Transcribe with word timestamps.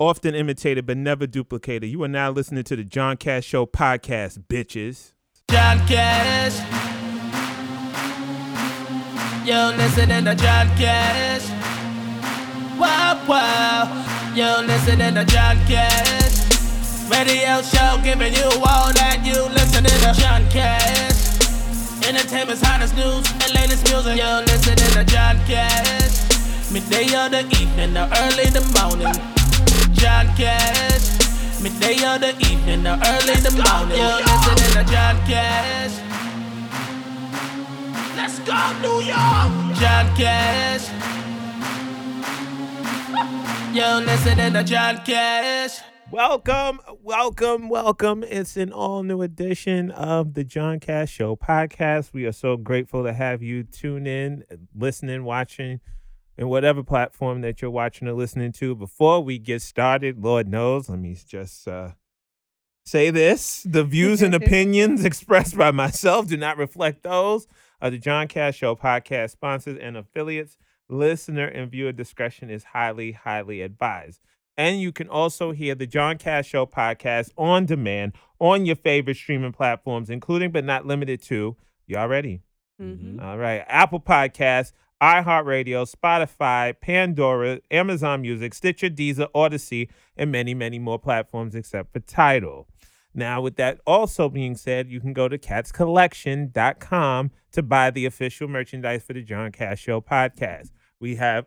often 0.00 0.34
imitated 0.34 0.86
but 0.86 0.96
never 0.96 1.26
duplicated. 1.26 1.90
You 1.90 2.02
are 2.02 2.08
now 2.08 2.30
listening 2.30 2.64
to 2.64 2.74
the 2.74 2.82
John 2.82 3.18
Cash 3.18 3.44
Show 3.44 3.66
podcast, 3.66 4.46
bitches. 4.48 5.12
John 5.50 5.78
Cash. 5.86 6.56
You're 9.46 9.76
listening 9.76 10.24
to 10.24 10.34
John 10.34 10.66
Cash. 10.76 11.48
Wow, 12.78 13.22
wow. 13.28 14.32
You're 14.34 14.66
listening 14.66 15.14
to 15.14 15.24
John 15.26 15.56
Cash. 15.66 16.40
Radio 17.10 17.60
show 17.60 18.00
giving 18.02 18.32
you 18.32 18.48
all 18.64 18.92
that 18.94 19.20
you 19.24 19.42
listening 19.52 19.90
to 19.90 20.20
John 20.20 20.48
Cash. 20.48 22.08
Entertainment's 22.08 22.62
hottest 22.62 22.94
news 22.96 23.28
and 23.42 23.54
latest 23.54 23.84
music. 23.90 24.16
You're 24.16 24.40
listening 24.42 24.76
to 24.96 25.04
John 25.04 25.36
Cash. 25.44 26.72
Midday 26.72 27.04
or 27.18 27.28
the 27.28 27.42
evening 27.60 27.96
or 27.96 28.08
early 28.16 28.46
the 28.46 28.64
morning. 28.80 29.39
John 30.00 30.34
Cash. 30.34 31.60
Midday 31.60 31.96
or 32.08 32.18
the 32.18 32.34
evening 32.40 32.86
or 32.86 32.98
early 33.04 33.34
in 33.34 33.42
the 33.42 33.50
morning. 33.50 33.98
You're 33.98 34.16
listening 34.16 34.72
to 34.72 34.90
John 34.90 35.16
Cash. 35.26 35.92
Let's 38.16 38.38
go, 38.38 38.72
New 38.80 39.04
York! 39.04 39.76
John 39.76 40.16
Cash. 40.16 40.88
You're 43.74 44.00
listening 44.00 44.54
to 44.54 44.64
John 44.64 45.04
Cash. 45.04 45.82
Welcome, 46.10 46.80
welcome, 47.02 47.68
welcome. 47.68 48.24
It's 48.24 48.56
an 48.56 48.72
all 48.72 49.02
new 49.02 49.20
edition 49.20 49.90
of 49.90 50.32
the 50.32 50.44
John 50.44 50.80
Cash 50.80 51.10
Show 51.10 51.36
podcast. 51.36 52.14
We 52.14 52.24
are 52.24 52.32
so 52.32 52.56
grateful 52.56 53.04
to 53.04 53.12
have 53.12 53.42
you 53.42 53.64
tune 53.64 54.06
in, 54.06 54.44
listening, 54.74 55.24
watching, 55.24 55.80
in 56.40 56.48
whatever 56.48 56.82
platform 56.82 57.42
that 57.42 57.60
you're 57.60 57.70
watching 57.70 58.08
or 58.08 58.14
listening 58.14 58.50
to. 58.50 58.74
Before 58.74 59.22
we 59.22 59.38
get 59.38 59.60
started, 59.60 60.24
Lord 60.24 60.48
knows, 60.48 60.88
let 60.88 60.98
me 60.98 61.14
just 61.28 61.68
uh, 61.68 61.90
say 62.82 63.10
this 63.10 63.62
the 63.64 63.84
views 63.84 64.22
and 64.22 64.34
opinions 64.42 65.04
expressed 65.04 65.56
by 65.56 65.70
myself 65.70 66.26
do 66.26 66.38
not 66.38 66.56
reflect 66.56 67.02
those 67.02 67.46
of 67.82 67.92
the 67.92 67.98
John 67.98 68.26
Cash 68.26 68.56
Show 68.56 68.74
podcast 68.74 69.30
sponsors 69.32 69.78
and 69.80 69.98
affiliates. 69.98 70.56
Listener 70.88 71.46
and 71.46 71.70
viewer 71.70 71.92
discretion 71.92 72.50
is 72.50 72.64
highly, 72.64 73.12
highly 73.12 73.60
advised. 73.60 74.18
And 74.56 74.80
you 74.80 74.92
can 74.92 75.08
also 75.08 75.52
hear 75.52 75.74
the 75.74 75.86
John 75.86 76.18
Cash 76.18 76.48
Show 76.48 76.66
podcast 76.66 77.30
on 77.36 77.66
demand 77.66 78.14
on 78.40 78.66
your 78.66 78.76
favorite 78.76 79.16
streaming 79.16 79.52
platforms, 79.52 80.10
including 80.10 80.50
but 80.50 80.64
not 80.64 80.86
limited 80.86 81.22
to, 81.24 81.56
y'all 81.86 82.08
ready? 82.08 82.40
Mm-hmm. 82.80 83.20
All 83.20 83.38
right. 83.38 83.62
Apple 83.68 84.00
Podcasts, 84.00 84.72
iHeartRadio, 85.02 85.90
Spotify, 85.90 86.74
Pandora, 86.80 87.60
Amazon 87.70 88.22
Music, 88.22 88.54
Stitcher, 88.54 88.90
Deezer, 88.90 89.28
Audacy, 89.34 89.88
and 90.16 90.30
many, 90.30 90.54
many 90.54 90.78
more 90.78 90.98
platforms 90.98 91.54
except 91.54 91.92
for 91.92 92.00
Tidal. 92.00 92.66
Now, 93.14 93.40
with 93.40 93.56
that 93.56 93.80
also 93.86 94.28
being 94.28 94.54
said, 94.56 94.88
you 94.88 95.00
can 95.00 95.12
go 95.12 95.28
to 95.28 95.38
catscollection.com 95.38 97.30
to 97.52 97.62
buy 97.62 97.90
the 97.90 98.06
official 98.06 98.46
merchandise 98.46 99.02
for 99.02 99.14
the 99.14 99.22
John 99.22 99.50
Cash 99.50 99.80
Show 99.80 100.00
podcast. 100.00 100.70
We 101.00 101.16
have 101.16 101.46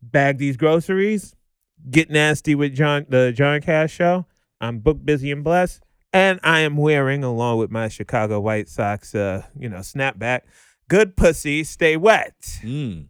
Bag 0.00 0.38
These 0.38 0.56
Groceries, 0.56 1.36
Get 1.90 2.10
Nasty 2.10 2.54
with 2.54 2.74
John 2.74 3.06
the 3.08 3.32
John 3.32 3.60
Cash 3.60 3.92
Show. 3.92 4.26
I'm 4.60 4.78
booked, 4.78 5.04
busy, 5.04 5.30
and 5.30 5.44
blessed. 5.44 5.82
And 6.12 6.38
I 6.42 6.60
am 6.60 6.76
wearing, 6.76 7.24
along 7.24 7.58
with 7.58 7.70
my 7.70 7.88
Chicago 7.88 8.40
White 8.40 8.68
Sox, 8.68 9.14
uh, 9.14 9.42
you 9.58 9.68
know, 9.68 9.78
snapback, 9.78 10.42
good 10.92 11.16
pussy, 11.16 11.64
stay 11.64 11.96
wet. 11.96 12.34
Mm. 12.62 13.06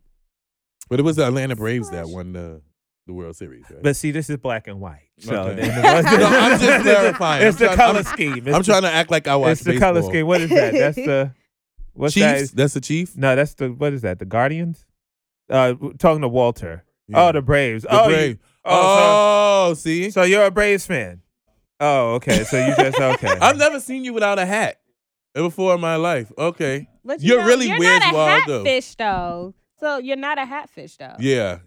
But 0.88 1.00
it 1.00 1.02
was 1.02 1.16
the 1.16 1.26
Atlanta 1.26 1.56
Braves 1.56 1.90
that 1.90 2.08
won 2.08 2.32
the 2.32 2.62
the 3.06 3.12
World 3.12 3.34
Series, 3.34 3.64
right? 3.68 3.82
But 3.82 3.96
see, 3.96 4.12
this 4.12 4.30
is 4.30 4.36
black 4.36 4.68
and 4.68 4.80
white. 4.80 5.08
So 5.18 5.34
Okay. 5.34 5.62
then- 5.68 5.82
No, 6.20 6.26
I'm 6.26 6.60
just 6.60 6.82
clarifying. 6.84 7.46
It's 7.48 7.56
I'm 7.56 7.58
the 7.58 7.64
trying- 7.66 7.76
color 7.76 7.96
I'm- 7.96 8.04
scheme. 8.04 8.46
It's 8.46 8.54
I'm 8.56 8.62
the- 8.62 8.64
trying 8.64 8.82
to 8.82 8.90
act 8.92 9.10
like 9.10 9.26
I 9.26 9.34
watch 9.36 9.52
It's 9.52 9.64
the 9.64 9.78
color 9.78 10.02
scheme. 10.02 10.26
What 10.26 10.40
is 10.40 10.50
that? 10.50 10.72
That's 10.72 10.96
the 10.96 11.32
what's 11.94 12.14
Chiefs. 12.14 12.50
that? 12.50 12.56
That's 12.56 12.74
the 12.74 12.80
Chief. 12.80 13.16
No, 13.16 13.34
that's 13.34 13.54
the 13.54 13.70
what 13.72 13.92
is 13.92 14.02
that? 14.02 14.20
The 14.20 14.24
Guardians. 14.24 14.84
Uh, 15.50 15.74
talking 15.98 16.20
to 16.22 16.28
Walter. 16.28 16.84
Yeah. 17.08 17.24
Oh, 17.26 17.32
the 17.32 17.42
Braves. 17.42 17.82
The 17.82 17.90
oh, 18.00 18.04
you- 18.08 18.14
Braves. 18.14 18.38
oh, 18.64 19.66
Oh, 19.70 19.74
see, 19.74 20.04
so, 20.10 20.20
so 20.20 20.24
you're 20.24 20.44
a 20.44 20.50
Braves 20.52 20.86
fan. 20.86 21.22
Oh, 21.80 22.14
okay. 22.14 22.44
So 22.44 22.64
you 22.64 22.74
just 22.76 23.00
okay. 23.00 23.36
I've 23.40 23.58
never 23.58 23.80
seen 23.80 24.04
you 24.04 24.12
without 24.12 24.38
a 24.38 24.46
hat 24.46 24.78
before 25.34 25.74
in 25.74 25.80
my 25.80 25.96
life. 25.96 26.30
Okay, 26.36 26.88
But 27.04 27.20
You're 27.22 27.40
know, 27.40 27.46
really 27.46 27.68
you're 27.68 27.78
Where's 27.78 28.00
not 28.00 28.12
a 28.12 28.16
Waldo? 28.16 28.64
hatfish 28.64 28.94
though. 28.96 29.54
So 29.80 29.98
you're 29.98 30.16
not 30.16 30.38
a 30.38 30.44
hatfish 30.44 30.96
though. 30.96 31.16
yeah. 31.18 31.58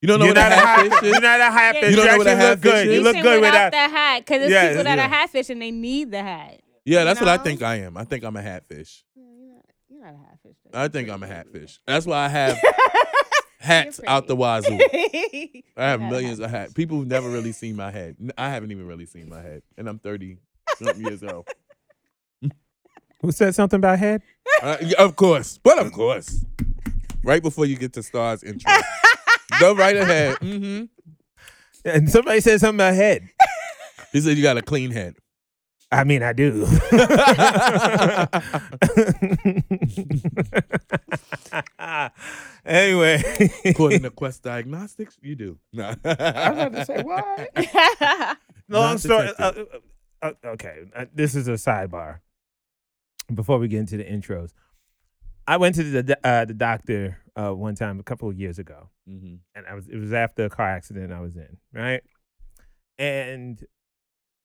You 0.00 0.08
don't 0.08 0.18
know 0.18 0.24
you're 0.24 0.34
what 0.34 0.46
a 0.46 0.50
not 0.50 0.52
a 0.52 0.56
hat. 0.56 0.78
hatfish 0.92 1.02
You're 1.12 1.20
not 1.20 1.40
a 1.40 1.44
hat. 1.50 1.74
You 1.76 1.80
bitch. 1.82 1.94
don't 1.96 2.06
know 2.06 2.16
what 2.18 2.26
a 2.26 2.30
actually 2.30 2.34
look 2.34 2.38
hatfish 2.48 2.62
good. 2.72 2.88
is? 2.88 2.94
You 2.94 3.00
look 3.02 3.12
good 3.22 3.40
without 3.40 3.64
without. 3.66 3.70
the 3.72 3.96
hat 3.96 4.18
because 4.20 4.38
there's 4.40 4.50
Yeah, 4.52 4.68
people 4.70 4.84
that 4.84 4.98
yeah. 4.98 5.04
are 5.04 5.08
hatfish 5.08 5.50
and 5.50 5.62
they 5.62 5.70
need 5.70 6.10
the 6.10 6.22
hat. 6.22 6.60
Yeah, 6.84 7.04
that's 7.04 7.20
what 7.20 7.28
I 7.28 7.38
think 7.38 7.62
I 7.62 7.76
am. 7.76 7.96
I 7.96 8.02
think 8.04 8.24
I'm 8.24 8.34
a 8.36 8.42
hatfish. 8.42 9.04
You're 9.14 9.26
not, 9.54 9.64
you're 9.88 10.00
not 10.04 10.14
a 10.14 10.18
hatfish. 10.18 10.56
though. 10.72 10.80
I 10.80 10.88
think 10.88 11.08
I'm 11.08 11.22
a 11.22 11.26
hatfish. 11.28 11.78
That's 11.86 12.04
why 12.06 12.24
I 12.24 12.28
have 12.28 12.58
hats 13.60 14.00
out 14.06 14.26
the 14.26 14.34
wazoo. 14.34 14.76
I 14.92 15.62
have 15.76 16.00
You're 16.00 16.08
not 16.08 16.08
a 16.08 16.10
millions 16.10 16.40
of 16.40 16.50
hats. 16.50 16.72
People 16.72 16.98
who've 16.98 17.06
never 17.06 17.28
really 17.30 17.52
seen 17.52 17.76
my 17.76 17.90
head. 17.92 18.16
I 18.36 18.48
haven't 18.50 18.72
even 18.72 18.86
really 18.88 19.06
seen 19.06 19.28
my 19.28 19.40
head, 19.40 19.62
and 19.78 19.88
I'm 19.88 19.98
30 20.00 20.38
something 20.78 21.00
years 21.06 21.22
old. 21.22 21.46
Who 23.22 23.30
said 23.32 23.54
something 23.54 23.78
about 23.78 23.98
head? 23.98 24.22
Uh, 24.60 24.76
of 24.98 25.16
course, 25.16 25.58
but 25.62 25.78
of 25.78 25.92
course, 25.92 26.44
right 27.24 27.42
before 27.42 27.66
you 27.66 27.76
get 27.76 27.92
to 27.94 28.02
stars 28.02 28.42
intro, 28.42 28.72
go 29.60 29.74
right 29.74 29.96
ahead. 29.96 30.36
hmm 30.38 30.82
And 31.84 32.10
somebody 32.10 32.40
said 32.40 32.60
something 32.60 32.76
about 32.80 32.94
head. 32.94 33.28
He 34.12 34.20
said 34.20 34.36
you 34.36 34.42
got 34.42 34.58
a 34.58 34.62
clean 34.62 34.90
head. 34.90 35.14
I 35.92 36.04
mean, 36.04 36.22
I 36.22 36.32
do. 36.32 36.64
anyway, 42.64 43.22
According 43.64 44.02
to 44.02 44.10
Quest 44.10 44.42
Diagnostics, 44.42 45.18
you 45.20 45.34
do. 45.36 45.58
Nah. 45.72 45.94
I 46.04 46.50
was 46.50 46.66
about 46.66 46.72
to 46.74 46.84
say 46.86 47.02
what? 47.02 48.38
Long 48.68 48.90
Not 48.92 49.00
story. 49.00 49.28
Uh, 49.38 49.42
uh, 49.42 49.64
uh, 50.22 50.32
okay, 50.46 50.84
uh, 50.96 51.04
this 51.14 51.34
is 51.34 51.46
a 51.48 51.52
sidebar. 51.52 52.20
Before 53.34 53.58
we 53.58 53.68
get 53.68 53.80
into 53.80 53.96
the 53.96 54.04
intros, 54.04 54.52
I 55.46 55.56
went 55.56 55.74
to 55.76 55.82
the 56.02 56.18
uh, 56.26 56.44
the 56.44 56.54
doctor 56.54 57.18
uh, 57.36 57.50
one 57.54 57.74
time 57.74 57.98
a 57.98 58.02
couple 58.02 58.28
of 58.28 58.38
years 58.38 58.58
ago, 58.58 58.90
Mhm. 59.08 59.38
and 59.54 59.66
I 59.66 59.74
was 59.74 59.88
it 59.88 59.96
was 59.96 60.12
after 60.12 60.44
a 60.44 60.50
car 60.50 60.68
accident 60.68 61.12
I 61.12 61.20
was 61.20 61.36
in, 61.36 61.56
right? 61.72 62.02
And 62.98 63.64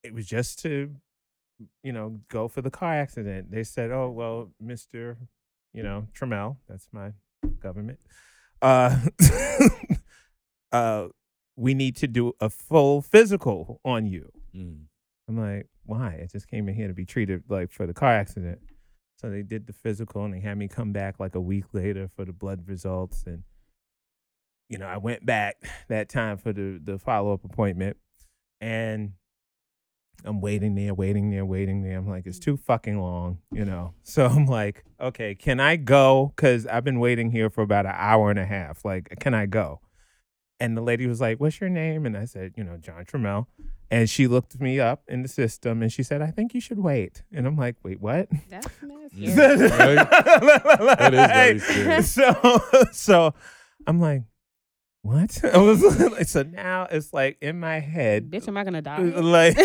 it 0.03 0.13
was 0.13 0.25
just 0.25 0.59
to, 0.59 0.95
you 1.83 1.91
know, 1.91 2.21
go 2.29 2.47
for 2.47 2.61
the 2.61 2.71
car 2.71 2.93
accident. 2.93 3.51
They 3.51 3.63
said, 3.63 3.91
"Oh 3.91 4.09
well, 4.09 4.51
Mister, 4.59 5.17
you 5.73 5.83
know, 5.83 6.07
Trammell, 6.13 6.57
that's 6.67 6.87
my 6.91 7.11
government. 7.59 7.99
Uh, 8.61 8.97
uh, 10.71 11.07
we 11.55 11.73
need 11.73 11.95
to 11.97 12.07
do 12.07 12.33
a 12.39 12.49
full 12.49 13.01
physical 13.01 13.79
on 13.83 14.05
you." 14.05 14.31
Mm. 14.55 14.85
I'm 15.27 15.37
like, 15.37 15.67
"Why? 15.85 16.19
I 16.23 16.27
just 16.31 16.47
came 16.47 16.69
in 16.69 16.75
here 16.75 16.87
to 16.87 16.93
be 16.93 17.05
treated 17.05 17.43
like 17.49 17.71
for 17.71 17.85
the 17.85 17.93
car 17.93 18.13
accident." 18.13 18.59
So 19.17 19.29
they 19.29 19.41
did 19.41 19.67
the 19.67 19.73
physical, 19.73 20.23
and 20.23 20.33
they 20.33 20.39
had 20.39 20.57
me 20.57 20.67
come 20.67 20.91
back 20.93 21.19
like 21.19 21.35
a 21.35 21.41
week 21.41 21.65
later 21.73 22.09
for 22.15 22.23
the 22.23 22.33
blood 22.33 22.67
results, 22.67 23.23
and 23.25 23.43
you 24.69 24.77
know, 24.77 24.85
I 24.85 24.97
went 24.97 25.25
back 25.25 25.57
that 25.87 26.09
time 26.09 26.37
for 26.37 26.53
the 26.53 26.79
the 26.83 26.99
follow 26.99 27.33
up 27.33 27.43
appointment, 27.43 27.97
and 28.61 29.13
I'm 30.25 30.41
waiting 30.41 30.75
there, 30.75 30.93
waiting 30.93 31.29
there, 31.29 31.45
waiting 31.45 31.83
there. 31.83 31.97
I'm 31.97 32.07
like, 32.09 32.25
it's 32.25 32.39
too 32.39 32.57
fucking 32.57 32.99
long, 32.99 33.39
you 33.51 33.65
know. 33.65 33.93
So 34.03 34.25
I'm 34.25 34.45
like, 34.45 34.85
okay, 35.01 35.35
can 35.35 35.59
I 35.59 35.75
go? 35.75 36.31
Because 36.35 36.65
I've 36.65 36.83
been 36.83 36.99
waiting 36.99 37.29
here 37.29 37.49
for 37.49 37.61
about 37.61 37.85
an 37.85 37.93
hour 37.93 38.29
and 38.29 38.39
a 38.39 38.45
half. 38.45 38.85
Like, 38.85 39.13
can 39.19 39.33
I 39.33 39.45
go? 39.45 39.81
And 40.59 40.75
the 40.75 40.81
lady 40.81 41.05
was 41.05 41.21
like, 41.21 41.39
"What's 41.39 41.61
your 41.61 41.69
name?" 41.69 42.05
And 42.05 42.17
I 42.17 42.25
said, 42.25 42.53
"You 42.57 42.63
know, 42.63 42.77
John 42.77 43.05
Trammell." 43.05 43.45
And 43.91 44.09
she 44.09 44.27
looked 44.27 44.59
me 44.59 44.79
up 44.79 45.03
in 45.07 45.21
the 45.21 45.27
system, 45.27 45.81
and 45.83 45.93
she 45.93 46.01
said, 46.03 46.21
"I 46.21 46.31
think 46.31 46.53
you 46.53 46.59
should 46.61 46.79
wait." 46.79 47.23
And 47.31 47.45
I'm 47.45 47.55
like, 47.55 47.75
"Wait, 47.83 48.01
what?" 48.01 48.27
That's 48.49 48.67
nasty. 48.81 49.27
Mm. 49.27 49.35
That 49.35 51.13
is 51.13 51.27
very 51.27 51.59
scary. 51.59 52.03
So, 52.03 52.61
so 52.91 53.33
I'm 53.85 53.99
like, 54.01 54.23
what? 55.03 55.39
I 55.53 55.57
was 55.59 55.81
like, 56.11 56.27
so 56.27 56.43
now 56.43 56.87
it's 56.89 57.13
like 57.13 57.37
in 57.41 57.59
my 57.59 57.79
head, 57.79 58.29
Bitch, 58.29 58.47
am 58.47 58.57
I 58.57 58.63
gonna 58.63 58.81
die? 58.81 58.99
like, 58.99 59.57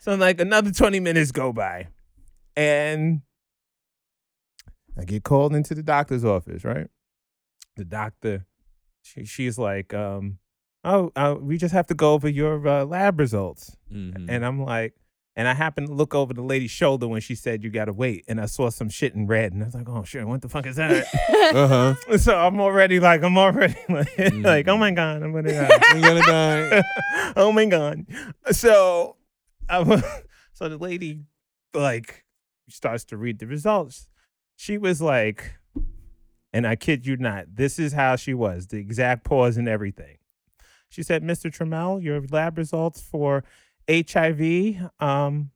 so 0.00 0.14
like 0.16 0.40
another 0.40 0.70
20 0.72 1.00
minutes 1.00 1.32
go 1.32 1.52
by, 1.52 1.86
and 2.56 3.22
I 4.98 5.04
get 5.04 5.24
called 5.24 5.54
into 5.54 5.74
the 5.74 5.82
doctor's 5.82 6.24
office. 6.24 6.64
Right, 6.64 6.88
the 7.76 7.84
doctor, 7.86 8.44
she, 9.02 9.24
she's 9.24 9.58
like, 9.58 9.92
um, 9.94 10.38
oh, 10.84 11.10
uh, 11.16 11.36
we 11.40 11.56
just 11.58 11.72
have 11.74 11.86
to 11.88 11.94
go 11.94 12.12
over 12.14 12.28
your 12.28 12.66
uh, 12.66 12.84
lab 12.84 13.18
results. 13.20 13.76
Mhm. 13.92 14.26
And 14.28 14.44
I'm 14.44 14.62
like, 14.62 14.94
And 15.36 15.46
I 15.48 15.54
happened 15.54 15.86
to 15.86 15.94
look 15.94 16.12
over 16.14 16.34
the 16.34 16.42
lady's 16.42 16.72
shoulder 16.72 17.06
when 17.06 17.20
she 17.20 17.34
said 17.36 17.62
you 17.62 17.70
gotta 17.70 17.92
wait, 17.92 18.24
and 18.28 18.40
I 18.40 18.46
saw 18.46 18.68
some 18.68 18.88
shit 18.90 19.14
in 19.14 19.26
red, 19.28 19.52
and 19.52 19.62
I 19.62 19.66
was 19.66 19.74
like, 19.74 19.88
"Oh 19.88 20.02
shit, 20.02 20.26
what 20.26 20.42
the 20.42 20.48
fuck 20.48 20.66
is 20.66 20.76
that?" 20.76 21.06
Uh 21.54 21.68
huh. 21.68 21.94
so 22.18 22.36
I'm 22.36 22.60
already 22.60 22.98
like, 23.00 23.22
I'm 23.22 23.38
already 23.38 23.76
like, 23.88 24.18
like 24.34 24.68
oh 24.68 24.76
my 24.76 24.90
god, 24.90 25.22
I'm 25.22 25.32
gonna 25.32 25.52
die. 25.68 25.78
I'm 25.90 26.00
gonna 26.00 26.22
die. 26.26 26.82
oh 27.36 27.52
my 27.52 27.64
god. 27.66 28.04
So, 28.50 29.16
I 29.68 30.02
so 30.52 30.68
the 30.68 30.76
lady 30.78 31.20
like 31.72 32.24
starts 32.68 33.04
to 33.06 33.16
read 33.16 33.38
the 33.38 33.46
results. 33.46 34.08
She 34.56 34.76
was 34.78 35.00
like, 35.00 35.54
and 36.52 36.66
I 36.66 36.76
kid 36.76 37.06
you 37.06 37.16
not, 37.16 37.46
this 37.54 37.78
is 37.78 37.92
how 37.92 38.16
she 38.16 38.34
was, 38.34 38.66
the 38.68 38.78
exact 38.78 39.24
pause 39.24 39.56
and 39.56 39.68
everything. 39.68 40.16
She 40.88 41.02
said, 41.02 41.22
"Mr. 41.22 41.50
Trammell, 41.56 42.02
your 42.02 42.20
lab 42.30 42.58
results 42.58 43.00
for 43.00 43.44
HIV, 43.88 44.90
um, 44.98 45.50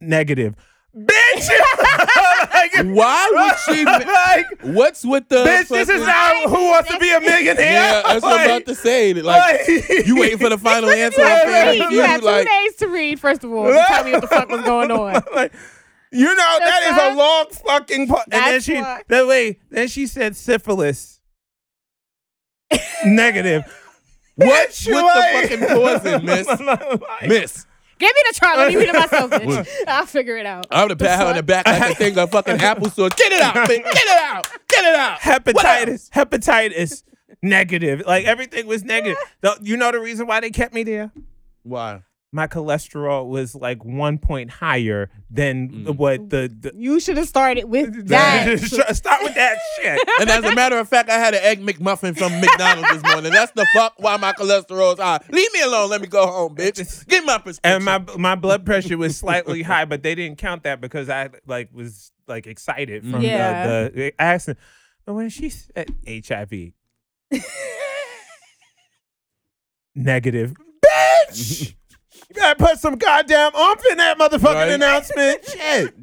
negative." 0.00 0.54
Bitch. 0.96 1.48
Like, 2.52 2.72
Why 2.86 3.30
would 3.32 3.74
she? 3.76 3.84
like, 3.84 4.46
What's 4.76 5.04
with 5.04 5.28
the? 5.28 5.36
bitch, 5.44 5.68
this 5.68 5.88
is 5.88 6.04
fucking- 6.04 6.06
not 6.06 6.48
who 6.50 6.66
wants 6.66 6.90
to 6.90 6.98
be 6.98 7.10
a 7.10 7.20
millionaire. 7.20 7.56
Yeah, 7.72 8.02
that's 8.06 8.22
what 8.22 8.40
I'm 8.40 8.46
about 8.46 8.66
to 8.66 8.74
say. 8.74 9.12
Like, 9.14 9.66
you 10.06 10.16
waiting 10.18 10.38
for 10.38 10.48
the 10.50 10.58
final 10.70 10.88
answer 10.90 11.20
on 11.22 11.28
Family 11.40 11.80
Read. 11.80 11.92
You 11.92 12.00
had 12.00 12.20
two 12.20 12.26
Like, 12.26 12.46
days 12.46 12.76
to 12.76 12.88
read, 12.88 13.18
first 13.20 13.44
of 13.44 13.52
all, 13.52 13.66
to 13.66 13.84
tell 13.88 14.04
me 14.04 14.12
what 14.12 14.20
the 14.22 14.28
fuck 14.28 14.48
was 14.48 14.62
going 14.62 14.90
on. 14.90 15.22
like, 15.34 15.52
you 16.14 16.34
know 16.34 16.56
that 16.60 16.82
is 16.84 17.12
a 17.12 17.16
long 17.16 17.46
fucking. 17.50 18.08
Po- 18.08 18.22
and 18.24 18.32
then 18.32 18.52
That's 18.52 18.64
she, 18.64 18.74
why- 18.74 19.02
that 19.08 19.26
way, 19.26 19.58
then 19.70 19.88
she 19.88 20.06
said 20.06 20.36
syphilis. 20.36 21.20
Negative. 23.04 23.62
what? 24.36 24.70
Bitch, 24.70 24.86
With 24.86 25.04
like- 25.04 25.50
the 25.50 25.56
fucking 25.58 25.76
poison, 25.76 26.24
miss? 26.24 26.46
Like, 26.60 27.28
Miss. 27.28 27.66
Give 27.98 28.08
me 28.08 28.22
the 28.30 28.34
chart. 28.40 28.58
Let 28.58 28.68
me 28.70 28.76
read 28.76 28.88
it 28.88 28.94
myself, 28.94 29.30
bitch. 29.30 29.68
I'll 29.86 30.04
figure 30.06 30.36
it 30.36 30.46
out. 30.46 30.66
I'm 30.70 30.88
gonna 30.88 30.96
pat 30.96 31.20
her 31.20 31.26
on 31.26 31.36
the 31.36 31.42
back 31.44 31.64
like 31.66 31.92
a 31.92 31.94
thing 31.96 32.18
of 32.18 32.30
fucking 32.30 32.56
applesauce. 32.58 33.16
Get 33.16 33.32
it 33.32 33.40
out, 33.40 33.54
bitch. 33.54 33.68
Get 33.68 33.86
it 33.86 34.22
out. 34.22 34.48
Get 34.68 34.84
it 34.84 34.94
out. 34.96 35.18
hepatitis. 35.20 36.10
Hepatitis. 36.10 37.02
Negative. 37.40 38.02
Like 38.04 38.24
everything 38.24 38.66
was 38.66 38.82
negative. 38.82 39.16
The- 39.42 39.58
you 39.62 39.76
know 39.76 39.92
the 39.92 40.00
reason 40.00 40.26
why 40.26 40.40
they 40.40 40.50
kept 40.50 40.74
me 40.74 40.82
there? 40.82 41.12
Why? 41.62 42.02
My 42.34 42.48
cholesterol 42.48 43.28
was 43.28 43.54
like 43.54 43.84
one 43.84 44.18
point 44.18 44.50
higher 44.50 45.08
than 45.30 45.68
Mm. 45.70 45.96
what 45.96 46.30
the. 46.30 46.52
the 46.60 46.72
You 46.74 46.98
should 46.98 47.16
have 47.16 47.28
started 47.28 47.64
with 47.66 48.08
that. 48.08 48.58
Start 48.58 49.22
with 49.22 49.34
that 49.36 49.56
shit. 49.80 50.00
And 50.20 50.28
as 50.28 50.44
a 50.44 50.54
matter 50.54 50.76
of 50.78 50.88
fact, 50.88 51.08
I 51.10 51.14
had 51.18 51.32
an 51.34 51.40
egg 51.44 51.60
McMuffin 51.64 52.18
from 52.18 52.40
McDonald's 52.40 52.90
this 52.90 53.12
morning. 53.12 53.30
That's 53.32 53.52
the 53.52 53.64
fuck 53.72 53.94
why 53.98 54.16
my 54.16 54.32
cholesterol's 54.32 54.98
high. 54.98 55.20
Leave 55.30 55.52
me 55.52 55.62
alone. 55.62 55.90
Let 55.90 56.00
me 56.00 56.08
go 56.08 56.26
home, 56.26 56.56
bitch. 56.56 57.06
Get 57.06 57.24
my 57.24 57.38
prescription. 57.38 57.60
and 57.72 57.84
my 57.84 58.16
my 58.16 58.34
blood 58.34 58.66
pressure 58.66 58.98
was 58.98 59.16
slightly 59.16 59.62
high, 59.62 59.84
but 59.84 60.02
they 60.02 60.16
didn't 60.16 60.38
count 60.38 60.64
that 60.64 60.80
because 60.80 61.08
I 61.08 61.30
like 61.46 61.68
was 61.72 62.10
like 62.26 62.48
excited 62.48 63.04
from 63.08 63.22
Yeah. 63.22 63.66
the, 63.66 63.92
the 63.94 64.20
accident. 64.20 64.58
But 65.06 65.14
when 65.14 65.28
she 65.28 65.50
said 65.50 65.94
HIV, 66.04 66.72
negative, 69.94 70.54
bitch, 70.84 71.74
you 72.28 72.34
gotta 72.36 72.56
put 72.56 72.78
some 72.78 72.96
goddamn 72.96 73.54
oomph 73.54 73.82
in 73.90 73.98
that 73.98 74.18
motherfucking 74.18 74.54
Right. 74.54 74.70
announcement. 74.70 75.44
Shit, 75.48 75.94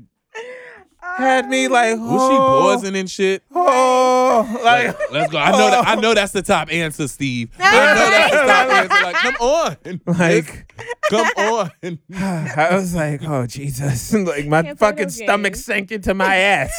had 1.02 1.50
me 1.50 1.68
like, 1.68 1.98
was 1.98 2.08
oh, 2.10 2.30
she 2.30 2.38
pausing 2.38 2.96
and 2.96 3.10
shit? 3.10 3.44
Oh, 3.54 4.60
like, 4.64 4.96
Let's 5.12 5.32
go. 5.32 5.38
I 5.40 5.52
know 5.52 5.70
that. 5.72 5.88
I 5.88 5.96
know 5.96 6.14
that's 6.14 6.32
the 6.32 6.42
top 6.42 6.72
answer, 6.72 7.08
Steve. 7.08 7.50
I 7.60 7.94
know 7.94 8.10
that's 8.10 8.34
the 8.34 8.42
top 8.48 8.70
answer. 8.70 9.04
Like, 9.04 9.16
come 9.16 9.36
on, 9.36 10.02
like. 10.20 10.74
come 11.10 11.28
on. 11.38 11.72
I 12.16 12.76
was 12.76 12.96
like, 12.96 13.24
oh 13.24 13.46
Jesus! 13.48 14.14
like 14.14 14.48
my 14.48 14.62
Can't 14.64 14.80
fucking 14.80 15.04
those 15.06 15.16
stomach 15.18 15.54
games. 15.54 15.66
sank 15.66 15.92
into 15.92 16.14
my 16.14 16.36
ass. 16.36 16.72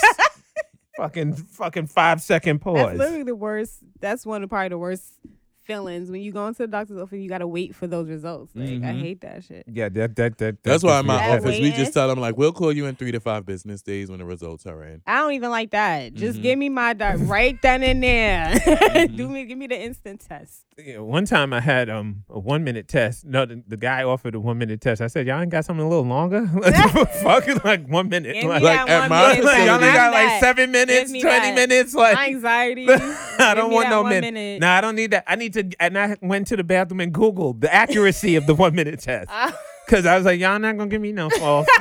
fucking 0.97 1.35
fucking 1.35 1.87
five 1.89 2.23
second 2.23 2.61
pause. 2.61 2.77
That's 2.77 2.89
pause. 2.91 2.99
literally 2.99 3.23
the 3.25 3.35
worst. 3.35 3.79
That's 4.01 4.25
one 4.25 4.43
of 4.43 4.49
probably 4.49 4.69
the 4.71 4.79
worst 4.79 5.05
feelings 5.65 6.11
when 6.11 6.21
you 6.23 6.33
go 6.33 6.47
into 6.47 6.59
the 6.63 6.67
doctor's 6.67 6.99
office. 6.99 7.19
You 7.19 7.29
gotta 7.29 7.47
wait 7.47 7.75
for 7.75 7.87
those 7.87 8.09
results. 8.09 8.53
Like 8.55 8.69
I 8.69 8.71
Mhm. 8.73 9.01
hate 9.01 9.21
that 9.23 9.45
shit. 9.45 9.65
Yeah, 9.71 9.89
that 9.91 10.17
that 10.17 10.39
that. 10.39 10.63
That's 10.63 10.83
why 10.83 11.01
in 11.01 11.07
my 11.07 11.17
That 11.17 11.41
office 11.43 11.59
we 11.61 11.71
just 11.73 11.93
tell 11.93 12.09
them 12.09 12.21
like, 12.21 12.37
we'll 12.37 12.53
call 12.53 12.73
you 12.73 12.87
in 12.87 12.95
three 12.97 13.13
to 13.13 13.21
five 13.21 13.47
business 13.47 13.83
days 13.83 14.11
when 14.11 14.19
the 14.19 14.25
results 14.25 14.67
are 14.67 14.83
in. 14.85 15.03
I 15.07 15.19
don't 15.21 15.33
even 15.33 15.51
like 15.51 15.71
that. 15.71 16.15
Just 16.15 16.39
Mhm. 16.39 16.43
give 16.43 16.59
me 16.59 16.69
my 16.69 16.93
doc 16.93 17.17
right 17.21 17.61
then 17.63 17.83
and 17.83 18.03
there. 18.03 18.53
Mm-hmm. 18.93 19.17
Do 19.17 19.29
me, 19.29 19.45
give 19.45 19.57
me 19.59 19.67
the 19.67 19.81
instant 19.81 20.21
test. 20.29 20.65
Yeah, 20.79 20.99
one 20.99 21.25
time 21.25 21.53
I 21.53 21.61
had 21.61 21.89
um 21.91 22.25
a 22.29 22.39
one 22.39 22.63
minute 22.65 22.89
test. 22.89 23.25
No, 23.25 23.45
the, 23.47 23.63
the 23.67 23.77
guy 23.77 24.03
offered 24.05 24.35
a 24.35 24.41
one 24.41 24.59
minute 24.59 24.81
test. 24.81 25.01
I 25.01 25.07
said, 25.07 25.27
y'all 25.27 25.41
ain't 25.41 25.51
got 25.51 25.65
something 25.65 25.85
a 25.85 25.89
little 25.89 26.05
longer? 26.05 26.47
Fuck, 27.23 27.65
like 27.65 27.87
one 27.89 28.09
minute. 28.09 28.35
Give 28.35 28.45
Like, 28.51 28.63
Like, 28.63 28.89
at 28.91 29.09
my 29.11 29.29
minute. 29.31 29.45
like, 29.45 29.59
y'all 29.59 29.79
facility- 29.79 29.85
ain't 29.87 29.95
got 29.95 30.11
That. 30.11 30.31
like 30.33 30.41
seven 30.41 30.71
minutes, 30.71 31.11
twenty 31.11 31.23
that. 31.23 31.55
minutes. 31.55 31.95
Like 31.95 32.15
My 32.15 32.27
anxiety. 32.29 32.87
I 32.91 33.55
don't 33.55 33.73
want 33.73 33.89
no 33.91 34.03
one 34.03 34.11
minute. 34.11 34.33
minute. 34.35 34.61
No, 34.61 34.69
I 34.69 34.81
don't 34.81 34.95
need 34.97 35.11
that. 35.13 35.25
I 35.27 35.37
need 35.37 35.53
to. 35.55 35.62
And 35.81 35.99
I 35.99 36.17
went 36.21 36.47
to 36.49 36.57
the 36.57 36.65
bathroom 36.65 37.01
and 37.01 37.13
Googled 37.13 37.61
the 37.61 37.73
accuracy 37.73 38.37
of 38.37 38.47
the 38.47 38.55
one 38.55 38.75
minute 38.75 39.01
test 39.01 39.29
Ah. 39.33 39.57
because 39.87 40.07
I 40.07 40.17
was 40.17 40.25
like, 40.25 40.41
y'all 40.41 40.59
not 40.59 40.77
gonna 40.77 40.91
give 40.91 41.01
me 41.01 41.13
no 41.13 41.31
false. 41.31 41.67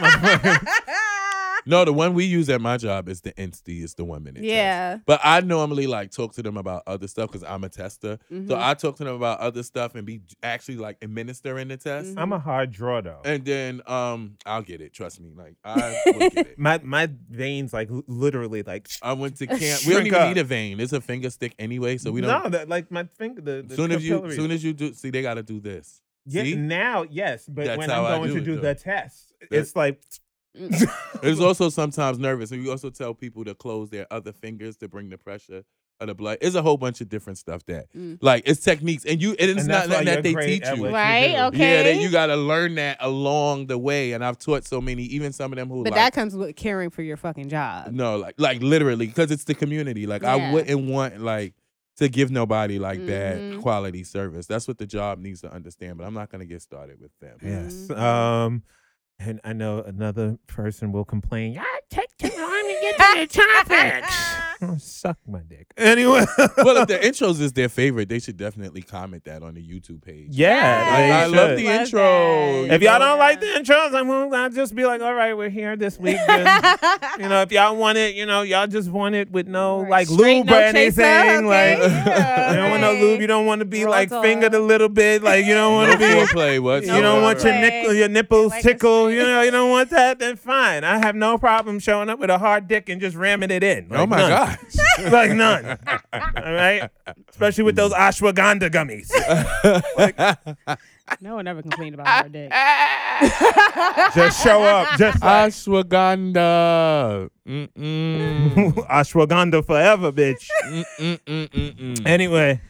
motherfucking- 1.65 1.67
No, 1.67 1.85
the 1.85 1.93
one 1.93 2.13
we 2.13 2.25
use 2.25 2.49
at 2.49 2.61
my 2.61 2.77
job 2.77 3.07
is 3.09 3.21
the 3.21 3.31
INSTI, 3.33 3.83
is 3.83 3.93
the 3.95 4.03
one 4.05 4.23
minute. 4.23 4.41
test. 4.41 4.45
yeah. 4.45 4.97
But 5.05 5.19
I 5.23 5.41
normally 5.41 5.87
like 5.87 6.11
talk 6.11 6.33
to 6.35 6.43
them 6.43 6.57
about 6.57 6.83
other 6.87 7.07
stuff 7.07 7.29
because 7.31 7.43
I'm 7.47 7.63
a 7.63 7.69
tester. 7.69 8.19
So 8.29 8.35
Mhm. 8.35 8.57
I 8.61 8.73
talk 8.73 8.95
to 8.97 9.03
them 9.03 9.15
about 9.15 9.39
other 9.39 9.63
stuff 9.63 9.95
and 9.95 10.05
be 10.05 10.21
actually 10.43 10.77
like 10.77 10.97
administering 11.01 11.67
the 11.69 11.77
test. 11.77 12.15
Mhm. 12.15 12.21
I'm 12.21 12.33
a 12.33 12.39
hard 12.39 12.71
draw 12.71 13.01
though. 13.01 13.21
And 13.25 13.45
then 13.45 13.81
um 13.87 14.35
I'll 14.45 14.61
get 14.63 14.81
it. 14.81 14.93
Trust 14.93 15.19
me. 15.21 15.31
Like 15.35 15.55
I 15.63 16.01
will 16.07 16.29
get 16.29 16.47
it. 16.47 16.59
My 16.59 16.79
my 16.83 17.09
veins 17.29 17.73
like 17.73 17.89
literally 18.07 18.63
like 18.63 18.87
I 19.01 19.13
went 19.13 19.37
to 19.37 19.47
camp. 19.47 19.81
We 19.85 19.93
don't 19.93 20.07
even 20.07 20.19
up. 20.19 20.27
need 20.29 20.37
a 20.37 20.43
vein. 20.43 20.79
It's 20.79 20.93
a 20.93 21.01
finger 21.01 21.29
stick 21.29 21.53
anyway, 21.59 21.97
so 21.97 22.11
we 22.11 22.21
don't. 22.21 22.43
no 22.43 22.49
that 22.49 22.69
like 22.69 22.91
my 22.91 23.05
finger 23.17 23.41
the, 23.41 23.63
the 23.67 23.75
soon 23.75 23.91
as 23.91 24.03
you, 24.07 24.31
soon 24.31 24.51
as 24.51 24.63
you 24.63 24.73
do, 24.73 24.93
see, 24.93 25.09
they 25.09 25.21
got 25.21 25.35
to 25.35 25.43
do 25.43 25.59
this. 25.59 26.01
yeah, 26.25 26.43
see? 26.43 26.55
now 26.55 27.03
yes 27.09 27.45
but 27.47 27.65
That's 27.65 27.77
when 27.79 27.89
I 27.89 27.97
I'm 27.97 28.19
going 28.19 28.29
do 28.29 28.35
to 28.35 28.41
it, 28.41 28.45
do 28.45 28.55
though. 28.55 28.61
the 28.61 28.75
test 28.75 29.33
That- 29.49 29.57
it's 29.59 29.75
like 29.75 29.99
It's 31.23 31.39
also 31.39 31.69
sometimes 31.69 32.17
nervous, 32.17 32.51
and 32.51 32.63
we 32.63 32.69
also 32.69 32.89
tell 32.89 33.13
people 33.13 33.43
to 33.45 33.53
close 33.53 33.89
their 33.89 34.07
other 34.11 34.31
fingers 34.31 34.75
to 34.77 34.87
bring 34.87 35.09
the 35.09 35.17
pressure 35.17 35.63
of 35.99 36.07
the 36.07 36.15
blood. 36.15 36.39
It's 36.41 36.55
a 36.55 36.63
whole 36.63 36.77
bunch 36.77 36.99
of 36.99 37.09
different 37.09 37.37
stuff 37.37 37.63
that, 37.67 37.93
Mm. 37.93 38.17
like, 38.21 38.43
it's 38.47 38.59
techniques, 38.61 39.05
and 39.05 39.21
you, 39.21 39.31
and 39.39 39.51
it's 39.51 39.59
And 39.61 39.67
not 39.67 39.87
that's 39.87 39.89
nothing 39.89 40.05
that 40.07 40.23
they 40.23 40.33
teach 40.33 40.63
you. 40.65 40.81
what 40.81 40.89
you 40.89 40.95
Right? 40.95 41.39
Okay. 41.47 41.59
Yeah, 41.59 41.83
that 41.83 42.01
you 42.01 42.09
got 42.09 42.27
to 42.27 42.35
learn 42.35 42.75
that 42.75 42.97
along 43.01 43.67
the 43.67 43.77
way, 43.77 44.13
and 44.13 44.25
I've 44.25 44.39
taught 44.39 44.65
so 44.65 44.81
many, 44.81 45.03
even 45.03 45.31
some 45.31 45.53
of 45.53 45.57
them 45.57 45.69
who 45.69 45.83
But 45.83 45.91
like, 45.91 45.99
that 45.99 46.13
comes 46.13 46.35
with 46.35 46.55
caring 46.55 46.89
for 46.89 47.03
your 47.03 47.17
fucking 47.17 47.49
job. 47.49 47.91
no, 47.93 48.17
like, 48.17 48.35
like 48.39 48.61
literally, 48.63 49.05
because 49.07 49.29
it's 49.29 49.43
the 49.43 49.53
community. 49.53 50.07
Like, 50.07 50.23
I 50.23 50.51
wouldn't 50.51 50.85
want 50.87 51.21
like 51.21 51.53
to 51.97 52.09
give 52.09 52.31
nobody 52.31 52.79
like 52.79 52.99
Mhm. 52.99 53.05
bad 53.07 53.61
quality 53.61 54.03
service. 54.03 54.47
That's 54.47 54.67
what 54.67 54.79
the 54.79 54.87
job 54.87 55.19
needs 55.19 55.41
to 55.41 55.53
understand. 55.53 55.97
But 55.99 56.07
I'm 56.07 56.15
not 56.15 56.31
gonna 56.31 56.45
get 56.45 56.61
started 56.63 56.99
with 56.99 57.11
them. 57.19 57.37
yes 57.43 57.87
Mhm. 57.89 57.97
um 57.99 58.63
and 59.21 59.39
I 59.43 59.53
know 59.53 59.79
another 59.83 60.37
person 60.47 60.91
will 60.91 61.05
complain 61.05 61.57
I 61.59 61.79
take 61.89 62.15
too 62.17 62.29
long 62.37 62.49
to 62.49 62.77
get 62.81 62.97
to 62.97 63.19
the 63.19 63.65
topics. 63.67 64.15
oh, 64.17 64.50
suck 64.77 65.17
my 65.27 65.39
dick 65.47 65.67
anyway 65.77 66.23
well, 66.57 66.77
if 66.77 66.87
the 66.87 66.97
intros 66.99 67.39
is 67.41 67.53
their 67.53 67.69
favorite, 67.69 68.09
they 68.09 68.19
should 68.19 68.37
definitely 68.37 68.81
comment 68.81 69.23
that 69.25 69.41
on 69.43 69.53
the 69.55 69.61
YouTube 69.61 70.03
page. 70.03 70.27
yeah 70.31 70.87
Like, 70.89 70.97
they 70.97 71.11
I 71.11 71.25
love 71.25 71.57
the 71.57 71.65
Love 71.65 71.81
intro. 71.81 72.67
that. 72.67 72.73
if 72.75 72.81
y'all 72.81 72.99
don't 72.99 73.19
like 73.19 73.39
the 73.39 73.47
intros 73.47 73.93
I'm 73.95 74.07
gonna 74.07 74.35
I'll 74.35 74.49
just 74.49 74.75
be 74.75 74.85
like 74.85 75.01
all 75.01 75.13
right 75.13 75.35
we're 75.35 75.49
here 75.49 75.75
this 75.75 75.97
week 75.99 76.17
Good. 76.27 76.47
you 77.19 77.29
know, 77.29 77.41
if 77.41 77.51
y'all 77.51 77.75
want 77.75 77.97
it, 77.97 78.15
you 78.15 78.25
know, 78.25 78.41
y'all 78.43 78.67
just 78.67 78.89
want 78.89 79.15
it 79.15 79.31
with 79.31 79.47
no 79.47 79.81
Right. 79.81 79.89
like 79.89 80.07
Straight, 80.07 80.37
lube 80.37 80.47
no 80.47 80.57
or 80.67 80.71
chaser, 80.71 81.01
anything. 81.01 81.45
okay, 81.45 81.47
Like 81.47 81.91
yeah, 81.91 82.49
you 82.51 82.55
don't 82.57 82.69
want 82.71 82.81
no 82.81 82.91
right. 82.93 83.01
lube. 83.01 83.21
You 83.21 83.27
don't 83.27 83.45
want 83.45 83.59
to 83.59 83.65
be 83.65 83.83
Raw 83.83 83.91
like 83.91 84.09
talk. 84.09 84.23
fingered 84.23 84.53
a 84.53 84.59
little 84.59 84.89
bit. 84.89 85.23
Like 85.23 85.45
you 85.45 85.53
don't 85.53 85.73
want 85.73 85.91
to 85.93 85.97
be. 85.97 86.03
be. 86.05 86.11
foreplay 86.11 86.81
You 86.81 87.01
don't 87.01 87.21
want 87.21 87.43
your 87.43 87.53
foreplay. 87.53 87.61
nickel, 87.61 87.93
your 87.93 88.09
nipples 88.09 88.51
Like 88.51 88.63
a 88.65 88.67
tickle. 88.67 89.11
You 89.11 89.23
know, 89.23 89.41
you 89.41 89.51
don't 89.51 89.69
want 89.69 89.89
that. 89.91 90.19
Then 90.19 90.35
fine. 90.35 90.83
I 90.83 90.97
have 90.99 91.15
no 91.15 91.37
problem 91.37 91.79
showing 91.79 92.09
up 92.09 92.19
with 92.19 92.29
a 92.29 92.37
hard 92.37 92.67
dick 92.67 92.89
and 92.89 92.99
just 93.01 93.15
ramming 93.15 93.51
it 93.51 93.63
in. 93.63 93.87
Oh 93.91 94.01
Like, 94.01 94.09
my 94.09 94.17
none. 94.17 94.50
Gosh. 94.55 95.11
like 95.11 95.31
none. 95.31 95.77
All 96.13 96.53
right, 96.53 96.89
especially 97.29 97.63
with 97.63 97.75
those 97.75 97.93
ashwagandha 97.93 98.69
gummies. 98.69 99.11
like, 99.97 100.17
no 101.21 101.35
one 101.35 101.47
ever 101.47 101.61
complained 101.61 101.95
about 101.95 102.25
her 102.25 102.29
dick. 102.29 102.51
just 104.15 104.43
show 104.43 104.63
up. 104.63 104.97
Just 104.97 105.21
like, 105.21 105.51
Ashwagandha. 105.51 107.29
Mm-mm. 107.47 108.73
ashwagandha 108.87 109.65
forever, 109.65 110.11
bitch. 110.11 110.47
Mm-mm-mm-mm-mm. 110.65 112.05
Anyway, 112.05 112.61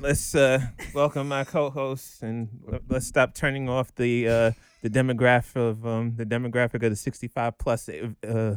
let's 0.00 0.34
uh, 0.34 0.60
welcome 0.94 1.28
my 1.28 1.44
co-hosts 1.44 2.22
and 2.22 2.48
let's 2.88 3.06
stop 3.06 3.34
turning 3.34 3.68
off 3.68 3.94
the 3.94 4.28
uh, 4.28 4.50
the 4.82 4.90
demographic 4.90 5.56
of 5.56 5.86
um, 5.86 6.14
the 6.16 6.24
demographic 6.24 6.82
of 6.82 6.90
the 6.90 6.96
65 6.96 7.58
plus 7.58 7.88
uh, 7.88 8.56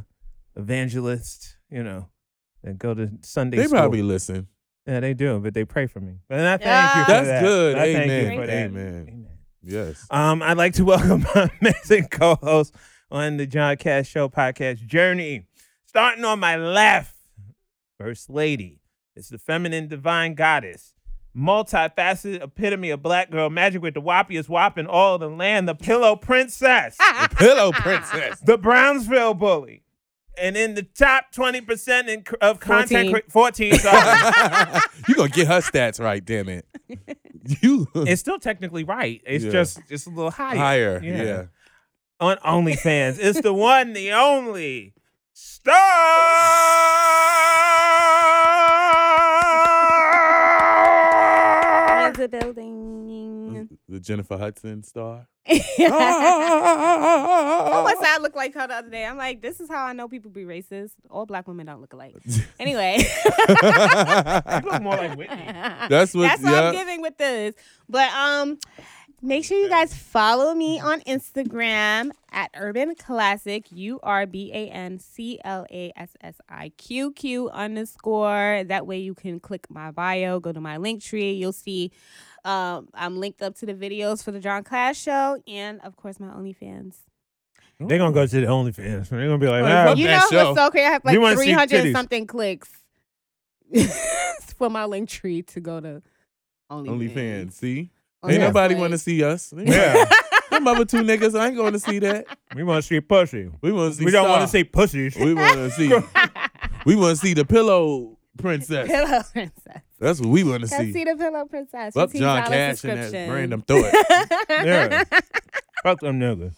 evangelist. 0.55 1.57
You 1.71 1.83
know, 1.83 2.09
that 2.63 2.77
go 2.77 2.93
to 2.93 3.09
Sunday 3.21 3.57
They 3.57 3.65
school. 3.65 3.79
probably 3.79 4.01
listen. 4.01 4.47
yeah, 4.87 4.99
they 4.99 5.13
do, 5.13 5.39
but 5.39 5.53
they 5.53 5.65
pray 5.65 5.87
for 5.87 5.99
me. 5.99 6.15
And 6.29 6.41
I 6.47 6.57
thank 6.57 6.61
you 6.63 6.71
Ah. 6.71 7.03
for 7.05 7.11
That's 7.11 7.27
that. 7.27 7.41
good. 7.43 7.75
I 7.77 7.93
thank 7.93 7.97
Amen. 8.11 8.31
you 8.33 8.39
for 8.39 8.47
that. 8.47 8.53
Amen. 8.65 8.87
Amen. 9.09 9.27
Yes. 9.63 10.07
Um, 10.09 10.41
I'd 10.41 10.57
like 10.57 10.73
to 10.73 10.85
welcome 10.85 11.25
my 11.35 11.49
amazing 11.61 12.07
co-host 12.07 12.73
on 13.11 13.37
the 13.37 13.45
John 13.45 13.75
Cash 13.77 14.07
Show 14.09 14.29
podcast 14.29 14.85
journey. 14.85 15.45
Starting 15.85 16.23
on 16.25 16.39
my 16.39 16.55
left, 16.55 17.15
First 17.99 18.29
Lady. 18.29 18.79
It's 19.15 19.29
the 19.29 19.37
feminine 19.39 19.87
divine 19.89 20.33
goddess, 20.35 20.93
multifaceted 21.35 22.41
epitome 22.43 22.89
of 22.91 23.01
black 23.01 23.31
girl 23.31 23.49
magic 23.49 23.81
with 23.81 23.95
the 23.95 24.01
whoppiest 24.01 24.47
whop 24.47 24.77
in 24.77 24.87
all 24.87 25.17
the 25.17 25.27
land, 25.27 25.67
the 25.67 25.75
pillow 25.75 26.15
princess, 26.15 26.97
Pillow 27.31 27.71
princess. 27.71 28.39
the 28.41 28.57
Brownsville 28.57 29.33
bully. 29.33 29.83
And 30.39 30.55
in 30.57 30.75
the 30.75 30.83
top 30.83 31.33
20% 31.33 32.07
in, 32.07 32.23
of 32.41 32.59
content, 32.59 33.09
14. 33.09 33.11
cre- 33.11 33.29
14, 33.29 33.73
sorry. 33.79 34.79
you 35.07 35.15
gonna 35.15 35.29
get 35.29 35.47
her 35.47 35.59
stats 35.61 35.99
right, 35.99 36.23
damn 36.23 36.49
it. 36.49 36.65
You 37.61 37.87
it's 37.95 38.21
still 38.21 38.39
technically 38.39 38.83
right. 38.83 39.21
It's 39.25 39.43
Yeah. 39.45 39.51
just, 39.51 39.79
it's 39.89 40.05
a 40.05 40.09
little 40.09 40.31
higher. 40.31 40.57
higher. 40.57 41.01
Yeah. 41.03 41.23
Yeah. 41.23 41.43
on 42.19 42.37
OnlyFans. 42.37 43.17
it's 43.19 43.41
the 43.41 43.53
one, 43.53 43.93
the 43.93 44.11
only 44.13 44.93
Star. 45.33 45.75
The 53.99 54.05
Jennifer 54.05 54.37
Hudson 54.37 54.81
star. 54.83 55.27
Oh, 57.71 57.83
what's 57.83 57.99
that 58.01 58.21
look 58.21 58.35
like 58.35 58.53
her 58.53 58.67
the 58.67 58.75
other 58.75 58.89
day? 58.89 59.05
I'm 59.05 59.17
like, 59.17 59.41
this 59.41 59.59
is 59.59 59.67
how 59.69 59.85
I 59.85 59.93
know 59.93 60.07
people 60.07 60.29
be 60.31 60.43
racist. 60.43 60.91
All 61.09 61.25
black 61.25 61.47
women 61.47 61.65
don't 61.65 61.81
look 61.81 61.91
alike. 61.93 62.15
Anyway. 62.59 62.97
You 62.99 63.55
look 64.71 64.81
more 64.81 64.95
like 64.97 65.17
Whitney. 65.17 65.45
That's 65.89 66.13
what- 66.13 66.23
That's 66.23 66.41
what 66.43 66.51
yeah. 66.51 66.61
I'm 66.69 66.73
giving 66.73 67.01
with 67.01 67.17
this. 67.17 67.55
But 67.89 68.09
um, 68.13 68.57
make 69.21 69.43
sure 69.45 69.57
you 69.59 69.69
guys 69.69 69.93
follow 69.93 70.53
me 70.53 70.79
on 70.79 71.01
Instagram 71.01 72.11
at 72.31 72.49
Urban 72.55 72.95
Classic 72.95 73.65
U 73.71 73.99
R 74.03 74.25
B 74.25 74.51
A 74.53 74.69
N 74.69 74.99
C 74.99 75.39
L 75.43 75.65
A 75.71 75.91
S 75.95 76.15
S 76.21 76.35
I 76.49 76.69
Q 76.77 77.11
Q 77.13 77.49
underscore. 77.49 78.63
That 78.67 78.87
way 78.87 78.97
you 78.99 79.13
can 79.13 79.39
click 79.39 79.67
my 79.69 79.91
bio, 79.91 80.39
go 80.39 80.51
to 80.51 80.61
my 80.61 80.77
link 80.77 81.03
tree. 81.03 81.31
You'll 81.33 81.53
see. 81.53 81.91
Um, 82.45 82.87
I'm 82.93 83.19
linked 83.19 83.41
up 83.41 83.55
to 83.57 83.65
the 83.65 83.73
videos 83.73 84.23
for 84.23 84.31
the 84.31 84.39
John 84.39 84.63
Cash 84.63 84.97
show, 84.99 85.41
and 85.47 85.81
of 85.81 85.95
course 85.97 86.19
my 86.19 86.27
OnlyFans. 86.27 86.95
They're 87.79 87.97
gonna 87.97 88.13
go 88.13 88.25
to 88.25 88.41
the 88.41 88.47
OnlyFans. 88.47 89.09
They're 89.09 89.25
gonna 89.25 89.37
be 89.37 89.47
like, 89.47 89.63
Oh, 89.63 89.91
ah, 89.91 89.93
You 89.93 90.07
know 90.07 90.19
show. 90.29 90.45
what's 90.51 90.59
so 90.59 90.69
crazy? 90.69 90.85
I 90.85 90.91
have 90.91 91.05
like 91.05 91.37
300 91.37 91.93
something 91.93 92.27
clicks 92.27 92.69
for 94.57 94.69
my 94.69 94.85
link 94.85 95.09
tree 95.09 95.41
to 95.43 95.59
go 95.61 95.79
to 95.79 96.01
OnlyFans. 96.71 97.13
OnlyFans. 97.13 97.51
See? 97.53 97.91
On 98.21 98.31
Ain't 98.31 98.39
that 98.39 98.47
nobody 98.47 98.73
link. 98.73 98.81
want 98.81 98.91
to 98.91 98.97
see 98.97 99.23
us. 99.23 99.53
yeah, 99.55 100.09
Them 100.51 100.67
other 100.67 100.83
two 100.85 101.03
niggas, 101.03 101.39
I 101.39 101.47
ain't 101.47 101.55
going 101.55 101.73
to 101.73 101.79
see 101.79 101.99
that. 101.99 102.25
we 102.55 102.63
want 102.63 102.83
to 102.83 102.87
see 102.87 102.99
pussy. 102.99 103.49
We 103.61 103.71
want 103.71 103.93
to 103.93 103.99
see. 103.99 104.05
We 104.05 104.11
don't 104.11 104.27
want 104.27 104.41
to 104.41 104.47
see 104.47 104.63
pussies. 104.63 105.15
We 105.15 105.33
want 105.33 105.55
to 105.55 105.71
see. 105.71 105.87
we 106.85 106.95
want 106.95 107.17
to 107.17 107.25
see 107.25 107.33
the 107.33 107.45
pillow 107.45 108.17
princess. 108.39 108.87
Pillow 108.87 109.21
Princess. 109.31 109.81
That's 109.99 110.19
what 110.19 110.29
we 110.29 110.43
want 110.43 110.61
to 110.61 110.67
see. 110.67 110.91
see 110.91 111.03
the 111.03 111.15
Pillow 111.15 111.45
Princess. 111.45 111.93
Fuck 111.93 112.13
John 112.13 112.45
Cash 112.47 112.83
and 112.85 113.13
that 113.13 113.29
random 113.29 113.61
thought. 113.61 113.93
Yeah. 114.49 115.03
Fuck 115.83 115.99
them 115.99 116.19
niggas. 116.19 116.53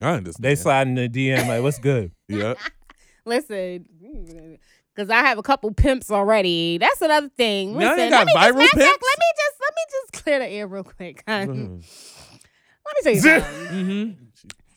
I 0.00 0.14
understand. 0.14 0.44
They 0.44 0.54
slide 0.56 0.88
in 0.88 0.94
the 0.94 1.08
DM 1.08 1.46
like, 1.48 1.62
what's 1.62 1.78
good? 1.78 2.10
Yeah. 2.28 2.54
Listen, 3.24 3.86
mm, 4.02 4.58
because 4.94 5.10
I 5.10 5.20
have 5.20 5.38
a 5.38 5.42
couple 5.42 5.72
pimps 5.72 6.10
already. 6.10 6.78
That's 6.78 7.00
another 7.00 7.30
thing. 7.30 7.78
Now 7.78 7.94
Listen, 7.94 8.10
got 8.10 8.26
let 8.26 8.26
me 8.26 8.32
just, 8.32 8.36
viral 8.36 8.38
matter 8.38 8.64
of 8.64 8.70
fact, 8.70 8.74
pimps? 8.74 9.02
Let 9.02 9.18
me 9.18 9.26
just 9.36 9.53
let 9.64 9.74
me 9.74 9.82
just 10.12 10.24
clear 10.24 10.38
the 10.38 10.46
air 10.48 10.66
real 10.66 10.84
quick. 10.84 11.22
honey. 11.28 11.52
Mhm. 11.52 11.84
Let 12.86 12.96
me 12.96 13.02
tell 13.02 13.14
you 13.14 13.20
something. 13.40 13.76
Mhm. 13.76 14.16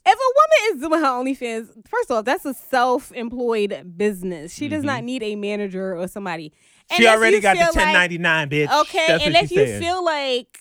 if 0.05 0.15
a 0.15 0.33
woman 0.37 0.75
is 0.75 0.81
doing 0.81 0.99
her 1.01 1.07
OnlyFans, 1.07 1.87
first 1.89 2.09
off, 2.11 2.23
that's 2.25 2.45
a 2.45 2.53
self-employed 2.53 3.93
business. 3.97 4.53
She 4.53 4.67
does 4.69 4.83
not 4.83 5.03
need 5.03 5.23
a 5.23 5.35
manager 5.35 5.95
or 5.97 6.07
somebody. 6.07 6.53
And 6.89 6.97
she 6.97 7.07
already 7.07 7.41
got 7.41 7.53
the 7.57 7.65
feel 7.65 7.73
like- 7.83 7.93
1099, 7.93 8.49
bitch. 8.49 8.81
Okay, 8.81 9.05
That's 9.07 9.23
and 9.25 9.35
if 9.35 9.51
you 9.51 9.65
said. 9.65 9.81
feel 9.81 10.03
like, 10.05 10.59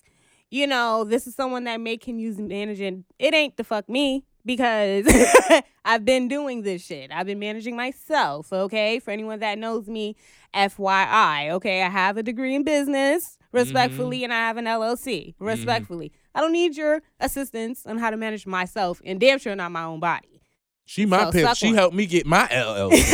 you 0.51 0.67
know, 0.67 1.05
this 1.05 1.27
is 1.29 1.35
someone 1.37 1.65
that 1.65 1.81
may 1.81 1.97
can 1.97 2.19
use 2.19 2.39
managing, 2.39 3.05
it 3.19 3.33
ain't 3.35 3.57
the 3.57 3.63
fuck 3.65 3.89
me 3.89 4.25
because 4.45 5.07
I've 5.85 6.05
been 6.05 6.27
doing 6.27 6.63
this 6.63 6.85
shit. 6.85 7.13
I've 7.13 7.27
been 7.27 7.39
managing 7.39 7.77
myself, 7.77 8.53
okay? 8.53 8.99
For 8.99 9.13
anyone 9.13 9.39
that 9.39 9.59
knows 9.59 9.87
me, 9.89 10.17
FYI, 10.53 11.51
okay? 11.53 11.83
I 11.83 11.89
have 11.89 12.17
a 12.17 12.23
degree 12.25 12.55
in 12.57 12.65
business, 12.65 13.36
respectfully, 13.53 14.19
mm-hmm. 14.19 14.25
and 14.25 14.35
I 14.35 14.39
have 14.39 14.57
an 14.57 14.65
LLC, 14.67 15.29
mm-hmm. 15.29 15.45
respectfully. 15.45 16.13
I 16.35 16.41
don't 16.41 16.53
need 16.53 16.77
your 16.77 17.03
assistance 17.21 17.87
on 17.87 17.99
how 17.99 18.11
to 18.11 18.17
manage 18.17 18.47
myself, 18.47 19.01
and 19.05 19.19
damn 19.19 19.39
sure 19.39 19.55
not 19.57 19.73
my 19.73 19.85
own 19.85 20.01
body. 20.01 20.43
She 20.87 21.05
my 21.05 21.25
So, 21.25 21.33
pimp. 21.33 21.57
She 21.57 21.67
one. 21.67 21.75
helped 21.75 21.97
me 21.97 22.07
get 22.07 22.27
my 22.27 22.47
LLC. 22.47 23.13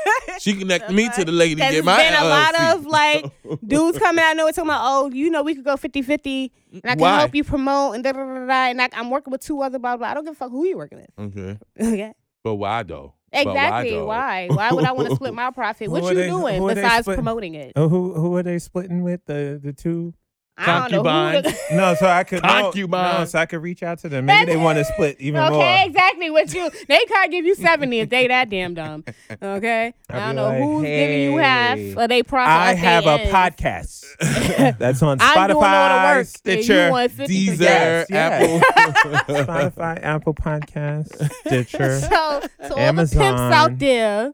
she 0.40 0.54
connected 0.54 0.92
me 0.92 1.08
to 1.10 1.24
the 1.24 1.32
lady 1.32 1.54
to 1.54 1.60
get 1.60 1.84
my 1.84 1.96
been 1.96 2.14
a 2.14 2.24
lot 2.24 2.74
of 2.74 2.86
like 2.86 3.24
dudes 3.66 3.98
coming 3.98 4.24
out 4.24 4.36
nowhere 4.36 4.52
talking 4.52 4.68
about, 4.68 4.80
oh, 4.82 5.10
you 5.12 5.30
know, 5.30 5.42
we 5.42 5.54
could 5.54 5.64
go 5.64 5.76
50 5.76 6.02
50 6.02 6.52
and 6.72 6.82
I 6.84 6.88
can 6.90 6.98
Why? 6.98 7.18
help 7.20 7.34
you 7.34 7.44
promote 7.44 7.94
and 7.94 8.02
da 8.02 8.12
da 8.12 8.18
da 8.18 8.34
da. 8.34 8.46
da, 8.46 8.70
And 8.70 8.82
I, 8.82 8.88
I'm 8.94 9.10
working 9.10 9.30
with 9.30 9.42
two 9.42 9.62
other 9.62 9.78
blah 9.78 9.96
blah. 9.96 10.08
I 10.08 10.14
don't 10.14 10.24
give 10.24 10.32
a 10.32 10.36
fuck 10.36 10.50
who 10.50 10.66
you 10.66 10.76
working 10.76 10.98
with. 10.98 11.36
Okay. 11.36 11.58
Okay. 11.94 12.12
But 12.42 12.56
why 12.56 12.82
though? 12.82 13.14
But 13.34 13.48
Exactly. 13.48 13.90
though? 13.90 14.06
Why? 14.06 14.46
Why 14.50 14.72
would 14.72 14.84
I 14.84 14.92
want 14.92 15.08
to 15.10 15.14
split 15.16 15.34
my 15.34 15.50
profit? 15.50 15.90
What 15.90 16.04
you 16.04 16.14
they- 16.14 16.28
doing 16.28 16.58
who 16.58 16.68
are 16.68 16.74
they 16.74 16.82
besides 16.82 17.04
splitting? 17.04 17.24
promoting 17.24 17.54
it? 17.54 17.72
Oh, 17.76 17.88
who 17.88 18.14
who 18.14 18.36
are 18.36 18.42
they 18.42 18.58
splitting 18.58 19.02
with? 19.02 19.20
The 19.26 19.60
the 19.62 19.72
two? 19.72 20.14
I 20.56 20.88
don't 20.88 21.02
know 21.04 21.32
who 21.32 21.42
the- 21.42 21.56
No, 21.72 21.94
so 21.96 22.06
I 22.06 22.22
could 22.22 22.42
no, 22.42 22.48
Concubine. 22.48 22.90
no, 23.18 23.24
so 23.24 23.38
I 23.40 23.46
could 23.46 23.60
reach 23.62 23.82
out 23.82 23.98
to 24.00 24.08
them. 24.08 24.26
Maybe 24.26 24.52
they 24.52 24.56
want 24.56 24.78
to 24.78 24.84
split 24.84 25.16
even 25.20 25.40
more. 25.40 25.50
okay, 25.52 25.78
more. 25.78 25.86
exactly. 25.86 26.30
What 26.30 26.54
you? 26.54 26.70
They 26.86 27.00
can't 27.08 27.30
give 27.32 27.44
you 27.44 27.54
seventy 27.56 27.98
if 28.00 28.08
they 28.10 28.28
that 28.28 28.50
damn 28.50 28.74
dumb. 28.74 29.04
Okay, 29.42 29.94
I 30.10 30.16
I'll 30.16 30.26
don't 30.26 30.36
know 30.36 30.48
like, 30.48 30.62
who's 30.62 30.82
giving 30.84 31.20
you 31.32 31.36
half 31.38 31.76
"Hey, 31.78 31.94
of 31.94 32.08
they 32.08 32.22
profit. 32.22 32.50
I 32.52 32.70
off 32.70 32.74
they 32.76 32.80
have 32.82 33.06
a 33.06 33.10
ends. 33.20 33.32
podcast 33.32 34.78
that's 34.78 35.02
on 35.02 35.18
I'm 35.20 35.48
doing 35.50 35.56
all 35.56 35.60
the 35.60 35.64
Spotify, 35.64 36.04
work. 36.04 36.18
and 36.18 36.28
Stitcher, 36.28 36.90
want 36.90 37.12
50%. 37.12 37.26
Deezer, 37.26 37.58
Yes, 37.60 38.06
yes. 38.10 38.62
Apple. 38.74 39.44
Spotify, 39.44 40.02
Apple 40.04 40.34
Podcasts, 40.34 41.30
Stitcher. 41.46 41.98
So, 42.00 42.08
so 42.08 42.40
all 42.60 42.68
the 42.68 42.74
pimps 42.76 43.16
Amazon. 43.16 43.52
out 43.52 43.78
there, 43.78 44.32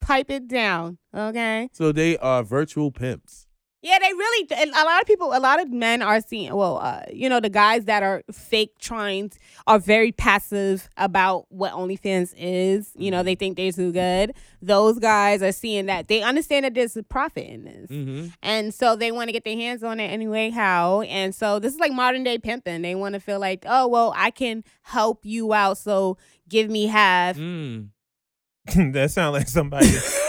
pipe 0.00 0.30
it 0.30 0.48
down, 0.48 0.98
okay? 1.14 1.68
so 1.72 1.92
they 1.92 2.18
are 2.18 2.42
virtual 2.42 2.90
pimps. 2.90 3.46
Yeah, 3.82 3.98
they 3.98 4.12
really. 4.12 4.46
And 4.56 4.70
a 4.70 4.84
lot 4.84 5.00
of 5.00 5.08
people, 5.08 5.34
a 5.34 5.40
lot 5.40 5.60
of 5.60 5.70
men 5.70 6.02
are 6.02 6.20
seeing. 6.20 6.54
Well, 6.54 6.78
uh, 6.78 7.02
you 7.12 7.28
know, 7.28 7.40
the 7.40 7.50
guys 7.50 7.86
that 7.86 8.04
are 8.04 8.22
fake 8.30 8.78
trying 8.78 9.32
are 9.66 9.80
very 9.80 10.12
passive 10.12 10.88
about 10.96 11.46
what 11.48 11.72
OnlyFans 11.72 12.32
is. 12.36 12.92
You 12.94 13.10
know, 13.10 13.24
they 13.24 13.34
think 13.34 13.56
they're 13.56 13.72
too 13.72 13.92
good. 13.92 14.34
Those 14.60 15.00
guys 15.00 15.42
are 15.42 15.50
seeing 15.50 15.86
that 15.86 16.06
they 16.06 16.22
understand 16.22 16.64
that 16.64 16.74
there's 16.74 16.96
a 16.96 17.02
profit 17.02 17.48
in 17.48 17.64
this. 17.64 17.90
Mm-hmm. 17.90 18.28
And 18.40 18.72
so 18.72 18.94
they 18.94 19.10
want 19.10 19.28
to 19.28 19.32
get 19.32 19.44
their 19.44 19.56
hands 19.56 19.82
on 19.82 19.98
it 19.98 20.06
anyway, 20.06 20.50
how? 20.50 21.00
And 21.02 21.34
so 21.34 21.58
this 21.58 21.74
is 21.74 21.80
like 21.80 21.92
modern 21.92 22.22
day 22.22 22.38
pimping. 22.38 22.82
They 22.82 22.94
want 22.94 23.14
to 23.14 23.20
feel 23.20 23.40
like, 23.40 23.64
oh, 23.66 23.88
well, 23.88 24.12
I 24.16 24.30
can 24.30 24.62
help 24.82 25.26
you 25.26 25.52
out. 25.52 25.76
So 25.78 26.18
give 26.48 26.70
me 26.70 26.86
half. 26.86 27.36
Mm. 27.36 27.88
that 28.92 29.10
sounds 29.10 29.32
like 29.32 29.48
somebody. 29.48 29.88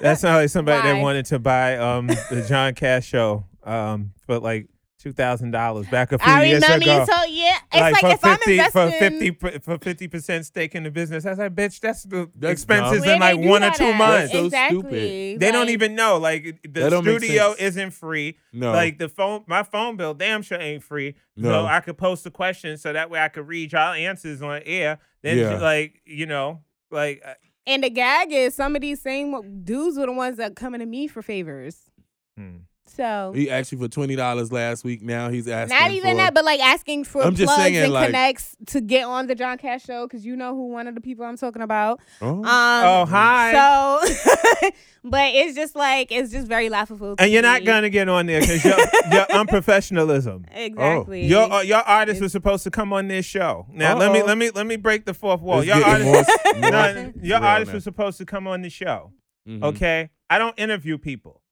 that 0.00 0.18
sounds 0.18 0.42
like 0.42 0.48
somebody 0.50 0.82
that 0.88 1.00
wanted 1.00 1.26
to 1.26 1.38
buy 1.38 1.76
um 1.76 2.06
the 2.06 2.44
John 2.48 2.74
Cash 2.74 3.06
show 3.06 3.44
um 3.64 4.12
for 4.26 4.38
like 4.38 4.68
two 4.98 5.12
thousand 5.12 5.50
dollars 5.50 5.86
back 5.88 6.12
a 6.12 6.18
few 6.18 6.30
I 6.30 6.44
years 6.44 6.62
remember 6.62 6.84
ago. 6.84 7.00
you 7.00 7.06
told, 7.06 7.30
yeah. 7.30 7.56
It's 7.72 7.80
like, 7.80 8.00
for 8.00 8.06
if 8.08 8.24
I'm 8.24 8.36
50 8.36 8.52
investing. 8.52 8.70
for 8.72 8.98
fifty 8.98 9.58
for 9.60 9.78
fifty 9.78 10.08
percent 10.08 10.44
stake 10.44 10.74
in 10.74 10.82
the 10.82 10.90
business. 10.90 11.24
I 11.24 11.30
was 11.30 11.38
like, 11.38 11.54
bitch, 11.54 11.80
that's 11.80 12.02
the 12.02 12.30
That's 12.36 12.52
expenses 12.52 13.02
dumb. 13.04 13.14
In 13.14 13.20
like 13.20 13.38
one 13.38 13.64
or 13.64 13.70
two 13.70 13.84
at? 13.84 13.96
months. 13.96 14.32
so 14.32 14.44
exactly. 14.44 14.78
stupid. 14.80 15.40
They 15.40 15.52
don't 15.52 15.70
even 15.70 15.94
know. 15.94 16.18
Like 16.18 16.60
the 16.64 16.68
That 16.82 16.90
don't 16.90 17.04
make 17.06 17.18
studio 17.20 17.54
isn't 17.58 17.92
free. 17.92 18.36
No. 18.52 18.72
Like 18.72 18.98
the 18.98 19.08
phone, 19.08 19.44
my 19.46 19.62
phone 19.62 19.96
bill, 19.96 20.12
damn 20.12 20.42
sure 20.42 20.60
ain't 20.60 20.82
free. 20.82 21.14
So 21.38 21.48
No. 21.48 21.64
I 21.66 21.80
could 21.80 21.96
post 21.96 22.26
a 22.26 22.30
question 22.30 22.76
so 22.76 22.92
that 22.92 23.08
way 23.08 23.20
I 23.20 23.28
could 23.28 23.48
read 23.48 23.72
y'all 23.72 23.94
answers 23.94 24.42
on 24.42 24.60
air. 24.66 24.98
Then 25.22 25.38
Yeah. 25.38 25.58
like 25.60 26.02
you 26.04 26.26
know, 26.26 26.60
like 26.90 27.22
uh, 27.24 27.34
And 27.66 27.84
the 27.84 27.90
gag 27.90 28.32
is 28.32 28.54
some 28.54 28.74
of 28.74 28.82
these 28.82 29.00
same 29.00 29.62
dudes 29.62 29.98
were 29.98 30.06
the 30.06 30.12
ones 30.12 30.38
that 30.38 30.56
coming 30.56 30.80
to 30.80 30.86
me 30.86 31.06
for 31.06 31.22
favors. 31.22 31.90
hmm. 32.36 32.58
So 32.94 33.32
he 33.34 33.50
asked 33.50 33.72
you 33.72 33.78
for 33.78 33.88
twenty 33.88 34.16
dollars 34.16 34.50
last 34.52 34.84
week. 34.84 35.00
Now 35.02 35.28
he's 35.30 35.46
asking. 35.48 35.78
not 35.78 35.90
even 35.92 36.10
for, 36.12 36.16
that, 36.16 36.34
but 36.34 36.44
like 36.44 36.60
asking 36.60 37.04
for 37.04 37.22
I'm 37.22 37.34
just 37.34 37.46
plugs 37.46 37.62
saying, 37.62 37.76
and 37.76 37.92
like- 37.92 38.06
connects 38.06 38.56
to 38.66 38.80
get 38.80 39.04
on 39.06 39.26
the 39.26 39.34
John 39.34 39.58
Cash 39.58 39.84
show 39.84 40.06
because 40.06 40.26
you 40.26 40.36
know 40.36 40.54
who 40.54 40.66
one 40.68 40.86
of 40.88 40.94
the 40.94 41.00
people 41.00 41.24
I'm 41.24 41.36
talking 41.36 41.62
about. 41.62 42.00
Oh. 42.20 42.28
Um, 42.28 42.44
oh 42.44 43.04
hi. 43.08 43.52
So, 43.52 44.70
but 45.04 45.34
it's 45.34 45.54
just 45.56 45.76
like 45.76 46.10
it's 46.10 46.32
just 46.32 46.46
very 46.48 46.68
laughable. 46.68 47.16
to 47.16 47.22
and 47.22 47.32
you're 47.32 47.42
not 47.42 47.64
gonna 47.64 47.90
get 47.90 48.08
on 48.08 48.26
there 48.26 48.40
because 48.40 48.64
your 48.64 48.76
your 49.12 49.26
unprofessionalism. 49.26 50.44
exactly. 50.52 51.26
Your 51.26 51.50
uh, 51.50 51.62
your 51.62 51.78
artist 51.80 52.20
was 52.20 52.32
supposed 52.32 52.64
to 52.64 52.70
come 52.70 52.92
on 52.92 53.08
this 53.08 53.24
show. 53.24 53.66
Now 53.70 53.96
let 53.96 54.12
me 54.12 54.20
Uh-oh. 54.20 54.26
let 54.26 54.38
me 54.38 54.50
let 54.50 54.66
me 54.66 54.76
break 54.76 55.04
the 55.06 55.14
fourth 55.14 55.40
wall. 55.40 55.58
It's 55.60 55.68
Your 55.68 55.78
getting 55.78 56.08
artist, 56.08 56.30
more- 56.44 56.54
more 56.60 56.70
no, 56.70 57.12
your 57.22 57.38
real 57.38 57.48
artist 57.48 57.68
now. 57.70 57.74
was 57.74 57.84
supposed 57.84 58.18
to 58.18 58.26
come 58.26 58.46
on 58.46 58.62
the 58.62 58.70
show. 58.70 59.12
Mhm. 59.48 59.62
Okay, 59.62 60.10
I 60.28 60.38
don't 60.38 60.58
interview 60.58 60.98
people. 60.98 61.42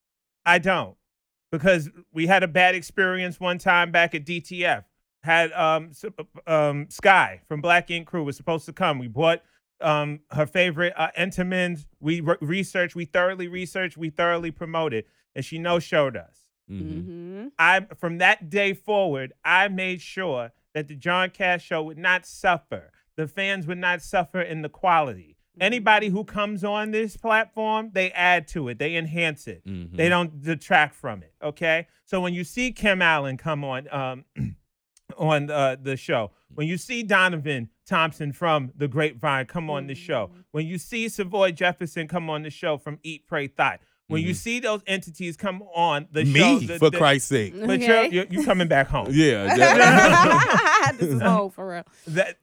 I 0.44 0.58
don't 0.58 0.96
because 1.50 1.90
we 2.12 2.26
had 2.26 2.42
a 2.42 2.48
bad 2.48 2.74
experience 2.74 3.40
one 3.40 3.58
time 3.58 3.90
back 3.90 4.14
at 4.14 4.24
DTF. 4.24 4.84
had 5.22 5.52
um, 5.52 5.90
um 6.46 6.86
Sky 6.90 7.40
from 7.48 7.60
Black 7.60 7.90
Ink 7.90 8.06
Crew 8.06 8.24
was 8.24 8.36
supposed 8.36 8.66
to 8.66 8.72
come. 8.72 8.98
We 8.98 9.08
bought 9.08 9.42
um 9.80 10.20
her 10.32 10.46
favorite 10.46 10.92
uh, 10.96 11.08
Entenmann's. 11.18 11.86
We 12.00 12.20
re- 12.20 12.36
researched, 12.40 12.94
we 12.94 13.04
thoroughly 13.04 13.48
researched, 13.48 13.96
we 13.96 14.10
thoroughly 14.10 14.50
promoted, 14.50 15.04
and 15.34 15.44
she 15.44 15.58
no 15.58 15.78
showed 15.78 16.16
us. 16.16 16.36
Mhm. 16.70 17.04
hmm 17.04 17.46
I 17.58 17.86
from 17.96 18.18
that 18.18 18.50
day 18.50 18.74
forward, 18.74 19.32
I 19.44 19.68
made 19.68 20.00
sure 20.02 20.52
that 20.74 20.88
the 20.88 20.94
John 20.94 21.30
Cash 21.30 21.64
show 21.64 21.82
would 21.82 21.98
not 21.98 22.26
suffer. 22.26 22.92
The 23.16 23.26
fans 23.26 23.66
would 23.66 23.78
not 23.78 24.02
suffer 24.02 24.40
in 24.40 24.62
the 24.62 24.68
quality. 24.68 25.37
Anybody 25.60 26.08
who 26.08 26.24
comes 26.24 26.64
on 26.64 26.90
this 26.90 27.16
platform, 27.16 27.90
they 27.92 28.10
add 28.12 28.48
to 28.48 28.68
it, 28.68 28.78
they 28.78 28.96
enhance 28.96 29.46
it. 29.46 29.64
Mhm. 29.66 29.96
They 29.96 30.08
don't 30.08 30.40
detract 30.42 30.94
from 30.94 31.22
it. 31.22 31.32
Okay. 31.42 31.86
So 32.04 32.20
when 32.20 32.34
you 32.34 32.44
see 32.44 32.72
Kim 32.72 33.02
Allen 33.02 33.36
come 33.36 33.64
on 33.64 33.86
um, 33.92 34.24
on 35.16 35.50
uh, 35.50 35.76
the 35.80 35.96
show, 35.96 36.30
when 36.54 36.66
you 36.66 36.76
see 36.76 37.02
Donovan 37.02 37.70
Thompson 37.86 38.32
from 38.32 38.72
The 38.76 38.88
Grapevine 38.88 39.46
come 39.46 39.70
on 39.70 39.86
the 39.86 39.94
show, 39.94 40.30
when 40.50 40.66
you 40.66 40.78
see 40.78 41.08
Savoy 41.08 41.52
Jefferson 41.52 42.08
come 42.08 42.28
on 42.30 42.42
the 42.42 42.50
show 42.50 42.76
from 42.78 42.98
Eat, 43.02 43.26
Pray, 43.26 43.46
Thought, 43.48 43.80
when 44.08 44.22
you 44.22 44.32
Mhm. 44.32 44.36
see 44.36 44.60
those 44.60 44.80
entities 44.86 45.36
come 45.36 45.62
on 45.74 46.08
the 46.12 46.24
Me, 46.24 46.38
show, 46.40 46.58
the- 46.60 46.78
for 46.78 46.90
the- 46.90 46.96
Christ's 46.98 47.28
sake. 47.28 47.54
but 47.66 47.80
you're, 47.80 48.04
you're 48.06 48.24
you 48.30 48.42
coming 48.44 48.66
back 48.68 48.88
home. 48.88 49.08
Yeah. 49.10 49.54
that- 49.56 50.94
this 50.98 51.08
is 51.10 51.20
home 51.20 51.50
for 51.50 51.68
real. 51.68 51.84
That 52.06 52.38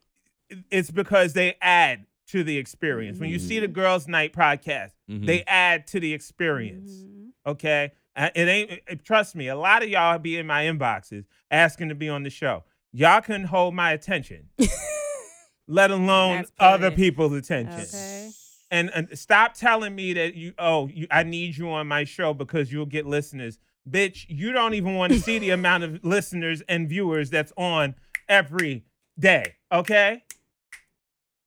it's 0.70 0.92
because 0.92 1.34
they 1.34 1.56
add 1.62 2.06
to 2.28 2.44
the 2.44 2.58
experience. 2.58 3.20
When 3.20 3.30
you 3.30 3.40
see 3.40 3.60
the 3.60 3.68
Girls 3.68 4.08
Night 4.08 4.34
podcast, 4.34 4.92
Mhm. 5.10 5.26
they 5.26 5.44
add 5.48 5.88
to 5.88 6.00
the 6.00 6.14
experience. 6.14 6.92
Mhm. 6.92 7.30
Okay, 7.46 7.92
it 8.18 8.48
ain't. 8.48 8.72
it- 8.88 9.04
trust 9.06 9.36
me, 9.36 9.48
a 9.48 9.56
lot 9.56 9.84
of 9.84 9.90
y'all 9.90 10.18
be 10.18 10.38
in 10.38 10.48
my 10.48 10.64
inboxes 10.64 11.26
asking 11.52 11.90
to 11.90 11.96
be 11.96 12.10
on 12.10 12.24
the 12.24 12.30
show. 12.30 12.64
Y'all 12.92 13.22
couldn't 13.22 13.46
hold 13.46 13.74
my 13.76 13.92
attention, 13.92 14.50
let 15.68 15.92
alone 15.92 16.46
other 16.60 16.92
people's 16.92 17.34
attention. 17.34 17.82
Okay. 17.82 18.30
And, 18.72 18.90
and 18.94 19.18
stop 19.18 19.54
telling 19.54 19.94
me 19.96 20.14
that 20.14 20.34
you 20.36 20.54
oh 20.58 20.88
you, 20.88 21.08
I 21.12 21.24
need 21.24 21.56
you 21.58 21.70
on 21.70 21.88
my 21.88 22.04
show 22.04 22.34
because 22.34 22.72
you'll 22.72 22.86
get 22.88 23.06
listeners. 23.06 23.60
Bitch, 23.90 24.26
you 24.28 24.52
don't 24.52 24.74
even 24.74 24.96
want 24.96 25.14
to 25.14 25.20
see 25.20 25.38
the 25.38 25.50
amount 25.60 25.84
of 25.84 26.04
listeners 26.04 26.62
and 26.68 26.90
viewers 26.90 27.30
that's 27.30 27.54
on 27.58 27.96
every 28.28 28.86
day. 29.20 29.54
Okay. 29.72 30.24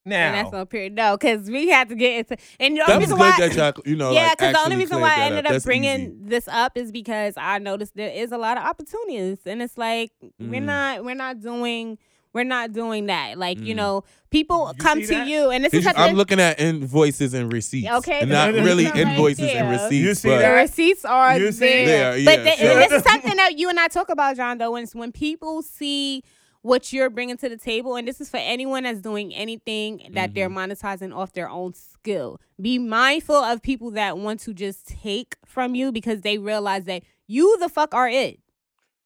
Now 0.08 0.26
And 0.28 0.34
that's 0.36 0.52
no 0.52 0.64
period. 0.66 0.94
No, 0.94 1.16
because 1.16 1.50
we 1.50 1.68
had 1.68 1.88
to 1.90 1.94
get 1.94 2.18
into. 2.30 2.36
And 2.58 2.76
the 2.76 2.80
that 2.86 2.90
only 2.90 2.98
was 3.06 3.12
reason 3.12 3.18
good 3.18 3.38
why. 3.40 3.48
that 3.48 3.76
y'all, 3.76 3.82
you 3.86 3.96
know, 3.96 4.12
yeah, 4.12 4.28
like, 4.28 4.38
because 4.38 4.52
the 4.54 4.60
only 4.60 4.76
reason 4.76 5.00
why 5.00 5.14
I 5.16 5.20
ended 5.26 5.46
up. 5.46 5.52
up 5.52 5.62
bringing 5.62 6.00
easy. 6.00 6.14
this 6.22 6.48
up 6.48 6.76
is 6.76 6.90
because 6.92 7.34
I 7.36 7.58
noticed 7.58 7.94
there 7.96 8.10
is 8.10 8.32
a 8.32 8.38
lot 8.38 8.56
of 8.56 8.64
opportunities, 8.64 9.38
and 9.46 9.62
it's 9.62 9.76
like 9.78 10.10
we're 10.40 10.60
Mhm. 10.60 10.64
not 10.64 11.04
we're 11.04 11.14
not 11.14 11.40
doing 11.40 11.98
we're 12.34 12.44
not 12.44 12.72
doing 12.72 13.06
that. 13.06 13.38
Like 13.38 13.58
you 13.58 13.72
Mhm. 13.72 13.76
know, 13.78 14.04
people 14.30 14.70
You 14.76 14.82
come 14.82 15.00
to 15.00 15.06
that? 15.06 15.26
you, 15.28 15.48
and 15.50 15.64
this 15.64 15.72
is 15.72 15.84
you- 15.84 15.90
I'm 15.96 16.14
looking 16.14 16.38
at 16.38 16.60
invoices 16.60 17.32
and 17.32 17.50
receipts. 17.52 17.90
Okay, 17.90 18.20
and 18.20 18.30
not 18.30 18.52
really 18.52 18.84
right 18.84 18.96
invoices 18.96 19.50
and 19.50 19.70
receipts. 19.70 19.94
You 19.94 20.14
see 20.14 20.28
but 20.28 20.42
the 20.42 20.50
receipts 20.52 21.04
are 21.06 21.38
You 21.38 21.50
see 21.52 21.84
there. 21.86 22.14
There, 22.20 22.24
but 22.24 22.44
the- 22.44 22.50
sure. 22.56 22.74
this 22.76 22.92
is 22.92 23.02
something 23.02 23.34
that 23.36 23.58
you 23.58 23.70
and 23.70 23.80
I 23.80 23.88
talk 23.88 24.10
about, 24.10 24.36
John. 24.36 24.58
Though, 24.58 24.72
when 24.72 24.82
it's 24.84 24.94
when 24.94 25.10
people 25.10 25.62
see 25.62 26.22
what 26.62 26.92
you're 26.92 27.10
bringing 27.10 27.36
to 27.38 27.48
the 27.48 27.56
table, 27.56 27.96
and 27.96 28.06
this 28.06 28.20
is 28.20 28.28
for 28.28 28.38
anyone 28.38 28.82
that's 28.82 29.00
doing 29.00 29.34
anything 29.34 30.10
that 30.12 30.34
they're 30.34 30.48
Mm-hmm. 30.48 30.72
monetizing 30.72 31.14
off 31.16 31.32
their 31.32 31.48
own 31.48 31.74
skill. 31.74 32.40
Be 32.60 32.78
mindful 32.78 33.36
of 33.36 33.62
people 33.62 33.90
that 33.92 34.18
want 34.18 34.40
to 34.40 34.52
just 34.54 34.88
take 34.88 35.36
from 35.44 35.74
you 35.74 35.92
because 35.92 36.22
they 36.22 36.38
realize 36.38 36.84
that 36.84 37.02
you 37.26 37.56
the 37.58 37.68
fuck 37.68 37.94
are 37.94 38.08
it. 38.08 38.40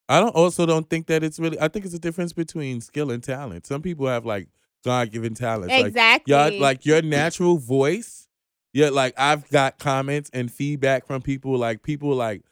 I 0.09 0.21
don't 0.21 0.35
also 0.35 0.67
don't 0.67 0.89
think 0.89 1.07
that 1.07 1.23
it's 1.23 1.39
really. 1.39 1.59
I 1.61 1.69
think 1.69 1.85
it's 1.85 1.95
a 1.95 1.99
difference 1.99 2.33
between 2.33 2.81
skill 2.81 3.11
and 3.11 3.23
talent. 3.23 3.67
Some 3.67 3.83
people 3.83 4.07
have 4.07 4.27
like 4.27 4.49
God 4.85 5.11
given 5.11 5.35
talents. 5.35 5.73
Like, 5.73 5.87
exactly. 5.87 6.33
y'all, 6.33 6.59
like 6.61 6.85
your 6.85 7.03
natural 7.03 7.57
voice. 7.57 8.29
Yeah, 8.73 8.89
like 8.89 9.15
I've 9.19 9.49
got 9.51 9.79
comments 9.79 10.31
and 10.33 10.51
feedback 10.51 11.07
from 11.07 11.23
people. 11.23 11.57
Like 11.57 11.83
people 11.83 12.15
like 12.15 12.43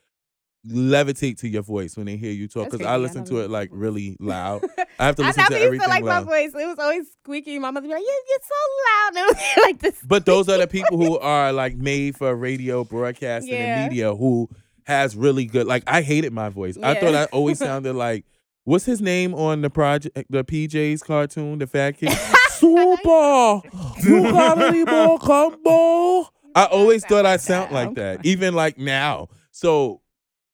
levitate 0.69 1.39
to 1.39 1.49
your 1.49 1.63
voice 1.63 1.97
when 1.97 2.07
they 2.07 2.17
hear 2.17 2.33
you 2.33 2.47
talk 2.47 2.67
because 2.67 2.81
I 2.81 2.85
crazy. 2.85 2.95
I 2.95 2.97
listen 2.99 3.25
to 3.27 3.39
it 3.39 3.51
like 3.51 3.71
really 3.73 4.17
loud. 4.21 4.63
I 4.99 5.07
have 5.07 5.17
to 5.17 5.23
I 5.25 5.27
listen 5.29 5.45
to 5.47 5.59
everything 5.59 5.85
to 5.87 5.89
like 5.89 6.05
loud. 6.05 6.27
my 6.27 6.31
voice. 6.31 6.53
It 6.55 6.67
was 6.67 6.79
always 6.79 7.07
squeaky. 7.23 7.59
My 7.59 7.71
mother 7.71 7.87
be 7.87 7.93
like, 7.95 8.03
yeah, 8.03 8.09
"You 8.09 8.25
get 8.29 8.43
so 8.45 9.21
loud," 9.25 9.31
and 9.57 9.65
like 9.65 9.79
this. 9.81 9.99
But 10.07 10.27
those 10.27 10.49
are 10.49 10.59
the 10.59 10.67
people 10.67 10.99
who 10.99 11.19
are 11.19 11.53
like 11.53 11.77
made 11.77 12.17
for 12.17 12.35
radio 12.35 12.85
broadcasting 12.85 13.53
Yeah. 13.55 13.83
and 13.83 13.91
media 13.91 14.15
who 14.15 14.49
has 14.85 15.17
really 15.17 15.45
good 15.47 15.67
like 15.67 15.85
I 15.87 16.03
hated 16.03 16.33
my 16.33 16.49
voice. 16.51 16.77
I 16.83 16.95
thought 16.95 17.15
I 17.15 17.25
always 17.27 17.59
sounded 17.61 17.95
like 17.95 18.25
what's 18.65 18.85
his 18.85 19.01
name 19.01 19.35
on 19.35 19.63
the 19.63 19.71
project 19.71 20.17
eh, 20.19 20.25
the 20.29 20.45
PJs 20.45 21.05
cartoon, 21.05 21.59
the 21.59 21.67
fat 21.67 21.93
kid? 21.97 22.13
Super 22.51 23.61
You 24.05 24.23
got 24.31 24.61
any 24.61 24.85
more 24.85 25.19
combo? 25.19 26.29
I 26.55 26.65
always 26.67 27.05
thought 27.07 27.25
I 27.25 27.37
sound 27.39 27.73
like 27.73 27.95
that. 27.95 28.27
Even 28.27 28.55
like 28.55 28.77
now. 28.77 29.29
So 29.53 30.03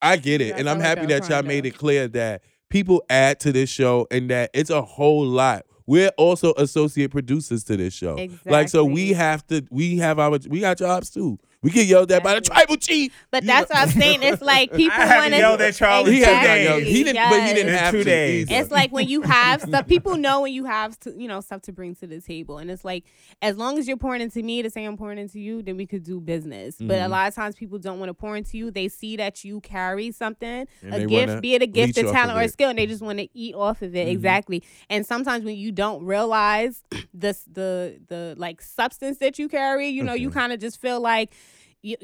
I 0.06 0.16
get 0.16 0.40
it. 0.40 0.56
And 0.56 0.68
I'm 0.68 0.80
happy 0.80 1.06
that 1.06 1.22
that 1.22 1.28
y'all 1.30 1.42
made 1.42 1.66
it 1.66 1.76
clear 1.76 2.08
that 2.08 2.42
people 2.68 3.04
add 3.10 3.40
to 3.40 3.52
this 3.52 3.70
show 3.70 4.06
and 4.10 4.30
that 4.30 4.50
it's 4.54 4.70
a 4.70 4.82
whole 4.82 5.24
lot. 5.24 5.64
We're 5.86 6.10
also 6.16 6.52
associate 6.54 7.12
producers 7.12 7.62
to 7.64 7.76
this 7.76 7.94
show. 7.94 8.16
Like 8.44 8.68
so 8.68 8.84
we 8.84 9.12
have 9.12 9.46
to 9.48 9.64
we 9.70 9.98
have 9.98 10.18
our 10.18 10.38
we 10.48 10.60
got 10.60 10.78
jobs 10.78 11.10
too. 11.10 11.38
We 11.66 11.72
get 11.72 11.86
yelled 11.88 12.12
at 12.12 12.22
by 12.22 12.34
the 12.36 12.40
tribal 12.40 12.76
chief. 12.76 13.12
But 13.32 13.42
You 13.42 13.48
that's 13.48 13.68
know- 13.70 13.74
what 13.80 13.88
I'm 13.88 14.00
saying. 14.00 14.22
It's 14.22 14.40
like 14.40 14.72
people 14.76 14.96
want 14.98 15.32
to 15.32 15.36
yelled 15.38 15.60
at 15.60 15.74
Charlie 15.74 16.12
He 16.12 16.18
has 16.20 16.26
not 16.28 16.36
Exactly. 16.42 16.64
yelled. 16.64 16.82
He 16.84 17.02
didn't 17.04 17.28
but 17.30 17.40
he 17.48 17.54
didn't 17.54 17.68
In 17.72 17.78
have 17.78 17.90
two 17.90 17.98
to 17.98 18.04
days. 18.04 18.48
either. 18.50 18.60
It's 18.62 18.70
like 18.70 18.92
when 18.92 19.08
you 19.08 19.22
have 19.22 19.62
stuff, 19.62 19.88
people 19.94 20.16
know 20.16 20.42
when 20.42 20.52
you 20.52 20.64
have 20.66 20.98
to, 21.00 21.10
you 21.20 21.26
know, 21.26 21.40
stuff 21.40 21.62
to 21.62 21.72
bring 21.72 21.96
to 21.96 22.06
the 22.06 22.20
table. 22.20 22.58
And 22.58 22.70
it's 22.70 22.84
like, 22.84 23.04
as 23.42 23.56
long 23.56 23.78
as 23.78 23.88
you're 23.88 23.96
pouring 23.96 24.20
into 24.22 24.42
me 24.44 24.62
the 24.62 24.70
same 24.70 24.88
I'm 24.88 24.96
pouring 24.96 25.18
into 25.18 25.40
you, 25.40 25.60
then 25.60 25.76
we 25.76 25.86
could 25.86 26.04
do 26.04 26.20
business. 26.20 26.76
But 26.80 26.98
a 26.98 27.06
Mhm. 27.06 27.10
lot 27.10 27.26
of 27.28 27.34
times 27.34 27.56
people 27.56 27.78
don't 27.80 27.98
want 27.98 28.10
to 28.10 28.14
pour 28.14 28.36
into 28.36 28.56
you. 28.56 28.70
They 28.70 28.86
see 28.86 29.16
that 29.16 29.44
you 29.44 29.60
carry 29.60 30.12
something, 30.12 30.68
And 30.82 30.94
a 30.94 31.04
gift, 31.06 31.42
be 31.42 31.54
it 31.56 31.62
a 31.62 31.66
gift, 31.66 31.96
leech 31.96 32.06
a 32.06 32.12
talent, 32.12 32.38
or 32.38 32.42
a 32.42 32.48
skill, 32.48 32.70
and 32.70 32.78
they 32.78 32.86
just 32.86 33.02
want 33.02 33.18
to 33.18 33.28
eat 33.36 33.56
off 33.56 33.82
of 33.82 33.96
it. 33.96 34.06
Mhm. 34.06 34.10
Exactly. 34.12 34.62
And 34.88 35.04
sometimes 35.04 35.44
when 35.44 35.56
you 35.56 35.72
don't 35.72 36.04
realize 36.04 36.84
this, 37.12 37.42
the 37.52 37.98
the 38.06 38.34
like 38.38 38.60
substance 38.62 39.18
that 39.18 39.38
you 39.38 39.48
carry, 39.48 39.88
you 39.88 40.02
know, 40.04 40.14
you 40.14 40.30
Mhm. 40.30 40.34
kind 40.34 40.52
of 40.52 40.60
just 40.60 40.80
feel 40.80 41.00
like 41.00 41.30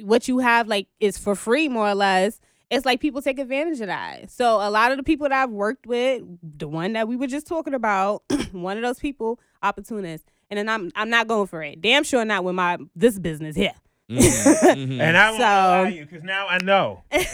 what 0.01 0.29
you 0.29 0.39
have 0.39 0.69
like 0.69 0.89
is 1.01 1.19
for 1.19 1.35
free 1.35 1.69
more 1.69 1.89
or 1.89 1.95
less. 1.95 2.41
It's 2.71 2.87
like 2.87 3.01
people 3.01 3.21
take 3.21 3.39
advantage 3.39 3.81
of 3.81 3.89
that. 3.89 4.31
So 4.31 4.57
a 4.57 4.71
lot 4.71 4.93
of 4.93 4.97
the 4.97 5.03
people 5.03 5.29
that 5.29 5.43
i've 5.43 5.51
worked 5.51 5.87
with 5.87 6.23
the 6.43 6.69
one 6.69 6.95
that 6.95 7.07
we 7.09 7.17
were 7.17 7.27
just 7.27 7.47
talking 7.47 7.75
about 7.75 8.23
one 8.53 8.77
of 8.77 8.83
those 8.83 8.99
people 8.99 9.39
opportunists. 9.63 10.27
And 10.51 10.59
then 10.59 10.69
i'm 10.69 10.91
i'm 10.95 11.11
not 11.11 11.29
going 11.29 11.47
for 11.47 11.63
it. 11.63 11.81
Damn 11.81 12.05
sure 12.05 12.25
not 12.25 12.45
with 12.45 12.55
my 12.55 12.79
this 12.95 13.19
business 13.19 13.57
here 13.57 13.75
Mhm, 14.11 14.19
mhm. 14.19 15.01
and 15.01 15.17
I 15.17 15.31
won't 15.31 15.41
So- 15.41 15.47
lie 15.47 15.89
you 15.89 16.05
because 16.07 16.23
now 16.25 16.47
I 16.49 16.59
know. 16.63 17.03
I'm 17.13 17.29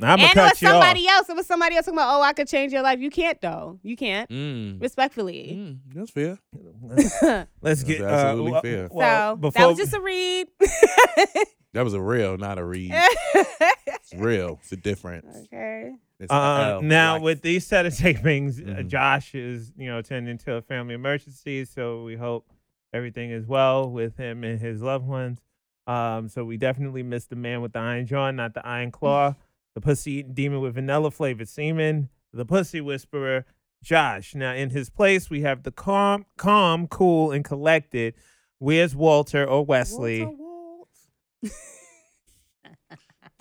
gonna 0.00 0.22
and 0.22 0.22
it 0.22 0.26
was 0.36 0.36
cut 0.36 0.46
off. 0.52 0.56
somebody 0.58 1.06
else 1.08 1.28
it 1.28 1.36
was 1.36 1.46
somebody 1.46 1.76
else 1.76 1.86
talking 1.86 1.98
about 1.98 2.18
oh 2.18 2.22
i 2.22 2.32
could 2.32 2.48
change 2.48 2.72
your 2.72 2.82
life 2.82 2.98
you 2.98 3.10
can't 3.10 3.40
though 3.40 3.78
you 3.82 3.96
can't 3.96 4.28
Mm. 4.30 4.80
respectfully 4.80 5.52
Mm, 5.54 5.78
that's 5.94 6.10
fair. 6.10 6.38
Let's 7.62 7.82
get 7.84 8.00
That's 8.00 8.12
uh, 8.22 8.26
absolutely 8.26 8.52
well- 8.52 8.62
fair. 8.62 8.88
well, 8.90 9.32
so 9.34 9.36
before 9.36 9.60
that 9.62 9.68
was 9.68 9.78
just 9.78 9.94
a 9.94 10.00
read 10.00 10.48
That 11.74 11.84
was 11.84 11.94
a 11.94 12.00
real, 12.02 12.36
not 12.36 12.58
a 12.58 12.64
read. 12.64 12.92
It's 12.94 14.12
real. 14.14 14.58
It's 14.62 14.72
a 14.72 14.76
difference. 14.76 15.34
okay 15.46 15.92
Uh, 16.28 16.80
now 16.82 17.14
Like- 17.14 17.22
with 17.22 17.42
these 17.42 17.66
set 17.66 17.86
of 17.86 17.92
tapings, 17.94 18.60
uh, 18.60 18.82
Mhm. 18.82 18.88
Josh 18.88 19.34
is 19.34 19.72
you 19.76 19.88
know 19.88 19.98
attending 19.98 20.36
to 20.38 20.54
a 20.56 20.62
family 20.62 20.94
emergency, 20.94 21.64
so 21.64 22.04
we 22.04 22.16
hope 22.16 22.46
everything 22.92 23.30
is 23.30 23.46
well 23.46 23.90
with 23.90 24.16
him 24.16 24.44
and 24.44 24.60
his 24.60 24.82
loved 24.82 25.06
ones. 25.06 25.38
Um, 25.86 26.28
so 26.28 26.44
we 26.44 26.56
definitely 26.56 27.02
miss 27.02 27.24
the 27.26 27.36
man 27.36 27.60
with 27.60 27.72
the 27.72 27.80
iron 27.80 28.06
jaw, 28.06 28.30
not 28.30 28.54
the 28.54 28.66
iron 28.66 28.90
claw, 28.90 29.34
the 29.74 29.80
pussy 29.80 30.12
eating 30.12 30.34
demon 30.34 30.60
with 30.60 30.74
vanilla 30.74 31.10
flavored 31.10 31.48
semen, 31.48 32.08
the 32.32 32.44
pussy 32.44 32.80
whisperer, 32.80 33.44
Josh. 33.82 34.34
Now 34.34 34.54
in 34.54 34.70
his 34.70 34.90
place, 34.90 35.28
we 35.28 35.42
have 35.42 35.64
the 35.64 35.72
calm, 35.72 36.26
calm, 36.36 36.86
cool, 36.86 37.32
and 37.32 37.44
collected. 37.44 38.14
Where's 38.58 38.94
Walter 38.94 39.44
or 39.44 39.64
Wesley? 39.64 40.24
Walter 40.24 40.36
Waltz. 40.38 41.08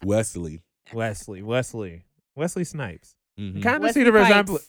Wesley. 0.03 0.61
Wesley, 0.93 1.41
Wesley, 1.41 2.05
Wesley 2.35 2.63
Snipes. 2.63 3.15
Mhm. 3.39 3.63
Kind 3.63 3.75
of 3.77 3.81
Wesley 3.83 4.01
see 4.01 4.03
the 4.05 4.11
resemblance. 4.11 4.67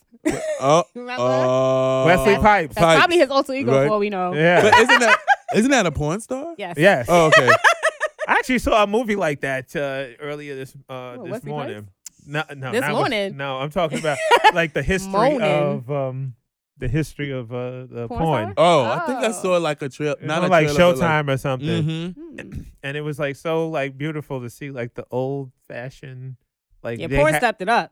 Oh, 0.61 0.83
uh, 0.95 2.03
Wesley 2.05 2.37
Pipes. 2.37 2.75
That's 2.75 2.97
probably 2.99 3.17
his 3.19 3.29
alter 3.29 3.53
ego 3.53 3.71
Right. 3.71 3.87
for 3.87 3.93
all 3.93 3.99
we 3.99 4.09
know. 4.09 4.33
Yeah. 4.33 4.61
But 4.61 4.73
isn't 4.79 4.99
that 4.99 5.19
isn't 5.55 5.71
that 5.71 5.85
a 5.85 5.91
porn 5.91 6.19
star? 6.21 6.55
Yes. 6.57 6.75
Yes. 6.77 7.05
Oh, 7.09 7.27
okay. 7.27 7.49
I 8.27 8.33
actually 8.35 8.59
saw 8.59 8.83
a 8.83 8.87
movie 8.87 9.17
like 9.17 9.41
that 9.41 9.75
uh, 9.75 10.15
earlier 10.23 10.55
this 10.55 10.73
uh, 10.89 11.15
What, 11.15 11.23
this 11.25 11.31
Wesley 11.33 11.51
morning. 11.51 11.89
No, 12.25 12.43
no, 12.55 12.71
This 12.71 12.79
not 12.81 12.91
Wes- 12.93 12.99
morning? 12.99 13.35
no, 13.37 13.57
I'm 13.57 13.69
talking 13.69 13.99
about 13.99 14.17
like 14.53 14.71
the 14.73 14.81
history 14.81 15.11
Moaning. 15.11 15.41
of 15.41 15.91
um 15.91 16.35
the 16.77 16.87
history 16.87 17.31
of 17.31 17.51
uh 17.53 17.85
the 17.85 18.05
Porn 18.07 18.21
porn. 18.23 18.51
star? 18.53 18.53
Oh, 18.57 18.85
I 18.85 18.99
think 19.05 19.19
I 19.19 19.27
Oh. 19.27 19.31
saw 19.33 19.57
like 19.57 19.81
a 19.81 19.89
trip, 19.89 20.21
Not 20.21 20.41
was 20.41 20.47
a 20.47 20.51
like 20.51 20.67
trailer, 20.69 20.93
but 20.93 21.01
Showtime 21.01 21.33
or 21.33 21.37
something, 21.37 21.83
Mhm. 21.83 22.15
Hmm. 22.15 22.61
and 22.81 22.95
it 22.97 23.01
was 23.01 23.19
like 23.19 23.35
so 23.35 23.67
like 23.67 23.97
beautiful 23.97 24.39
to 24.41 24.49
see 24.49 24.71
like 24.71 24.93
the 24.93 25.05
old 25.11 25.51
fashioned 25.67 26.37
like 26.81 26.99
Yeah, 26.99 27.07
they 27.07 27.17
porn 27.17 27.33
ha- 27.33 27.39
stepped 27.39 27.61
it 27.61 27.67
up. 27.69 27.91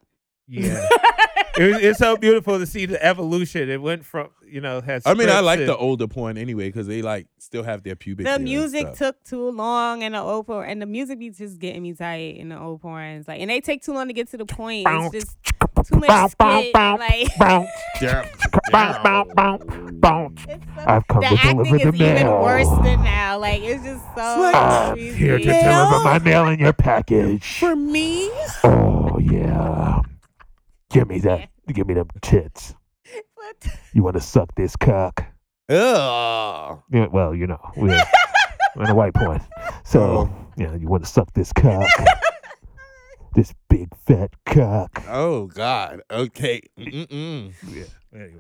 Yeah, 0.52 0.88
it 1.58 1.74
was, 1.74 1.82
it's 1.82 2.00
so 2.00 2.18
beautiful 2.18 2.60
to 2.60 2.66
see 2.66 2.86
the 2.86 3.04
evolution. 3.04 3.70
It 3.70 3.82
went 3.82 4.06
from 4.06 4.30
you 4.46 4.62
know 4.62 4.82
has. 4.82 5.04
I 5.06 5.14
mean, 5.14 5.30
I 5.30 5.40
like 5.40 5.60
and- 5.60 5.70
the 5.70 5.78
older 5.78 6.08
porn 6.08 6.38
anyway 6.38 6.68
because 6.68 6.88
they 6.88 7.02
like 7.02 7.28
still 7.40 7.64
have 7.64 7.84
their 7.84 7.96
pubic. 7.96 8.26
the 8.26 8.40
music 8.40 8.94
took 8.94 9.24
too 9.24 9.50
long 9.52 10.02
in 10.02 10.12
the 10.12 10.20
old 10.20 10.48
porn, 10.48 10.70
and 10.70 10.82
the 10.82 10.86
music 10.86 11.20
be 11.20 11.30
just 11.30 11.60
getting 11.60 11.84
me 11.84 11.94
tired 11.94 12.36
in 12.36 12.50
the 12.50 12.60
old 12.60 12.82
porns. 12.82 13.28
Like, 13.28 13.42
and 13.42 13.50
they 13.50 13.62
take 13.62 13.82
too 13.82 13.94
long 13.94 14.08
to 14.08 14.14
get 14.14 14.30
to 14.32 14.38
the 14.38 14.46
point. 14.46 14.88
It's 14.90 15.26
just 15.26 15.38
too 15.86 15.98
much 15.98 16.32
skit. 16.32 16.74
Like, 16.74 17.32
so, 17.38 17.68
I've 20.78 21.08
come 21.08 21.22
the 21.22 21.28
to 21.28 21.34
acting 21.34 21.64
deliver 21.64 21.76
is 21.76 21.82
the 21.82 21.88
even 21.88 22.16
mail. 22.16 22.42
worse 22.42 22.70
than 22.84 23.04
now. 23.04 23.40
Like, 23.40 23.62
it's 23.62 23.84
just 23.84 24.04
so 24.16 24.22
I'm 24.22 24.56
ah, 24.56 24.94
here 24.96 25.38
to 25.38 25.44
deliver 25.44 26.04
my 26.04 26.20
mail 26.20 26.48
in 26.48 26.60
your 26.60 26.74
package. 26.74 27.60
For 27.60 27.76
me, 27.76 28.30
Oh 28.64 29.20
yeah. 29.20 30.02
Give 30.92 31.08
me 31.08 31.20
that. 31.20 31.50
Give 31.74 31.88
me 31.88 31.94
them 31.94 32.08
tits. 32.22 32.76
What? 33.36 33.68
You 33.94 34.04
want 34.04 34.16
to 34.16 34.22
suck 34.22 34.54
this 34.56 34.76
cock? 34.76 35.26
ugh. 35.70 36.82
Yeah, 36.92 37.08
well, 37.08 37.34
you 37.34 37.48
know, 37.48 37.60
we're, 37.78 38.02
we're 38.76 38.84
in 38.84 38.90
a 38.90 38.96
white 38.96 39.14
point. 39.14 39.42
So, 39.86 40.02
Oh. 40.02 40.30
you 40.58 40.70
you 40.82 40.88
want 40.88 41.04
to 41.04 41.10
suck 41.10 41.32
this 41.34 41.54
cock? 41.54 41.88
this 43.36 43.54
big 43.70 43.88
fat 44.06 44.32
cock. 44.46 45.02
Oh 45.08 45.48
God. 45.48 46.02
Okay. 46.12 46.62
Mm-mm. 46.78 47.54
Anyway. 48.14 48.32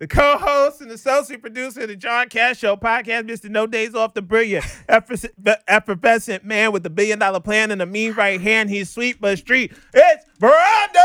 The 0.00 0.08
co-host 0.08 0.80
and 0.80 0.90
associate 0.90 1.40
producer 1.40 1.82
of 1.82 1.88
the 1.88 1.94
John 1.94 2.28
Cash 2.28 2.58
Show 2.58 2.76
podcast, 2.76 3.30
Mr. 3.30 3.48
No 3.48 3.66
Days 3.66 3.94
Off 3.94 4.12
the 4.14 4.22
Brilliant, 4.22 4.64
effervescent 4.88 6.44
man 6.44 6.72
with 6.72 6.84
a 6.84 6.90
billion 6.90 7.20
dollar 7.20 7.38
plan 7.38 7.70
and 7.70 7.80
a 7.80 7.86
mean 7.86 8.12
right 8.14 8.40
hand. 8.40 8.70
He's 8.70 8.90
sweet 8.90 9.20
but 9.20 9.38
street. 9.38 9.72
It's 9.92 10.24
Brandon. 10.40 11.00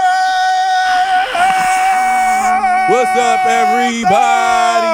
What's 2.89 3.15
up, 3.15 3.45
everybody? 3.45 4.87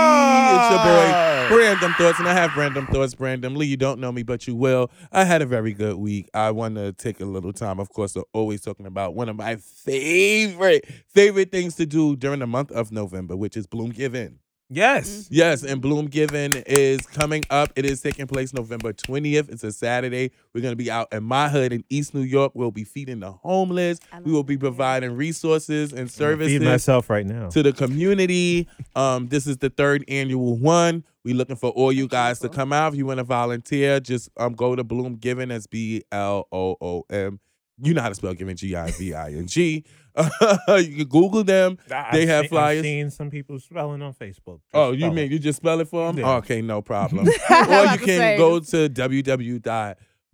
It's 0.51 0.69
your 0.71 0.83
boy 0.83 1.24
Random 1.51 1.93
Thoughts, 1.93 2.19
and 2.19 2.27
I 2.27 2.33
have 2.33 2.55
Random 2.55 2.87
Thoughts. 2.87 3.13
Brandon 3.13 3.55
Lee, 3.55 3.67
you 3.67 3.77
don't 3.77 3.99
know 3.99 4.11
me, 4.11 4.23
but 4.23 4.47
you 4.47 4.55
will. 4.55 4.91
I 5.11 5.23
had 5.23 5.41
a 5.41 5.45
very 5.45 5.73
good 5.73 5.97
week. 5.97 6.29
I 6.33 6.51
want 6.51 6.75
to 6.75 6.93
take 6.93 7.19
a 7.19 7.25
little 7.25 7.53
time, 7.53 7.79
of 7.79 7.89
course, 7.89 8.15
of 8.15 8.23
always 8.33 8.61
talking 8.61 8.85
about 8.85 9.15
one 9.15 9.29
of 9.29 9.35
my 9.35 9.57
favorite 9.57 10.85
favorite 11.07 11.51
things 11.51 11.75
to 11.75 11.85
do 11.85 12.15
during 12.15 12.39
the 12.39 12.47
month 12.47 12.71
of 12.71 12.91
November, 12.91 13.35
which 13.35 13.57
is 13.57 13.67
Bloom 13.67 13.91
Giving. 13.91 14.39
Yes. 14.69 15.27
Yes, 15.29 15.63
and 15.63 15.79
Bloom 15.79 16.07
Giving 16.07 16.51
is 16.65 17.01
coming 17.01 17.43
up. 17.51 17.71
It 17.75 17.85
is 17.85 18.01
taking 18.01 18.25
place 18.25 18.51
November 18.51 18.93
20th. 18.93 19.49
It's 19.51 19.63
a 19.63 19.71
Saturday. 19.71 20.31
We're 20.53 20.61
going 20.61 20.71
to 20.71 20.75
be 20.75 20.89
out 20.89 21.13
in 21.13 21.23
my 21.23 21.49
hood 21.49 21.71
in 21.71 21.83
East 21.89 22.15
New 22.15 22.21
York. 22.21 22.53
We'll 22.55 22.71
be 22.71 22.83
feeding 22.83 23.19
the 23.19 23.31
homeless. 23.31 23.99
We 24.23 24.31
will 24.31 24.43
be 24.43 24.57
providing 24.57 25.11
resources 25.15 25.93
and 25.93 26.09
services 26.09 26.53
feeding 26.53 26.67
myself 26.67 27.11
right 27.11 27.25
now. 27.25 27.49
to 27.49 27.61
the 27.61 27.73
community. 27.73 28.67
Um, 28.95 29.27
this 29.27 29.45
is 29.45 29.57
the 29.57 29.69
third 29.69 30.03
annual 30.07 30.57
one. 30.57 31.03
We're 31.23 31.35
looking 31.35 31.55
for 31.57 31.69
all 31.69 31.91
you 31.91 32.07
guys 32.07 32.39
to 32.39 32.49
come 32.49 32.73
out. 32.73 32.93
If 32.93 32.97
you 32.97 33.05
want 33.05 33.19
to 33.19 33.23
volunteer, 33.23 33.99
just 33.99 34.29
um 34.37 34.53
go 34.53 34.75
to 34.75 34.83
Bloom 34.83 35.15
Giving. 35.15 35.49
That's 35.49 35.67
B 35.67 36.03
L 36.11 36.47
O 36.51 36.75
O 36.81 37.03
M. 37.11 37.39
You 37.81 37.93
know 37.93 38.01
how 38.01 38.09
to 38.09 38.15
spell 38.15 38.33
giving 38.33 38.55
G 38.55 38.75
I 38.75 38.89
V 38.91 39.13
I 39.13 39.29
N 39.33 39.47
G. 39.47 39.83
You 40.17 40.95
can 40.97 41.05
Google 41.09 41.43
them. 41.43 41.77
I- 41.91 42.09
They 42.13 42.23
I've 42.31 42.41
seen- 42.43 42.49
flyers. 42.49 42.79
I've 42.79 42.83
seen 42.85 43.09
some 43.11 43.29
people 43.29 43.59
spelling 43.59 44.01
on 44.01 44.13
Facebook. 44.13 44.59
Just 44.61 44.73
Oh, 44.73 44.91
you 44.91 45.07
mean 45.11 45.25
it. 45.25 45.31
you 45.31 45.39
just 45.39 45.57
spell 45.57 45.79
it 45.81 45.87
for 45.87 46.07
them? 46.07 46.19
Yeah. 46.19 46.35
Okay, 46.37 46.61
no 46.61 46.81
problem. 46.91 47.27
Or 47.27 47.31
you 47.31 47.35
about 47.47 47.91
to 47.99 48.05
can 48.05 48.07
say, 48.07 48.37
go 48.37 48.59
to 48.59 48.89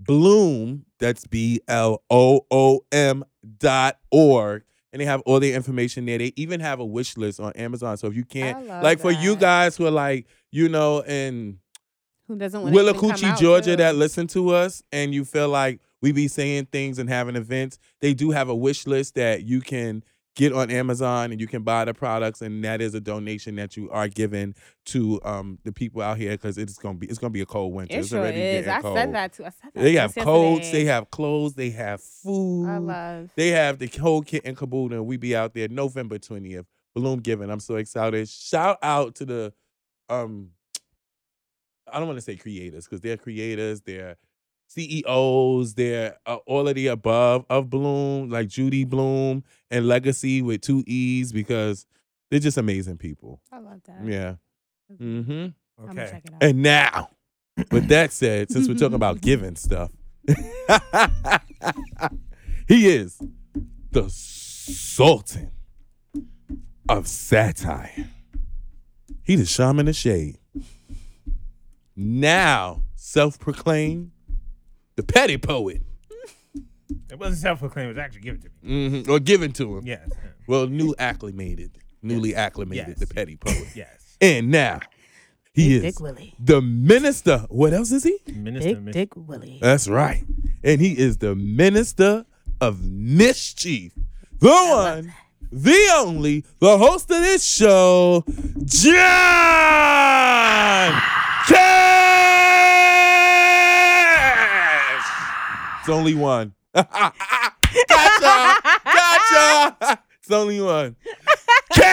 www.bloom, 0.07 0.85
that's 0.99 1.25
B 1.27 1.61
L 1.67 2.03
O 2.09 2.41
O 2.51 2.81
M 2.91 3.23
dot 3.57 3.97
org. 4.11 4.63
And 4.93 4.99
they 4.99 5.05
have 5.05 5.21
all 5.21 5.39
their 5.39 5.55
information 5.55 6.05
there. 6.05 6.17
They 6.17 6.33
even 6.35 6.59
have 6.59 6.81
a 6.81 6.85
wish 6.85 7.15
list 7.15 7.39
on 7.39 7.53
Amazon. 7.53 7.95
So 7.95 8.07
if 8.07 8.13
you 8.15 8.25
can't, 8.25 8.67
love 8.67 8.83
like 8.83 8.99
for 8.99 9.11
you 9.11 9.37
guys 9.37 9.77
who 9.77 9.85
are 9.87 9.91
like, 9.91 10.27
you 10.51 10.67
know, 10.67 10.99
in 10.99 11.59
Who 12.27 12.35
doesn't 12.35 12.61
want 12.61 12.75
to 12.75 12.81
Willacoochee, 12.81 13.37
Georgia, 13.39 13.71
too. 13.71 13.75
that 13.77 13.95
listen 13.95 14.27
to 14.27 14.49
us, 14.49 14.83
and 14.91 15.13
you 15.13 15.23
feel 15.23 15.47
like 15.47 15.79
we 16.01 16.11
be 16.11 16.27
saying 16.27 16.67
things 16.71 16.99
and 16.99 17.09
having 17.09 17.35
events, 17.35 17.77
they 17.99 18.13
do 18.13 18.31
have 18.31 18.49
a 18.49 18.55
wish 18.55 18.87
list 18.87 19.15
that 19.15 19.43
you 19.43 19.61
can 19.61 20.03
get 20.35 20.53
on 20.53 20.71
Amazon 20.71 21.31
and 21.31 21.41
you 21.41 21.47
can 21.47 21.61
buy 21.63 21.83
the 21.85 21.93
products, 21.93 22.41
and 22.41 22.63
that 22.63 22.81
is 22.81 22.93
a 22.95 23.01
donation 23.01 23.55
that 23.55 23.75
you 23.75 23.89
are 23.91 24.07
giving 24.07 24.55
to 24.85 25.19
um 25.23 25.59
the 25.63 25.71
people 25.71 26.01
out 26.01 26.17
here 26.17 26.31
because 26.31 26.57
it's 26.57 26.77
gonna 26.77 26.97
be 26.97 27.07
it's 27.07 27.19
gonna 27.19 27.31
be 27.31 27.41
a 27.41 27.45
cold 27.45 27.73
winter. 27.73 27.95
It 27.97 27.99
it's 27.99 28.09
sure 28.09 28.19
already 28.19 28.41
is. 28.41 28.65
getting 28.65 28.69
I 28.71 28.81
cold. 28.81 28.97
said 28.97 29.13
that 29.13 29.33
too. 29.33 29.45
I 29.45 29.49
said 29.49 29.71
that 29.73 29.81
They 29.81 29.93
have 29.95 30.15
coats, 30.15 30.71
they 30.71 30.85
have 30.85 31.09
clothes, 31.11 31.53
they 31.55 31.69
have 31.71 32.01
food. 32.01 32.67
I 32.69 32.77
love. 32.77 33.29
They 33.35 33.49
have 33.49 33.79
the 33.79 33.87
whole 33.87 34.21
kit 34.21 34.43
and 34.45 34.55
caboodle, 34.57 34.97
and 34.97 35.05
we 35.05 35.17
be 35.17 35.35
out 35.35 35.53
there 35.53 35.67
November 35.67 36.17
20th. 36.17 36.65
Bloom 36.95 37.19
giving. 37.19 37.49
I'm 37.49 37.59
so 37.59 37.75
excited. 37.75 38.27
Shout 38.27 38.77
out 38.81 39.15
to 39.15 39.25
the 39.25 39.53
um 40.09 40.51
I 41.91 41.99
don't 41.99 42.07
want 42.07 42.17
to 42.17 42.21
say 42.21 42.37
creators 42.37 42.85
because 42.85 43.01
they're 43.01 43.17
creators, 43.17 43.81
they're 43.81 44.15
CEOs, 44.73 45.73
they're 45.73 46.17
uh, 46.25 46.37
all 46.45 46.67
of 46.67 46.75
the 46.75 46.87
above 46.87 47.45
of 47.49 47.69
Bloom, 47.69 48.29
like 48.29 48.47
Judy 48.47 48.85
Bloom 48.85 49.43
and 49.69 49.87
Legacy 49.87 50.41
with 50.41 50.61
two 50.61 50.83
E's 50.87 51.33
because 51.33 51.85
they're 52.29 52.39
just 52.39 52.57
amazing 52.57 52.97
people. 52.97 53.41
I 53.51 53.59
love 53.59 53.81
that. 53.85 54.05
Yeah. 54.05 54.35
Mm-hmm. 54.91 55.31
I'm 55.83 55.89
Okay. 55.89 56.07
check 56.09 56.23
it 56.25 56.33
out. 56.33 56.43
And 56.43 56.61
now, 56.61 57.09
with 57.71 57.87
that 57.89 58.13
said, 58.13 58.49
since 58.51 58.67
we're 58.67 58.75
talking 58.75 58.95
about 58.95 59.19
giving 59.21 59.55
stuff, 59.55 59.91
he 62.67 62.87
is 62.87 63.21
the 63.91 64.07
Sultan 64.09 65.51
of 66.87 67.07
satire. 67.07 68.09
He 69.23 69.35
the 69.35 69.45
shaman 69.45 69.87
of 69.87 69.95
shade. 69.95 70.37
Now 71.95 72.83
self-proclaimed 72.95 74.11
the 74.95 75.03
petty 75.03 75.37
poet. 75.37 75.81
It 77.09 77.17
wasn't 77.19 77.37
self-proclaimed. 77.39 77.85
It 77.87 77.93
was 77.95 77.97
actually 77.97 78.21
given 78.21 78.41
to 78.41 78.49
me. 78.61 78.89
Mhm, 79.01 79.09
Or 79.09 79.19
given 79.19 79.51
to 79.53 79.77
him. 79.77 79.85
Yes. 79.85 80.09
Well, 80.47 80.67
new 80.67 80.93
acclimated. 80.99 81.71
Newly 82.01 82.33
acclimated, 82.35 82.87
Yes. 82.89 82.99
the 82.99 83.07
petty 83.07 83.35
poet. 83.37 83.67
Yes. 83.75 84.17
And 84.19 84.49
now 84.51 84.79
he 85.53 85.69
Big 85.69 85.71
is 85.71 85.81
Dick 85.93 85.99
Willie. 86.01 86.33
the 86.39 86.61
minister. 86.61 87.45
What 87.49 87.73
else 87.73 87.91
is 87.91 88.03
he? 88.03 88.17
Minister, 88.33 88.75
Big 88.75 88.83
Miss- 88.83 88.93
Dick 88.93 89.09
Willie. 89.15 89.59
That's 89.61 89.87
right. 89.87 90.23
And 90.63 90.79
he 90.81 90.97
is 90.97 91.17
the 91.17 91.35
minister 91.35 92.25
of 92.59 92.83
mischief. 92.83 93.93
The 94.39 94.47
one, 94.49 95.13
the 95.51 95.91
only, 95.97 96.43
the 96.59 96.77
host 96.77 97.09
of 97.11 97.21
this 97.21 97.43
show, 97.43 98.23
John 98.65 99.01
Cash. 101.47 102.70
It's 105.81 105.89
only 105.89 106.13
one. 106.13 106.53
gotcha. 106.75 107.13
Gotcha. 108.85 109.99
It's 110.19 110.31
only 110.31 110.61
one. 110.61 110.95
Cash. 111.73 111.89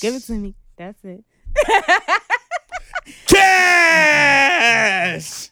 Give 0.00 0.16
it 0.16 0.24
to 0.24 0.32
me. 0.32 0.56
That's 0.76 0.98
it. 1.04 1.22
Cash. 3.28 5.50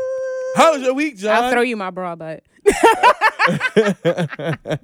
How 0.56 0.72
was 0.72 0.82
your 0.82 0.94
week, 0.94 1.18
John? 1.18 1.44
I'll 1.44 1.50
throw 1.50 1.60
you 1.60 1.76
my 1.76 1.90
bra, 1.90 2.16
but 2.16 2.42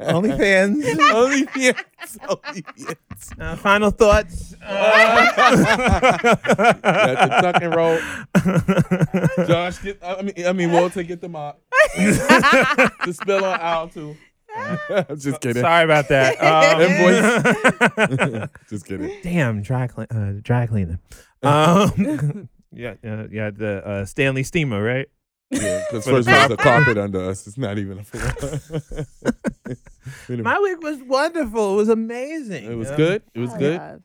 OnlyFans. 0.01 0.83
OnlyFans. 1.11 1.75
OnlyFans. 2.19 2.97
Uh, 3.41 3.57
final 3.57 3.91
thoughts. 3.91 4.55
Got 4.61 5.35
the 6.83 7.39
tuck 7.41 7.63
and 7.63 7.75
roll. 7.75 7.99
Josh, 9.47 9.83
get, 9.83 9.99
I 10.03 10.21
mean, 10.23 10.35
I 10.47 10.53
mean, 10.53 10.73
Walter, 10.73 11.03
get 11.03 11.23
the 11.23 11.29
mop. 11.31 11.61
the 11.97 13.17
spill 13.19 13.45
on 13.45 13.59
Al 13.59 13.89
too. 13.89 14.15
I'm 14.55 15.19
Just 15.19 15.41
kidding. 15.41 15.63
Sorry 15.63 15.85
about 15.85 16.09
that. 16.09 16.37
Um, 17.99 18.49
Just 18.69 18.85
kidding. 18.85 19.19
Damn, 19.23 19.63
dry 19.63 19.87
clean, 19.87 20.07
uh, 20.11 20.35
dry 20.43 20.67
cleaner. 20.67 21.01
Um, 21.43 22.51
yeah, 22.73 22.95
uh, 23.05 23.27
yeah, 23.31 23.51
the 23.51 23.83
uh, 23.87 24.05
Stanley 24.05 24.43
Steamer, 24.43 24.83
right? 24.83 25.09
Yeah, 25.53 25.85
because 25.91 26.05
first 26.07 26.29
of 26.29 26.35
all, 26.35 26.49
there's 26.49 26.51
a 26.51 26.57
carpet 26.57 26.99
under 26.99 27.23
us. 27.29 27.47
It's 27.47 27.59
not 27.59 27.79
even 27.79 27.99
a 27.99 28.05
floor. 28.05 28.97
My 30.29 30.59
week 30.59 30.83
was 30.83 30.99
wonderful. 31.03 31.75
It 31.75 31.77
was 31.77 31.89
amazing. 31.89 32.65
it 32.65 32.75
was 32.77 32.91
Um, 32.91 32.97
good. 32.97 33.23
It 33.35 33.41
was 33.41 33.51
Oh, 33.55 33.59
good. 33.59 33.75
yeah. 33.75 33.97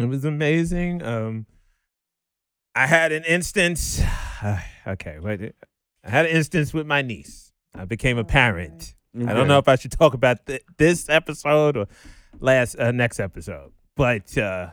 It 0.00 0.06
was 0.06 0.24
amazing. 0.24 1.02
Um, 1.02 1.46
I 2.74 2.86
had 2.86 3.12
an 3.12 3.24
instance. 3.24 4.00
okay, 4.86 5.18
wait. 5.20 5.54
I 6.04 6.10
had 6.10 6.26
an 6.26 6.32
instance 6.36 6.72
with 6.72 6.86
my 6.86 7.02
niece. 7.02 7.52
I 7.74 7.84
became 7.84 8.18
a 8.18 8.24
parent. 8.24 8.94
I 9.14 9.34
don't 9.34 9.46
know 9.48 9.58
if 9.58 9.68
I 9.68 9.76
should 9.76 9.92
talk 9.92 10.14
about 10.14 10.46
th- 10.46 10.62
this 10.78 11.08
episode 11.10 11.76
or 11.76 11.86
last 12.40 12.76
uh, 12.78 12.92
next 12.92 13.20
episode, 13.20 13.72
but 13.94 14.36
uh, 14.38 14.70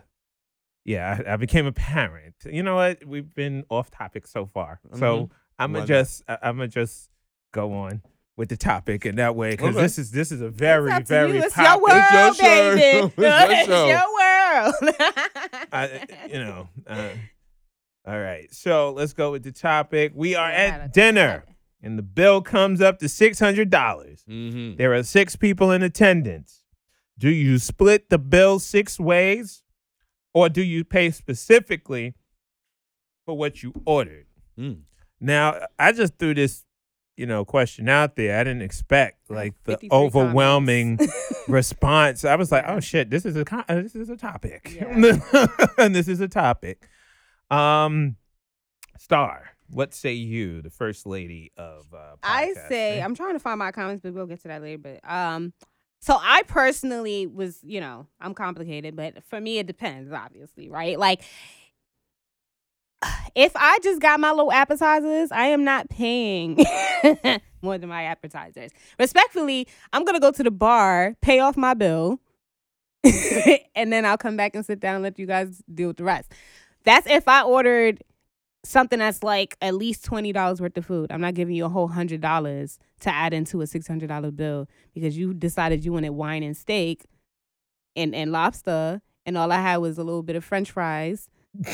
yeah, 0.85 1.19
I, 1.27 1.33
I 1.33 1.35
became 1.35 1.65
a 1.65 1.73
parent. 1.73 2.35
You 2.45 2.63
know 2.63 2.75
what? 2.75 3.05
We've 3.05 3.33
been 3.35 3.65
off 3.69 3.91
topic 3.91 4.27
so 4.27 4.45
far, 4.45 4.79
so 4.95 4.99
Mhm. 5.25 5.29
I'm 5.59 5.73
gonna 5.73 5.85
just 5.85 6.23
I- 6.27 6.37
I'm 6.43 6.57
gonna 6.57 6.67
just 6.67 7.09
go 7.51 7.73
on 7.73 8.01
with 8.37 8.49
the 8.49 8.57
topic, 8.57 9.03
and 9.05 9.17
that 9.17 9.35
way, 9.35 9.51
because 9.51 9.75
Okay. 9.75 9.81
this 9.81 9.99
is 9.99 10.11
this 10.11 10.31
is 10.31 10.41
a 10.41 10.49
very 10.49 10.91
It's 10.93 11.09
very 11.09 11.33
you. 11.37 11.43
It's 11.43 11.57
your 11.57 11.81
world, 11.81 11.91
It's 11.97 12.11
your 12.13 12.33
show. 12.35 12.41
baby. 12.41 13.13
It's 13.17 13.67
your 13.67 13.77
show. 13.77 13.87
your 13.87 14.13
world. 14.13 14.73
I, 15.73 16.05
you 16.31 16.39
know. 16.39 16.69
Uh, 16.87 17.09
all 18.07 18.19
right, 18.19 18.51
so 18.53 18.91
let's 18.93 19.13
go 19.13 19.31
with 19.31 19.43
the 19.43 19.51
topic. 19.51 20.13
We 20.15 20.33
are 20.35 20.49
at 20.49 20.93
dinner, 20.93 21.43
and 21.83 21.97
the 21.97 22.01
bill 22.01 22.41
comes 22.41 22.81
up 22.81 22.99
to 22.99 23.09
six 23.09 23.39
hundred 23.39 23.69
dollars. 23.69 24.23
Mm-hmm. 24.27 24.77
There 24.77 24.93
are 24.93 25.03
six 25.03 25.35
people 25.35 25.71
in 25.71 25.83
attendance. 25.83 26.63
Do 27.17 27.29
you 27.29 27.57
split 27.59 28.09
the 28.09 28.17
bill 28.17 28.59
six 28.59 28.97
ways, 28.99 29.61
or 30.33 30.47
do 30.49 30.61
you 30.63 30.85
pay 30.85 31.11
specifically 31.11 32.15
for 33.25 33.37
what 33.37 33.61
you 33.61 33.73
ordered? 33.85 34.25
Mm. 34.57 34.83
Now, 35.21 35.65
I 35.77 35.91
just 35.91 36.17
threw 36.17 36.33
this, 36.33 36.63
you 37.17 37.25
know, 37.25 37.43
question 37.45 37.89
out 37.89 38.15
there. 38.15 38.39
I 38.39 38.43
didn't 38.43 38.61
expect 38.61 39.29
like 39.29 39.53
the 39.65 39.77
overwhelming 39.91 40.99
response. 41.47 42.23
I 42.23 42.35
was 42.35 42.51
like, 42.51 42.63
"Oh 42.67 42.79
shit, 42.79 43.09
this 43.09 43.25
is 43.25 43.35
a 43.35 43.43
con- 43.43 43.65
uh, 43.67 43.75
this 43.81 43.95
is 43.95 44.09
a 44.09 44.15
topic, 44.17 44.77
Yeah. 44.79 45.17
and 45.77 45.93
this 45.95 46.07
is 46.07 46.21
a 46.21 46.27
topic." 46.27 46.87
Um, 47.51 48.15
Star, 48.97 49.49
what 49.69 49.93
say 49.93 50.13
you, 50.13 50.61
the 50.61 50.69
first 50.69 51.05
lady 51.05 51.51
of? 51.57 51.85
Uh, 51.93 52.15
I 52.23 52.53
say? 52.69 53.01
I'm 53.01 53.15
trying 53.15 53.33
to 53.33 53.39
find 53.39 53.59
my 53.59 53.71
comments, 53.71 54.01
but 54.01 54.13
we'll 54.13 54.25
get 54.27 54.41
to 54.43 54.47
that 54.47 54.61
later. 54.61 54.77
But 54.77 55.09
um, 55.09 55.51
so 55.99 56.17
I 56.21 56.43
personally 56.43 57.27
was, 57.27 57.59
you 57.63 57.81
know, 57.81 58.07
I'm 58.21 58.33
complicated, 58.33 58.95
but 58.95 59.23
for 59.25 59.41
me 59.41 59.57
it 59.59 59.67
depends, 59.67 60.11
obviously, 60.13 60.69
right? 60.69 60.97
Like. 60.97 61.21
If 63.35 63.51
I 63.55 63.79
just 63.79 64.01
got 64.01 64.19
my 64.19 64.31
little 64.31 64.51
appetizers, 64.51 65.31
I 65.31 65.47
am 65.47 65.63
not 65.63 65.89
paying 65.89 66.57
more 67.61 67.77
than 67.77 67.89
my 67.89 68.03
appetizers. 68.03 68.71
Respectfully, 68.97 69.67
I'm 69.93 70.03
gonna 70.03 70.19
go 70.19 70.31
to 70.31 70.43
the 70.43 70.51
bar, 70.51 71.15
pay 71.21 71.39
off 71.39 71.55
my 71.55 71.73
bill, 71.73 72.19
and 73.75 73.93
then 73.93 74.05
I'll 74.05 74.17
come 74.17 74.35
back 74.35 74.55
and 74.55 74.65
sit 74.65 74.79
down 74.79 74.95
and 74.95 75.03
let 75.03 75.17
you 75.19 75.25
guys 75.25 75.61
deal 75.73 75.87
with 75.87 75.97
the 75.97 76.03
rest. 76.03 76.33
That's 76.83 77.07
if 77.07 77.27
I 77.27 77.43
ordered 77.43 78.03
something 78.65 78.99
that's 78.99 79.23
like 79.23 79.55
at 79.61 79.73
least 79.75 80.03
twenty 80.03 80.33
dollars 80.33 80.59
worth 80.59 80.77
of 80.77 80.85
food. 80.85 81.11
I'm 81.11 81.21
not 81.21 81.33
giving 81.33 81.55
you 81.55 81.65
a 81.65 81.69
whole 81.69 81.87
hundred 81.87 82.21
dollars 82.21 82.79
to 83.01 83.13
add 83.13 83.33
into 83.33 83.61
a 83.61 83.67
six 83.67 83.87
hundred 83.87 84.07
dollar 84.07 84.31
bill 84.31 84.67
because 84.93 85.17
you 85.17 85.33
decided 85.33 85.85
you 85.85 85.93
wanted 85.93 86.09
wine 86.09 86.43
and 86.43 86.57
steak 86.57 87.05
and, 87.95 88.13
and 88.13 88.31
lobster 88.31 89.01
and 89.25 89.37
all 89.37 89.51
I 89.51 89.61
had 89.61 89.77
was 89.77 89.97
a 89.97 90.03
little 90.03 90.23
bit 90.23 90.35
of 90.35 90.43
French 90.43 90.71
fries 90.71 91.29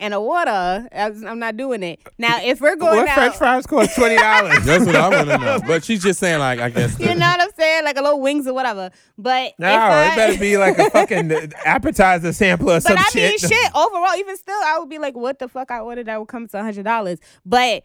and 0.00 0.12
a 0.14 0.20
water. 0.20 0.88
I 0.92 1.10
was- 1.10 1.22
I'm 1.22 1.38
not 1.38 1.56
doing 1.56 1.82
it. 1.84 2.00
Now 2.18 2.40
if 2.42 2.60
we're 2.60 2.74
going 2.74 2.96
what 2.96 3.08
out 3.08 3.14
French 3.14 3.36
fries 3.36 3.66
cost 3.66 3.94
twenty 3.94 4.16
dollars. 4.16 4.58
That's 4.64 4.84
what 4.84 4.96
I 4.96 5.08
want 5.08 5.28
to 5.28 5.38
know. 5.38 5.60
But 5.66 5.84
she's 5.84 6.02
just 6.02 6.18
saying, 6.18 6.40
like, 6.40 6.58
I 6.58 6.70
guess. 6.70 6.98
you 6.98 7.06
know 7.14 7.26
what 7.26 7.40
I'm 7.40 7.50
saying? 7.56 7.84
Like 7.84 7.96
a 7.96 8.02
little 8.02 8.20
wings 8.20 8.46
or 8.48 8.54
whatever. 8.54 8.90
But 9.16 9.52
No, 9.58 9.68
if 9.68 9.74
I, 9.80 10.12
it 10.12 10.16
better 10.16 10.38
be 10.40 10.56
like 10.56 10.78
a 10.78 10.90
fucking 10.90 11.30
appetizer 11.64 12.32
sampler 12.32 12.72
or 12.74 12.76
But 12.76 12.82
some 12.82 12.98
I 12.98 13.04
mean, 13.14 13.38
shit. 13.38 13.40
shit. 13.52 13.70
Overall, 13.76 14.16
even 14.16 14.36
still, 14.36 14.60
I 14.64 14.78
would 14.80 14.88
be 14.88 14.98
like, 14.98 15.14
"What 15.14 15.38
the 15.38 15.48
fuck?" 15.48 15.70
I 15.70 15.78
ordered 15.80 16.06
that 16.06 16.18
would 16.18 16.28
come 16.28 16.48
to 16.48 16.60
hundred 16.62 16.84
dollars. 16.84 17.18
But 17.46 17.82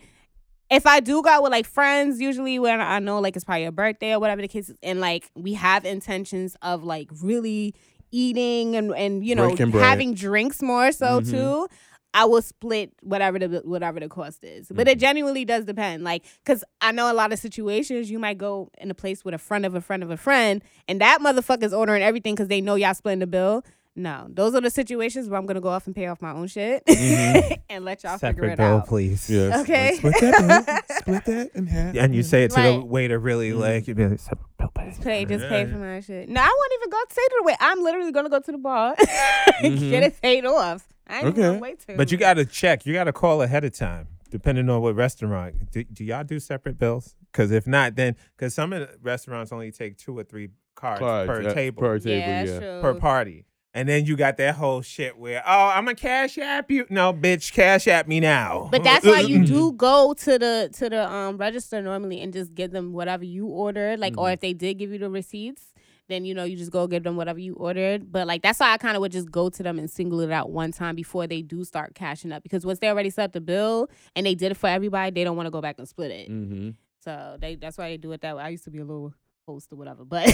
if 0.71 0.87
I 0.87 0.99
do 0.99 1.21
go 1.21 1.29
out 1.29 1.43
with 1.43 1.51
like 1.51 1.67
friends, 1.67 2.19
usually 2.19 2.57
when 2.57 2.81
I 2.81 2.97
know 2.99 3.19
like 3.19 3.35
it's 3.35 3.45
probably 3.45 3.65
a 3.65 3.71
birthday 3.71 4.13
or 4.13 4.19
whatever 4.19 4.41
the 4.41 4.47
case, 4.47 4.69
is, 4.69 4.77
and 4.81 4.99
like 4.99 5.29
we 5.35 5.53
have 5.53 5.85
intentions 5.85 6.55
of 6.61 6.83
like 6.83 7.09
really 7.21 7.75
eating 8.11 8.75
and 8.75 8.93
and 8.95 9.25
you 9.25 9.35
know 9.35 9.55
having 9.73 10.13
drinks 10.13 10.61
more 10.61 10.91
so 10.91 11.19
Mhm. 11.19 11.29
too. 11.31 11.67
I 12.15 12.23
will 12.25 12.41
split 12.41 12.93
whatever 13.01 13.37
the 13.37 13.61
whatever 13.65 13.99
the 13.99 14.07
cost 14.07 14.43
is, 14.43 14.67
but 14.69 14.77
Mm-hmm. 14.87 14.89
it 14.89 14.99
genuinely 14.99 15.43
does 15.45 15.65
depend. 15.65 16.03
Like, 16.05 16.23
cause 16.45 16.63
I 16.81 16.91
know 16.93 17.11
a 17.11 17.13
lot 17.13 17.33
of 17.33 17.39
situations 17.39 18.09
you 18.09 18.17
might 18.19 18.37
go 18.37 18.71
in 18.79 18.89
a 18.89 18.93
place 18.95 19.25
with 19.25 19.33
a 19.33 19.37
friend 19.37 19.65
of 19.65 19.75
a 19.75 19.81
friend 19.81 20.01
of 20.01 20.09
a 20.09 20.17
friend, 20.17 20.63
and 20.87 21.01
that 21.01 21.19
motherfucker's 21.21 21.73
ordering 21.73 22.01
everything 22.01 22.33
because 22.33 22.47
they 22.47 22.61
know 22.61 22.75
y'all 22.75 22.93
splitting 22.93 23.19
the 23.19 23.27
bill. 23.27 23.63
No, 23.97 24.27
those 24.29 24.53
are 24.55 24.59
the 24.61 24.69
situations 24.69 25.29
where 25.29 25.39
I'm 25.39 25.45
gonna 25.45 25.61
go 25.61 25.69
off 25.69 25.87
and 25.87 25.95
pay 25.95 26.07
off 26.07 26.21
my 26.21 26.31
own 26.31 26.47
shit 26.47 26.85
Mhm. 26.85 27.57
and 27.69 27.85
let 27.85 28.03
y'all 28.03 28.17
figure 28.17 28.33
Separate 28.43 28.51
it 28.53 28.57
bill, 28.57 28.65
out. 28.77 28.87
please. 28.87 29.29
Yes. 29.29 29.61
Okay. 29.61 29.87
Like, 29.91 30.15
split 30.15 30.15
that 30.21 30.65
bill. 30.87 30.97
Split 30.97 31.25
that 31.25 31.51
in 31.55 31.67
half. 31.67 31.95
And 31.95 32.13
you 32.15 32.21
say 32.23 32.43
it 32.43 32.51
to 32.51 32.61
the 32.61 32.69
Right. 32.79 32.83
waiter 32.87 33.19
really 33.19 33.51
Mm. 33.51 33.59
like, 33.59 33.87
you'd 33.87 33.95
be 33.97 34.05
like, 34.07 34.19
separate 34.19 34.47
bill, 34.57 34.71
please. 34.75 34.97
Pay, 34.99 35.23
just 35.25 35.47
pay 35.47 35.65
for 35.65 35.77
my 35.77 36.01
shit. 36.01 36.27
No, 36.27 36.41
I 36.41 36.45
won't 36.45 36.71
even 36.81 36.89
go 36.89 36.97
say 37.09 37.21
to 37.25 37.35
the 37.39 37.43
waiter. 37.45 37.57
I'm 37.61 37.83
literally 37.83 38.11
gonna 38.11 38.29
go 38.29 38.39
to 38.39 38.51
the 38.51 38.57
bar, 38.57 38.95
Mhm. 39.63 39.89
get 39.91 40.03
it 40.03 40.21
paid 40.21 40.45
off. 40.45 40.85
I 41.07 41.17
ain't 41.19 41.27
Okay. 41.27 41.41
gonna 41.41 41.59
wait 41.59 41.79
till. 41.79 41.97
But 41.97 42.11
you 42.11 42.17
got 42.17 42.35
to 42.35 42.45
check. 42.45 42.85
You 42.85 42.93
got 42.93 43.03
to 43.05 43.13
call 43.13 43.41
ahead 43.41 43.63
of 43.63 43.73
time, 43.77 44.07
depending 44.29 44.69
on 44.69 44.81
what 44.81 44.95
restaurant. 44.95 45.71
Do, 45.71 45.83
do 45.83 46.03
y'all 46.03 46.23
do 46.23 46.39
separate 46.39 46.77
bills? 46.79 47.15
Because 47.31 47.51
if 47.51 47.67
not, 47.67 47.95
then 47.95 48.15
because 48.35 48.53
some 48.53 48.73
of 48.73 48.81
the 48.81 48.97
restaurants 49.01 49.51
only 49.51 49.71
take 49.71 49.97
two 49.97 50.17
or 50.17 50.23
three 50.23 50.49
cards, 50.75 50.99
Cards, 50.99 51.27
per 51.29 51.41
yeah, 51.43 51.53
table 51.53 51.81
Per 51.81 51.99
table, 51.99 52.31
yeah, 52.31 52.43
yeah. 52.43 52.81
per 52.81 52.95
party. 52.95 53.45
And 53.73 53.89
then 53.89 54.05
you 54.05 54.15
got 54.15 54.37
that 54.37 54.55
whole 54.55 54.81
shit 54.81 55.17
where, 55.17 55.43
oh, 55.45 55.67
I'm 55.75 55.89
a 55.89 55.95
cash 55.95 56.37
app 56.37 56.71
you. 56.71 56.85
No, 56.89 57.11
bitch, 57.13 57.51
cash 57.51 57.89
app 57.89 58.07
me 58.07 58.21
now. 58.21 58.69
But 58.71 58.85
that's 58.85 59.05
why 59.05 59.19
you 59.19 59.45
do 59.45 59.73
go 59.73 60.13
to 60.13 60.39
the 60.39 60.69
to 60.77 60.89
the 60.89 61.11
um 61.11 61.37
register 61.37 61.81
normally 61.81 62.21
and 62.21 62.31
just 62.31 62.55
give 62.55 62.71
them 62.71 62.93
whatever 62.93 63.25
you 63.25 63.47
ordered. 63.47 63.99
Like, 63.99 64.17
or 64.17 64.29
Mhm. 64.29 64.33
if 64.35 64.39
they 64.39 64.53
did 64.53 64.75
give 64.75 64.91
you 64.91 64.99
the 64.99 65.09
receipts, 65.09 65.73
then 66.07 66.25
you 66.25 66.33
know 66.33 66.43
you 66.43 66.55
just 66.55 66.71
go 66.71 66.87
give 66.87 67.03
them 67.03 67.15
whatever 67.15 67.39
you 67.39 67.53
ordered. 67.55 68.11
But 68.11 68.27
like 68.27 68.41
that's 68.41 68.59
why 68.59 68.71
I 68.71 68.77
kind 68.77 68.95
of 68.95 69.01
would 69.01 69.11
just 69.11 69.31
go 69.31 69.49
to 69.49 69.63
them 69.63 69.79
and 69.79 69.89
single 69.89 70.19
it 70.19 70.31
out 70.31 70.51
one 70.51 70.71
time 70.71 70.95
before 70.95 71.27
they 71.27 71.41
do 71.41 71.63
start 71.63 71.95
cashing 71.95 72.31
up. 72.31 72.43
Because 72.43 72.65
once 72.65 72.79
they 72.79 72.89
already 72.89 73.09
set 73.09 73.33
the 73.33 73.41
bill 73.41 73.89
and 74.15 74.25
they 74.25 74.35
did 74.35 74.51
it 74.51 74.55
for 74.55 74.67
everybody, 74.67 75.11
they 75.11 75.23
don't 75.23 75.35
want 75.35 75.47
to 75.47 75.51
go 75.51 75.61
back 75.61 75.75
and 75.77 75.87
split 75.87 76.11
it. 76.11 76.29
Mm-hmm. 76.29 76.71
So 77.03 77.37
they 77.39 77.55
that's 77.55 77.77
why 77.77 77.89
they 77.89 77.97
do 77.97 78.11
it 78.11 78.21
that 78.21 78.35
way. 78.35 78.43
I 78.43 78.49
used 78.49 78.65
to 78.65 78.71
be 78.71 78.79
a 78.79 78.85
little 78.85 79.13
host 79.47 79.71
or 79.71 79.75
whatever, 79.75 80.05
but 80.05 80.25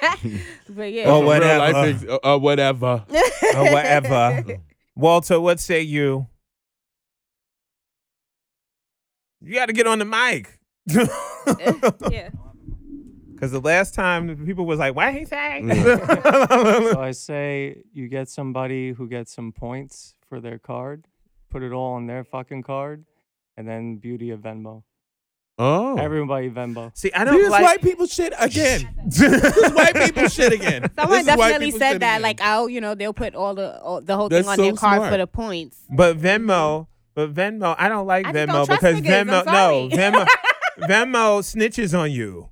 but 0.70 0.92
yeah. 0.92 1.10
or 1.10 1.24
whatever. 1.24 1.64
Real 1.64 1.72
life 1.72 2.02
ex- 2.02 2.10
uh, 2.10 2.34
uh, 2.34 2.38
whatever. 2.38 3.04
or 3.56 3.72
whatever. 3.72 4.44
Walter, 4.94 5.40
what 5.40 5.60
say 5.60 5.82
you? 5.82 6.26
You 9.40 9.54
got 9.54 9.66
to 9.66 9.72
get 9.72 9.86
on 9.86 9.98
the 9.98 10.04
mic. 10.04 10.58
yeah. 12.10 12.28
Because 13.40 13.52
the 13.52 13.60
last 13.60 13.94
time 13.94 14.44
people 14.44 14.66
was 14.66 14.78
like, 14.78 14.94
"Why 14.94 15.12
he 15.12 15.24
say?" 15.24 15.62
So 16.92 17.00
I 17.00 17.12
say 17.12 17.78
you 17.94 18.06
get 18.08 18.28
somebody 18.28 18.92
who 18.92 19.08
gets 19.08 19.32
some 19.32 19.50
points 19.50 20.14
for 20.28 20.40
their 20.40 20.58
card, 20.58 21.06
put 21.48 21.62
it 21.62 21.72
all 21.72 21.94
on 21.94 22.06
their 22.06 22.22
fucking 22.22 22.62
card, 22.64 23.06
and 23.56 23.66
then 23.66 23.96
beauty 23.96 24.28
of 24.30 24.40
Venmo. 24.40 24.82
Oh. 25.58 25.96
Everybody 25.96 26.50
Venmo. 26.50 26.90
See, 26.94 27.10
I 27.14 27.24
This 27.24 27.32
don't 27.34 27.42
is 27.44 27.50
like. 27.50 27.62
white 27.62 27.82
people 27.82 28.06
shit 28.06 28.32
again. 28.38 28.94
this 29.06 29.72
white 29.72 29.94
people 29.94 30.28
shit 30.28 30.52
again. 30.52 30.90
Someone 30.94 31.18
This 31.18 31.26
definitely 31.26 31.70
said 31.70 32.00
that, 32.00 32.16
again. 32.16 32.22
like, 32.22 32.40
oh, 32.42 32.66
you 32.66 32.80
know, 32.82 32.94
they'll 32.94 33.12
put 33.14 33.34
all 33.34 33.54
the 33.54 33.80
all, 33.80 34.00
the 34.02 34.16
whole 34.16 34.28
That's 34.28 34.46
thing 34.46 34.58
on 34.60 34.66
their 34.66 34.72
card 34.74 34.96
smart. 34.98 35.12
for 35.12 35.18
the 35.18 35.26
points. 35.26 35.78
But 35.90 36.18
Venmo, 36.18 36.88
but 37.14 37.34
Venmo, 37.34 37.74
I 37.78 37.88
don't 37.88 38.06
like 38.06 38.26
I 38.26 38.32
Venmo 38.32 38.46
don't 38.52 38.66
trust 38.66 38.80
because 38.82 39.00
niggas, 39.00 39.30
I'm 39.30 39.44
Venmo, 39.46 39.90
no. 39.90 39.96
Venmo, 39.96 40.26
Venmo 40.80 41.40
snitches 41.42 41.98
on 41.98 42.10
you. 42.10 42.48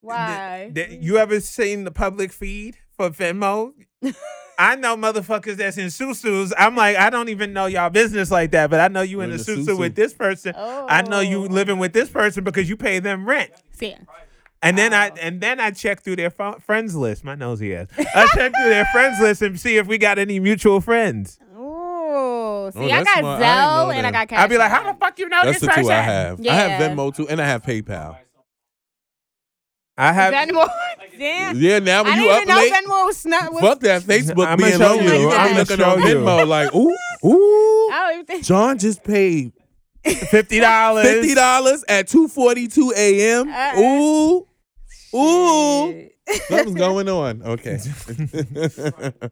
Why? 0.00 0.70
Th- 0.74 0.88
th- 0.88 1.00
mm. 1.00 1.04
you 1.04 1.18
ever 1.18 1.40
seen 1.40 1.84
the 1.84 1.90
public 1.90 2.32
feed 2.32 2.76
for 2.96 3.10
Venmo? 3.10 3.72
I 4.58 4.76
know 4.76 4.94
motherfuckers 4.96 5.56
that's 5.56 5.78
in 5.78 5.86
susus. 5.90 6.52
I'm 6.58 6.76
like, 6.76 6.96
I 6.96 7.08
don't 7.10 7.30
even 7.30 7.52
know 7.54 7.66
y'all 7.66 7.88
business 7.90 8.30
like 8.30 8.50
that, 8.50 8.68
but 8.70 8.78
I 8.80 8.88
know 8.88 9.00
you 9.02 9.20
in 9.22 9.30
In 9.30 9.36
the 9.38 9.42
the 9.42 9.52
susu 9.52 9.66
susu. 9.66 9.78
with 9.78 9.94
this 9.94 10.12
person. 10.12 10.54
I 10.56 11.02
know 11.02 11.20
you 11.20 11.44
Oh. 11.44 11.46
living 11.46 11.78
with 11.78 11.92
this 11.94 12.10
person 12.10 12.44
because 12.44 12.68
you 12.68 12.76
pay 12.76 12.98
them 12.98 13.26
rent. 13.26 13.50
See, 13.72 13.96
And 14.62 14.76
then 14.76 14.92
I 14.92 15.08
Oh. 15.10 15.14
and 15.20 15.40
then 15.40 15.60
I 15.60 15.70
check 15.70 16.02
through 16.02 16.16
their 16.16 16.28
fo- 16.30 16.58
friends 16.58 16.94
list. 16.94 17.24
My 17.24 17.34
nosy 17.34 17.74
ass. 17.74 17.86
I 17.98 18.26
check 18.34 18.52
through 18.54 18.68
their 18.70 18.84
friends 18.92 19.18
list 19.18 19.40
and 19.40 19.58
see 19.58 19.78
if 19.78 19.86
we 19.86 19.96
got 19.96 20.18
any 20.18 20.38
mutual 20.40 20.82
friends. 20.82 21.38
Ooh, 21.56 22.70
see, 22.72 22.78
oh, 22.80 22.84
I 22.84 22.88
that's 22.88 23.04
got 23.04 23.18
smart. 23.20 23.42
I 23.42 23.44
Zelle 23.46 23.86
know 23.86 23.90
and 23.92 24.06
I 24.06 24.10
got 24.10 24.28
Cash. 24.28 24.38
I'll 24.40 24.48
be 24.48 24.58
like, 24.58 24.70
how 24.70 24.92
the 24.92 24.98
fuck 24.98 25.18
you 25.18 25.28
know 25.30 25.40
That's 25.44 25.60
this 25.60 25.74
the 25.74 25.82
two? 25.82 25.88
I 25.90 25.94
have. 26.02 26.46
I 26.46 26.52
have 26.52 26.90
Venmo 26.90 27.14
too, 27.14 27.26
and 27.28 27.40
I 27.40 27.46
have 27.46 27.62
PayPal. 27.62 28.18
I 30.00 30.12
have. 30.12 30.32
Venmo. 30.32 30.66
Damn. 31.18 31.58
Yeah, 31.58 31.80
now 31.80 32.04
when 32.04 32.14
I 32.14 32.16
you 32.16 32.22
didn't 32.22 32.34
up 32.34 32.42
even 32.42 32.48
know 32.48 32.56
late, 32.56 32.72
Venmo 32.72 33.06
was 33.06 33.26
not. 33.26 33.52
Was, 33.52 33.60
fuck 33.60 33.80
that 33.80 34.02
Facebook 34.02 34.46
I'ma 34.46 34.56
being 34.56 34.78
show 34.78 34.98
on 34.98 35.04
you. 35.04 35.12
you. 35.12 35.20
You 35.20 35.30
I'ma 35.30 35.58
looking 35.58 35.76
show 35.76 35.90
on 35.90 36.00
you. 36.00 36.14
Venmo 36.16 36.46
like, 36.46 36.74
ooh, 36.74 36.90
I 36.90 37.26
ooh. 37.26 37.88
don't 37.90 38.12
even 38.14 38.26
think. 38.26 38.44
John 38.44 38.78
just 38.78 39.04
paid 39.04 39.52
fifty 40.02 40.60
dollars. 40.60 41.04
fifty 41.04 41.34
dollars 41.34 41.84
at 41.86 42.08
two 42.08 42.28
forty 42.28 42.66
two 42.66 42.94
a.m. 42.96 43.50
Uh-uh. 43.50 43.78
Ooh, 43.78 44.46
ooh, 45.14 46.08
something's 46.48 46.76
going 46.76 47.10
on. 47.10 47.42
Okay. 47.42 47.78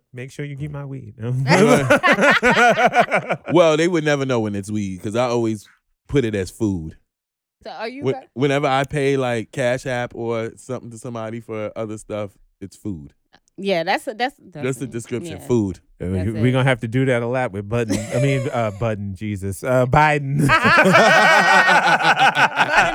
Make 0.12 0.30
sure 0.30 0.44
you 0.44 0.56
keep 0.56 0.70
my 0.70 0.84
weed. 0.84 1.14
well, 3.52 3.78
they 3.78 3.88
would 3.88 4.04
never 4.04 4.26
know 4.26 4.40
when 4.40 4.54
it's 4.54 4.70
weed 4.70 4.98
because 4.98 5.16
I 5.16 5.28
always 5.28 5.66
put 6.08 6.26
it 6.26 6.34
as 6.34 6.50
food. 6.50 6.98
So 7.64 7.70
are 7.70 7.88
you? 7.88 8.02
Wh- 8.04 8.12
guys- 8.12 8.28
Whenever 8.34 8.66
I 8.66 8.84
pay 8.84 9.16
like 9.16 9.52
Cash 9.52 9.86
App 9.86 10.14
or 10.14 10.52
something 10.56 10.90
to 10.90 10.98
somebody 10.98 11.40
for 11.40 11.72
other 11.76 11.96
stuff, 11.98 12.36
it's 12.60 12.76
food. 12.76 13.14
Yeah, 13.60 13.82
that's 13.82 14.06
a, 14.06 14.14
that's 14.14 14.36
That's 14.38 14.78
the 14.78 14.86
description. 14.86 15.38
yeah. 15.38 15.46
Food. 15.46 15.80
We're 15.98 16.24
That's 16.24 16.36
gonna 16.52 16.62
have 16.62 16.78
to 16.80 16.88
do 16.88 17.04
that 17.06 17.22
a 17.22 17.26
lot 17.26 17.50
with 17.50 17.68
Button. 17.68 17.98
I 18.14 18.22
mean, 18.22 18.48
uh, 18.52 18.70
Button. 18.78 19.16
Jesus, 19.16 19.64
uh, 19.64 19.84
Biden. 19.86 20.38
Button 20.46 20.60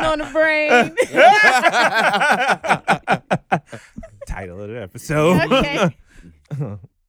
on 0.06 0.19
the 0.19 0.30
brain. 0.32 0.95
Title 4.26 4.62
of 4.62 4.69
the 4.69 4.82
episode. 4.82 5.52
Okay. 5.52 5.89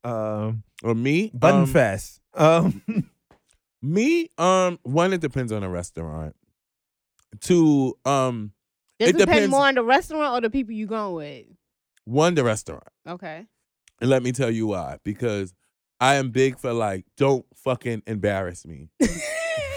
um, 0.02 0.64
Or 0.82 0.94
me, 0.96 1.30
Button 1.32 1.60
um, 1.60 1.66
Fest. 1.66 2.20
Um, 2.34 2.82
Me, 3.82 4.30
um, 4.38 4.78
one, 4.82 5.12
it 5.12 5.20
depends 5.20 5.52
on 5.52 5.62
the 5.62 5.68
restaurant. 5.68 6.34
Two, 7.40 7.96
um, 8.04 8.52
Does 8.98 9.08
It 9.10 9.14
it, 9.16 9.18
depend 9.18 9.28
depends- 9.36 9.50
more 9.50 9.66
on 9.66 9.74
the 9.74 9.82
restaurant 9.84 10.34
or 10.34 10.40
the 10.40 10.50
people 10.50 10.74
you 10.74 10.86
going 10.86 11.14
with? 11.14 11.46
one, 12.06 12.34
the 12.34 12.44
restaurant. 12.44 12.86
Okay. 13.08 13.46
And 14.00 14.10
let 14.10 14.22
me 14.22 14.30
tell 14.32 14.50
you 14.50 14.66
why. 14.66 14.98
Because 15.04 15.54
I 16.00 16.16
am 16.16 16.30
big 16.30 16.58
for 16.58 16.72
like, 16.74 17.06
don't 17.16 17.46
fucking 17.54 18.02
embarrass 18.06 18.66
me. 18.66 18.90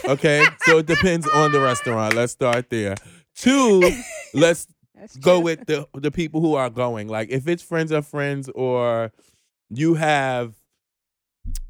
Okay? 0.05 0.45
so 0.65 0.79
it 0.79 0.85
depends 0.87 1.25
on 1.29 1.51
the 1.53 1.61
restaurant. 1.61 2.15
Let's 2.15 2.33
start 2.33 2.69
there. 2.69 2.95
Two, 3.35 3.81
let's 4.33 4.67
go 5.21 5.39
with 5.39 5.65
the 5.67 5.87
the 5.93 6.11
people 6.11 6.41
who 6.41 6.55
are 6.55 6.69
going. 6.69 7.07
Like 7.07 7.29
if 7.29 7.47
it's 7.47 7.63
friends 7.63 7.91
of 7.91 8.05
friends 8.05 8.49
or 8.55 9.11
you 9.69 9.93
have 9.93 10.53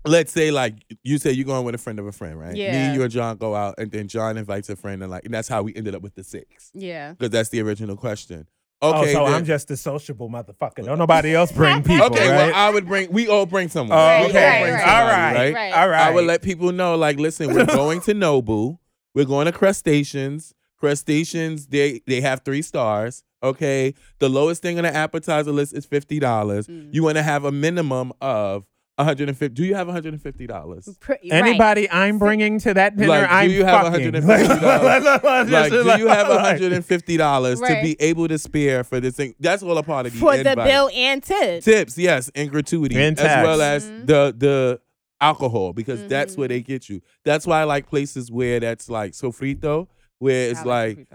let's 0.06 0.32
say 0.32 0.52
like 0.52 0.76
you 1.04 1.18
say 1.18 1.32
you're 1.32 1.46
going 1.46 1.66
with 1.66 1.76
a 1.76 1.78
friend 1.78 2.00
of 2.00 2.06
a 2.08 2.12
friend, 2.12 2.40
right? 2.40 2.56
Yeah. 2.56 2.72
Me, 2.72 2.78
Yeah. 2.78 2.94
you 2.94 3.04
and 3.04 3.12
John 3.12 3.38
go 3.38 3.56
out 3.56 3.76
and 3.78 3.92
then 3.92 4.08
John 4.08 4.38
invites 4.38 4.70
a 4.70 4.76
friend 4.76 5.02
and 5.02 5.12
like 5.12 5.26
and 5.26 5.34
that's 5.34 5.48
how 5.48 5.64
we 5.64 5.76
ended 5.76 5.96
up 5.96 6.02
with 6.02 6.16
the 6.16 6.24
six. 6.24 6.72
Yeah. 6.74 7.12
Because 7.12 7.30
that's 7.32 7.50
the 7.50 7.62
original 7.62 7.96
question. 7.98 8.48
oh, 8.82 9.02
Okay. 9.02 9.14
so 9.14 9.26
then- 9.26 9.34
I'm 9.34 9.46
just 9.46 9.70
a 9.72 9.78
sociable 9.78 10.30
motherfucker. 10.30 10.86
Don't 10.86 11.00
nobody 11.00 11.34
else 11.36 11.52
bring 11.52 11.84
people, 11.84 12.06
Okay, 12.08 12.30
right? 12.30 12.36
well 12.38 12.52
I 12.56 12.70
would 12.70 12.86
bring 12.88 13.12
we 13.12 13.28
all 13.28 13.46
bring 13.46 13.70
someone. 13.70 13.98
Oh, 13.98 14.02
We 14.02 14.24
all 14.24 14.30
okay. 14.30 14.60
bring 14.62 14.74
right, 14.74 14.80
somebody, 14.86 14.92
All 15.02 15.08
right. 15.08 15.34
right? 15.34 15.54
Right. 15.54 15.74
All 15.74 15.90
right. 15.90 16.02
I 16.08 16.12
would 16.12 16.26
let 16.26 16.42
people 16.42 16.72
know, 16.72 16.96
like, 16.96 17.18
listen, 17.20 17.54
we're 17.54 17.66
going 17.66 18.02
to 18.02 18.14
Nobu. 18.14 18.78
We're 19.14 19.26
going 19.26 19.46
to 19.48 19.52
Crustaceans. 19.52 20.54
Crustaceans, 20.92 21.68
they 21.68 22.02
they 22.08 22.22
have 22.22 22.42
three 22.46 22.62
stars. 22.62 23.24
Okay. 23.44 23.94
The 24.20 24.30
lowest 24.30 24.62
thing 24.62 24.78
on 24.78 24.84
the 24.84 24.96
appetizer 24.96 25.52
list 25.52 25.74
is 25.74 25.86
fifty 25.86 26.20
dollars. 26.20 26.68
Mm. 26.68 26.94
You 26.94 27.04
want 27.04 27.18
to 27.18 27.24
have 27.24 27.44
a 27.46 27.52
minimum 27.52 28.14
of 28.22 28.66
150 28.98 29.54
do 29.54 29.64
you 29.64 29.76
have 29.76 29.88
150 29.88 30.48
dollars 30.48 30.98
anybody 31.24 31.82
right. 31.82 31.90
i'm 31.92 32.18
bringing 32.18 32.58
to 32.60 32.74
that 32.74 32.98
dinner 32.98 33.10
like, 33.10 33.30
i'm 33.30 33.48
do 33.48 33.54
you 33.54 33.64
have 33.64 33.84
150 33.84 34.60
dollars 34.60 35.04
like, 35.24 35.72
do 35.72 35.98
you 36.00 36.08
have 36.08 36.28
150 36.28 37.18
dollars 37.18 37.60
right. 37.60 37.76
to 37.76 37.82
be 37.84 37.96
able 38.00 38.28
to 38.28 38.40
spare 38.40 38.84
for 38.84 39.00
this 39.00 39.16
thing 39.16 39.36
that's 39.40 39.62
all 39.62 39.78
a 39.78 39.84
part 39.84 40.08
of 40.08 40.14
the 40.14 40.20
for 40.20 40.34
invite. 40.34 40.58
the 40.58 40.64
bill 40.64 40.90
and 40.96 41.22
tips 41.22 41.66
tips 41.66 41.98
yes 41.98 42.32
and 42.34 42.50
gratuity 42.50 42.98
and 42.98 43.20
as 43.20 43.46
well 43.46 43.62
as 43.62 43.86
mm-hmm. 43.86 44.06
the 44.06 44.36
the 44.36 44.82
alcohol 45.22 45.74
because 45.74 46.00
mm-hmm. 46.00 46.10
that's 46.10 46.36
where 46.36 46.48
mm-hmm. 46.48 46.56
they 46.56 46.62
get 46.62 46.90
you 46.90 47.00
that's 47.24 47.46
why 47.46 47.62
i 47.62 47.64
like 47.66 47.88
places 47.88 48.32
where 48.32 48.60
that's 48.60 48.90
like 48.90 49.12
sofrito 49.12 49.88
where 50.20 50.50
it's 50.50 50.62
I 50.62 50.64
like, 50.64 50.98
like 50.98 51.08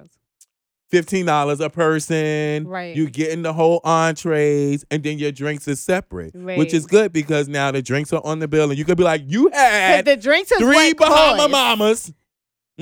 $15 0.93 1.61
a 1.61 1.71
person. 1.71 2.69
Right. 2.69 2.95
You're 2.95 3.09
getting 3.09 3.43
the 3.43 3.53
whole 3.53 3.81
entrees 3.83 4.85
and 4.91 5.03
then 5.03 5.19
your 5.19 5.33
drinks 5.33 5.67
is 5.67 5.81
separate. 5.81 6.33
Right. 6.35 6.59
Which 6.59 6.75
is 6.75 6.87
good 6.87 7.13
because 7.13 7.49
now 7.49 7.71
the 7.71 7.83
drinks 7.83 8.13
are 8.13 8.21
on 8.25 8.41
the 8.41 8.49
bill 8.49 8.71
and 8.71 8.79
you 8.79 8.85
could 8.85 8.99
be 8.99 9.05
like, 9.05 9.23
you 9.27 9.49
had 9.53 10.05
the 10.05 10.17
drinks 10.17 10.53
three 10.57 10.93
Bahama 10.93 11.49
mamas 11.49 12.13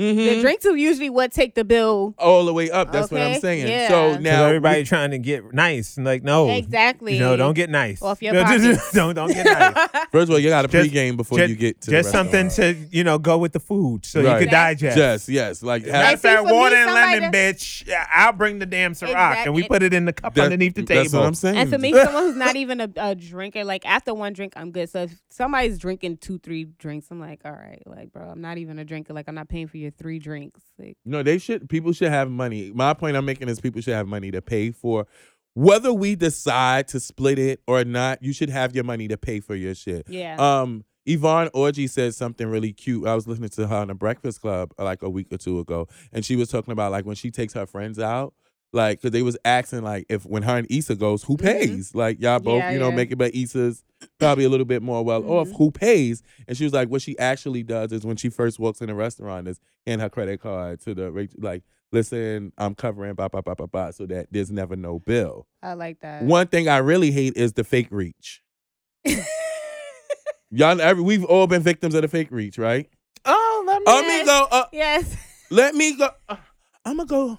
the 0.00 0.14
Mhm. 0.14 0.40
drinks 0.40 0.64
are 0.66 0.76
usually 0.76 1.10
what 1.10 1.32
take 1.32 1.54
the 1.54 1.64
bill. 1.64 2.14
all 2.18 2.44
the 2.46 2.54
way 2.54 2.70
up. 2.70 2.90
That's 2.92 3.10
what 3.10 3.20
I'm 3.20 3.38
saying. 3.40 3.66
yeah. 3.68 3.88
So 3.88 4.12
'Cause 4.14 4.20
now 4.22 4.46
everybody 4.46 4.82
trying 4.84 5.10
to 5.10 5.18
get 5.18 5.52
nice 5.52 5.96
and 5.96 6.06
like 6.06 6.22
no, 6.22 6.48
Exactly. 6.50 7.14
You 7.14 7.20
know, 7.20 7.36
don't 7.36 7.54
get 7.54 7.68
nice. 7.70 8.00
Off 8.02 8.22
your 8.22 8.32
No, 8.32 8.42
just- 8.44 8.64
pockets. 8.64 8.92
don't 8.92 9.14
don't 9.14 9.32
get 9.32 9.44
nice. 9.44 9.74
First 10.12 10.24
of 10.24 10.30
all, 10.30 10.38
you 10.38 10.48
got 10.48 10.62
to 10.62 10.68
Just- 10.68 10.90
pregame 10.90 11.16
before 11.16 11.38
just- 11.38 11.50
you 11.50 11.56
get 11.56 11.80
to 11.82 11.90
Just 11.90 12.08
the 12.08 12.12
something 12.12 12.48
to 12.50 12.74
you 12.90 13.04
know 13.04 13.18
go 13.18 13.36
with 13.38 13.52
the 13.52 13.60
food 13.60 14.04
so 14.06 14.20
you 14.20 14.26
Right. 14.26 14.38
could 14.38 14.48
Exactly. 14.48 14.88
digest. 14.88 14.96
Just 14.96 15.28
yes, 15.28 15.62
like 15.62 15.82
Matter 15.86 15.92
have- 16.04 16.14
of 16.14 16.20
fact, 16.20 16.40
for 16.42 16.46
me, 16.46 16.52
water 16.52 16.76
and 16.76 16.88
somebody 16.88 17.20
lemon, 17.20 17.32
bitch. 17.32 17.86
Yeah, 17.86 18.06
I'll 18.12 18.32
bring 18.32 18.58
the 18.58 18.66
damn 18.66 18.94
Ciroc 18.94 19.08
Exact- 19.08 19.46
and 19.46 19.54
we 19.54 19.62
put 19.64 19.82
it 19.82 19.92
in 19.92 20.04
the 20.06 20.12
cup 20.12 20.34
that- 20.34 20.44
underneath 20.44 20.74
the 20.74 20.82
table. 20.82 21.02
That's 21.02 21.12
what 21.14 21.24
I'm 21.26 21.34
saying. 21.34 21.56
And 21.56 21.70
for 21.70 21.78
me, 21.78 21.92
someone 22.04 22.22
who's 22.24 22.36
not 22.36 22.56
even 22.56 22.80
a, 22.80 22.88
a 22.96 23.14
drinker, 23.14 23.64
like 23.64 23.84
after 23.86 24.14
one 24.14 24.32
drink, 24.32 24.54
I'm 24.56 24.70
good. 24.70 24.88
So 24.88 25.02
if 25.02 25.12
somebody's 25.28 25.78
drinking 25.78 26.18
two, 26.18 26.38
three 26.38 26.64
drinks, 26.78 27.06
I'm 27.10 27.20
like, 27.20 27.40
all 27.44 27.52
right, 27.52 27.82
like, 27.86 28.12
bro, 28.12 28.22
I'm 28.30 28.40
not 28.40 28.58
even 28.58 28.78
a 28.78 28.84
drinker. 28.84 29.12
Like, 29.12 29.28
I'm 29.28 29.34
not 29.34 29.48
paying 29.48 29.66
for 29.68 29.76
your 29.76 29.89
three 29.90 30.18
drinks. 30.18 30.60
Like, 30.78 30.96
No, 31.04 31.22
they 31.22 31.38
should. 31.38 31.68
People 31.68 31.92
should 31.92 32.10
have 32.10 32.30
money. 32.30 32.72
My 32.74 32.94
point 32.94 33.16
I'm 33.16 33.24
making 33.24 33.48
is 33.48 33.60
people 33.60 33.80
should 33.80 33.94
have 33.94 34.06
money 34.08 34.30
to 34.30 34.42
pay 34.42 34.70
for. 34.70 35.06
Whether 35.54 35.92
we 35.92 36.14
decide 36.14 36.88
to 36.88 37.00
split 37.00 37.38
it 37.38 37.60
or 37.66 37.84
not, 37.84 38.22
you 38.22 38.32
should 38.32 38.50
have 38.50 38.74
your 38.74 38.84
money 38.84 39.08
to 39.08 39.16
pay 39.16 39.40
for 39.40 39.54
your 39.54 39.74
shit. 39.74 40.06
yeah. 40.08 40.36
Um, 40.38 40.84
Yvonne 41.06 41.48
Orji 41.54 41.88
said 41.88 42.14
something 42.14 42.46
really 42.46 42.72
cute. 42.72 43.06
I 43.06 43.14
was 43.14 43.26
listening 43.26 43.48
to 43.50 43.66
her 43.66 43.76
on 43.76 43.88
the 43.88 43.94
Breakfast 43.94 44.42
Club 44.42 44.72
uh, 44.78 44.84
like 44.84 45.02
a 45.02 45.08
week 45.10 45.32
or 45.32 45.38
two 45.38 45.58
ago, 45.58 45.88
and 46.12 46.24
she 46.24 46.36
was 46.36 46.50
talking 46.50 46.72
about 46.72 46.92
like 46.92 47.04
when 47.06 47.16
she 47.16 47.30
takes 47.30 47.54
her 47.54 47.66
friends 47.66 47.98
out, 47.98 48.34
like 48.72 48.98
because 49.00 49.10
they 49.12 49.22
was 49.22 49.36
asking 49.44 49.82
like 49.82 50.06
if 50.08 50.24
when 50.24 50.42
her 50.44 50.58
and 50.58 50.66
Issa 50.70 50.94
goes, 50.96 51.22
who 51.24 51.36
Mhm. 51.36 51.42
pays? 51.42 51.94
Like 51.94 52.20
y'all 52.20 52.38
both, 52.38 52.58
Yeah, 52.58 52.70
you 52.72 52.78
know, 52.78 52.90
yeah. 52.90 52.94
make 52.96 53.10
it, 53.12 53.16
but 53.16 53.34
Issa's 53.34 53.82
probably 54.18 54.44
a 54.44 54.48
little 54.48 54.66
bit 54.66 54.82
more 54.82 55.04
well 55.04 55.22
off. 55.30 55.48
Mhm. 55.48 55.56
Who 55.58 55.70
pays? 55.70 56.22
And 56.48 56.56
she 56.56 56.64
was 56.64 56.72
like, 56.72 56.88
what 56.88 57.02
she 57.02 57.18
actually 57.18 57.62
does 57.62 57.92
is 57.92 58.04
when 58.04 58.16
she 58.16 58.28
first 58.28 58.58
walks 58.58 58.80
in 58.80 58.88
a 58.90 58.94
restaurant 58.94 59.48
is 59.48 59.60
hand 59.86 60.00
her 60.00 60.08
credit 60.08 60.40
card 60.40 60.80
to 60.82 60.94
the 60.94 61.28
like. 61.38 61.62
Listen, 61.92 62.52
I'm 62.56 62.76
covering 62.76 63.14
blah 63.14 63.26
blah 63.26 63.40
blah 63.40 63.54
blah 63.54 63.66
blah, 63.66 63.90
so 63.90 64.06
that 64.06 64.28
there's 64.30 64.52
never 64.52 64.76
no 64.76 65.00
bill. 65.00 65.48
I 65.60 65.72
like 65.74 65.98
that. 66.02 66.22
One 66.22 66.46
thing 66.46 66.68
I 66.68 66.76
really 66.78 67.10
hate 67.10 67.36
is 67.36 67.54
the 67.54 67.64
fake 67.64 67.88
reach. 67.90 68.42
Y'all, 70.52 70.80
every, 70.80 71.02
we've 71.02 71.24
all 71.24 71.46
been 71.46 71.62
victims 71.62 71.94
of 71.94 72.02
the 72.02 72.08
fake 72.08 72.28
reach, 72.30 72.58
right? 72.58 72.88
oh, 73.24 73.64
let 73.66 73.80
me. 73.80 73.86
Let 73.86 74.06
me 74.20 74.24
go. 74.24 74.46
Uh, 74.50 74.64
yes. 74.72 75.16
let 75.50 75.74
me 75.74 75.96
go. 75.96 76.10
Uh, 76.28 76.36
I'm 76.84 76.96
gonna 76.98 77.06
go. 77.08 77.38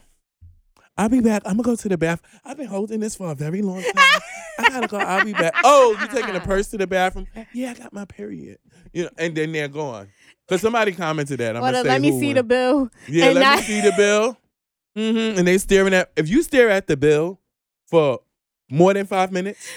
I'll 1.01 1.09
be 1.09 1.19
back. 1.19 1.41
I'm 1.45 1.53
gonna 1.57 1.63
go 1.63 1.75
to 1.75 1.89
the 1.89 1.97
bath. 1.97 2.21
I've 2.45 2.57
been 2.57 2.67
holding 2.67 2.99
this 2.99 3.15
for 3.15 3.31
a 3.31 3.35
very 3.35 3.63
long 3.63 3.81
time. 3.81 4.21
I 4.59 4.69
gotta 4.69 4.87
go. 4.87 4.97
I'll 4.97 5.25
be 5.25 5.33
back. 5.33 5.53
Oh, 5.63 5.97
you 5.99 6.07
taking 6.07 6.35
a 6.35 6.39
purse 6.51 6.67
to 6.69 6.77
the 6.77 6.85
bathroom? 6.85 7.25
Yeah, 7.53 7.71
I 7.71 7.73
got 7.73 7.91
my 7.91 8.05
period. 8.05 8.59
You 8.93 9.03
know, 9.05 9.09
and 9.17 9.35
then 9.35 9.51
they're 9.51 9.67
gone. 9.67 10.09
Cause 10.47 10.61
somebody 10.61 10.91
commented 10.91 11.39
that. 11.39 11.55
I'm 11.55 11.61
Well, 11.63 11.71
gonna 11.71 11.89
let 11.89 12.01
me 12.01 12.19
see 12.19 12.27
one. 12.27 12.35
the 12.35 12.43
bill. 12.43 12.89
Yeah, 13.07 13.25
and 13.25 13.35
let 13.39 13.57
me 13.59 13.63
see 13.63 13.81
the 13.81 13.93
bill. 13.97 14.37
hmm 14.95 15.37
And 15.39 15.47
they 15.47 15.57
staring 15.57 15.93
at. 15.95 16.11
If 16.15 16.29
you 16.29 16.43
stare 16.43 16.69
at 16.69 16.85
the 16.85 16.97
bill 16.97 17.39
for 17.87 18.19
more 18.69 18.93
than 18.93 19.07
five 19.07 19.31
minutes, 19.31 19.67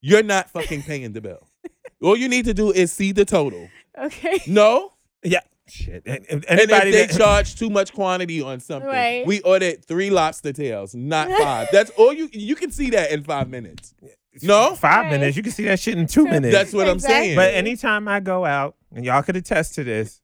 you're 0.00 0.22
not 0.24 0.50
fucking 0.50 0.82
paying 0.82 1.12
the 1.12 1.20
bill. 1.20 1.46
All 2.02 2.16
you 2.16 2.28
need 2.28 2.46
to 2.46 2.54
do 2.54 2.72
is 2.72 2.92
see 2.92 3.12
the 3.12 3.24
total. 3.24 3.68
Okay. 3.96 4.40
No. 4.48 4.94
Yeah. 5.22 5.40
Shit. 5.72 6.02
And, 6.04 6.26
and 6.30 6.44
And 6.48 6.60
if 6.60 6.68
they 6.68 7.06
that, 7.06 7.16
charge 7.16 7.54
too 7.54 7.70
much 7.70 7.94
quantity 7.94 8.42
on 8.42 8.60
something, 8.60 8.86
Right. 8.90 9.26
we 9.26 9.40
ordered 9.40 9.82
three 9.86 10.10
lobster 10.10 10.52
tails, 10.52 10.94
not 10.94 11.30
five. 11.30 11.68
That's 11.72 11.90
all 11.96 12.12
you 12.12 12.28
you 12.32 12.54
can 12.54 12.70
see 12.70 12.90
that 12.90 13.10
in 13.10 13.24
five 13.24 13.48
minutes. 13.48 13.94
No, 14.42 14.74
five 14.74 15.04
Right. 15.04 15.12
minutes, 15.12 15.36
you 15.36 15.42
can 15.42 15.52
see 15.52 15.64
that 15.64 15.80
shit 15.80 15.96
in 15.96 16.06
two 16.06 16.24
minutes. 16.24 16.54
that's 16.54 16.72
what 16.74 16.88
I'm 16.88 16.98
saying. 16.98 17.36
But 17.36 17.54
anytime 17.54 18.06
I 18.06 18.20
go 18.20 18.44
out, 18.44 18.76
and 18.94 19.04
y'all 19.04 19.22
could 19.22 19.36
attest 19.36 19.74
to 19.76 19.84
this. 19.84 20.20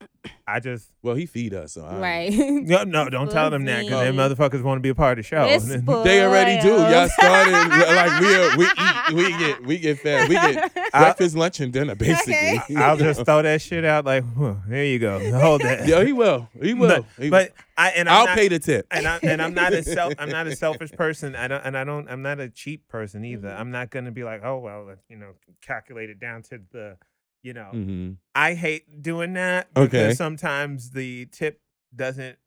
I 0.46 0.60
just 0.60 0.90
Well, 1.02 1.14
he 1.14 1.26
feed 1.26 1.54
us, 1.54 1.72
so 1.72 1.84
I 1.84 1.98
Right. 1.98 2.32
no, 2.36 2.82
no, 2.84 3.08
don't 3.08 3.30
tell 3.30 3.50
them 3.50 3.64
that 3.66 3.84
because 3.84 4.04
them 4.04 4.16
motherfuckers 4.16 4.62
want 4.62 4.78
to 4.78 4.82
be 4.82 4.88
a 4.88 4.94
part 4.94 5.18
of 5.18 5.24
the 5.24 5.28
show. 5.28 5.46
They 6.04 6.22
already 6.24 6.60
do. 6.60 6.74
Y'all 6.74 7.08
started 7.08 7.52
like 7.52 8.20
we 8.20 8.34
are, 8.34 8.56
we 8.58 8.64
eat, 8.66 9.14
we 9.14 9.38
get 9.38 9.66
we 9.66 9.78
get 9.78 9.98
fed. 10.00 10.28
We 10.28 10.34
get 10.34 10.74
breakfast, 10.92 11.36
lunch, 11.36 11.60
and 11.60 11.72
dinner 11.72 11.94
basically. 11.94 12.34
Okay. 12.58 12.76
I'll 12.76 12.96
just 12.96 13.24
throw 13.24 13.42
that 13.42 13.62
shit 13.62 13.84
out 13.84 14.04
like, 14.04 14.24
"Huh, 14.36 14.54
there 14.66 14.84
you 14.84 14.98
go, 14.98 15.18
hold 15.38 15.62
that. 15.62 15.86
Yo, 15.86 16.04
he 16.04 16.12
will. 16.12 16.48
He 16.60 16.74
will. 16.74 16.88
But, 16.88 17.22
He- 17.22 17.30
but 17.30 17.52
I 17.76 17.90
and 17.90 18.08
I'm 18.08 18.16
I'll 18.16 18.26
not, 18.26 18.36
pay 18.36 18.48
the 18.48 18.58
tip. 18.58 18.86
and 18.90 19.06
I 19.06 19.20
and 19.22 19.40
I'm 19.40 19.54
not 19.54 19.72
a 19.72 19.82
self 19.84 20.14
I'm 20.18 20.30
not 20.30 20.46
a 20.46 20.56
selfish 20.56 20.90
person. 20.92 21.36
I 21.36 21.46
don't 21.48 21.64
and 21.64 21.76
I 21.78 21.84
don't 21.84 22.10
I'm 22.10 22.22
not 22.22 22.40
a 22.40 22.48
cheap 22.48 22.88
person 22.88 23.24
either. 23.24 23.48
Mm-hmm. 23.48 23.60
I'm 23.60 23.70
not 23.70 23.90
gonna 23.90 24.10
be 24.10 24.24
like, 24.24 24.42
oh 24.44 24.58
well, 24.58 24.94
you 25.08 25.16
know, 25.16 25.30
calculate 25.62 26.10
it 26.10 26.18
down 26.18 26.42
to 26.44 26.58
the, 26.72 26.96
you 27.42 27.52
know. 27.52 27.70
hmm 27.72 28.12
I 28.34 28.54
hate 28.54 29.02
doing 29.02 29.32
that 29.34 29.72
because 29.74 29.92
Okay. 29.94 30.14
sometimes 30.14 30.90
the 30.90 31.26
tip 31.26 31.60
doesn't 31.94 32.38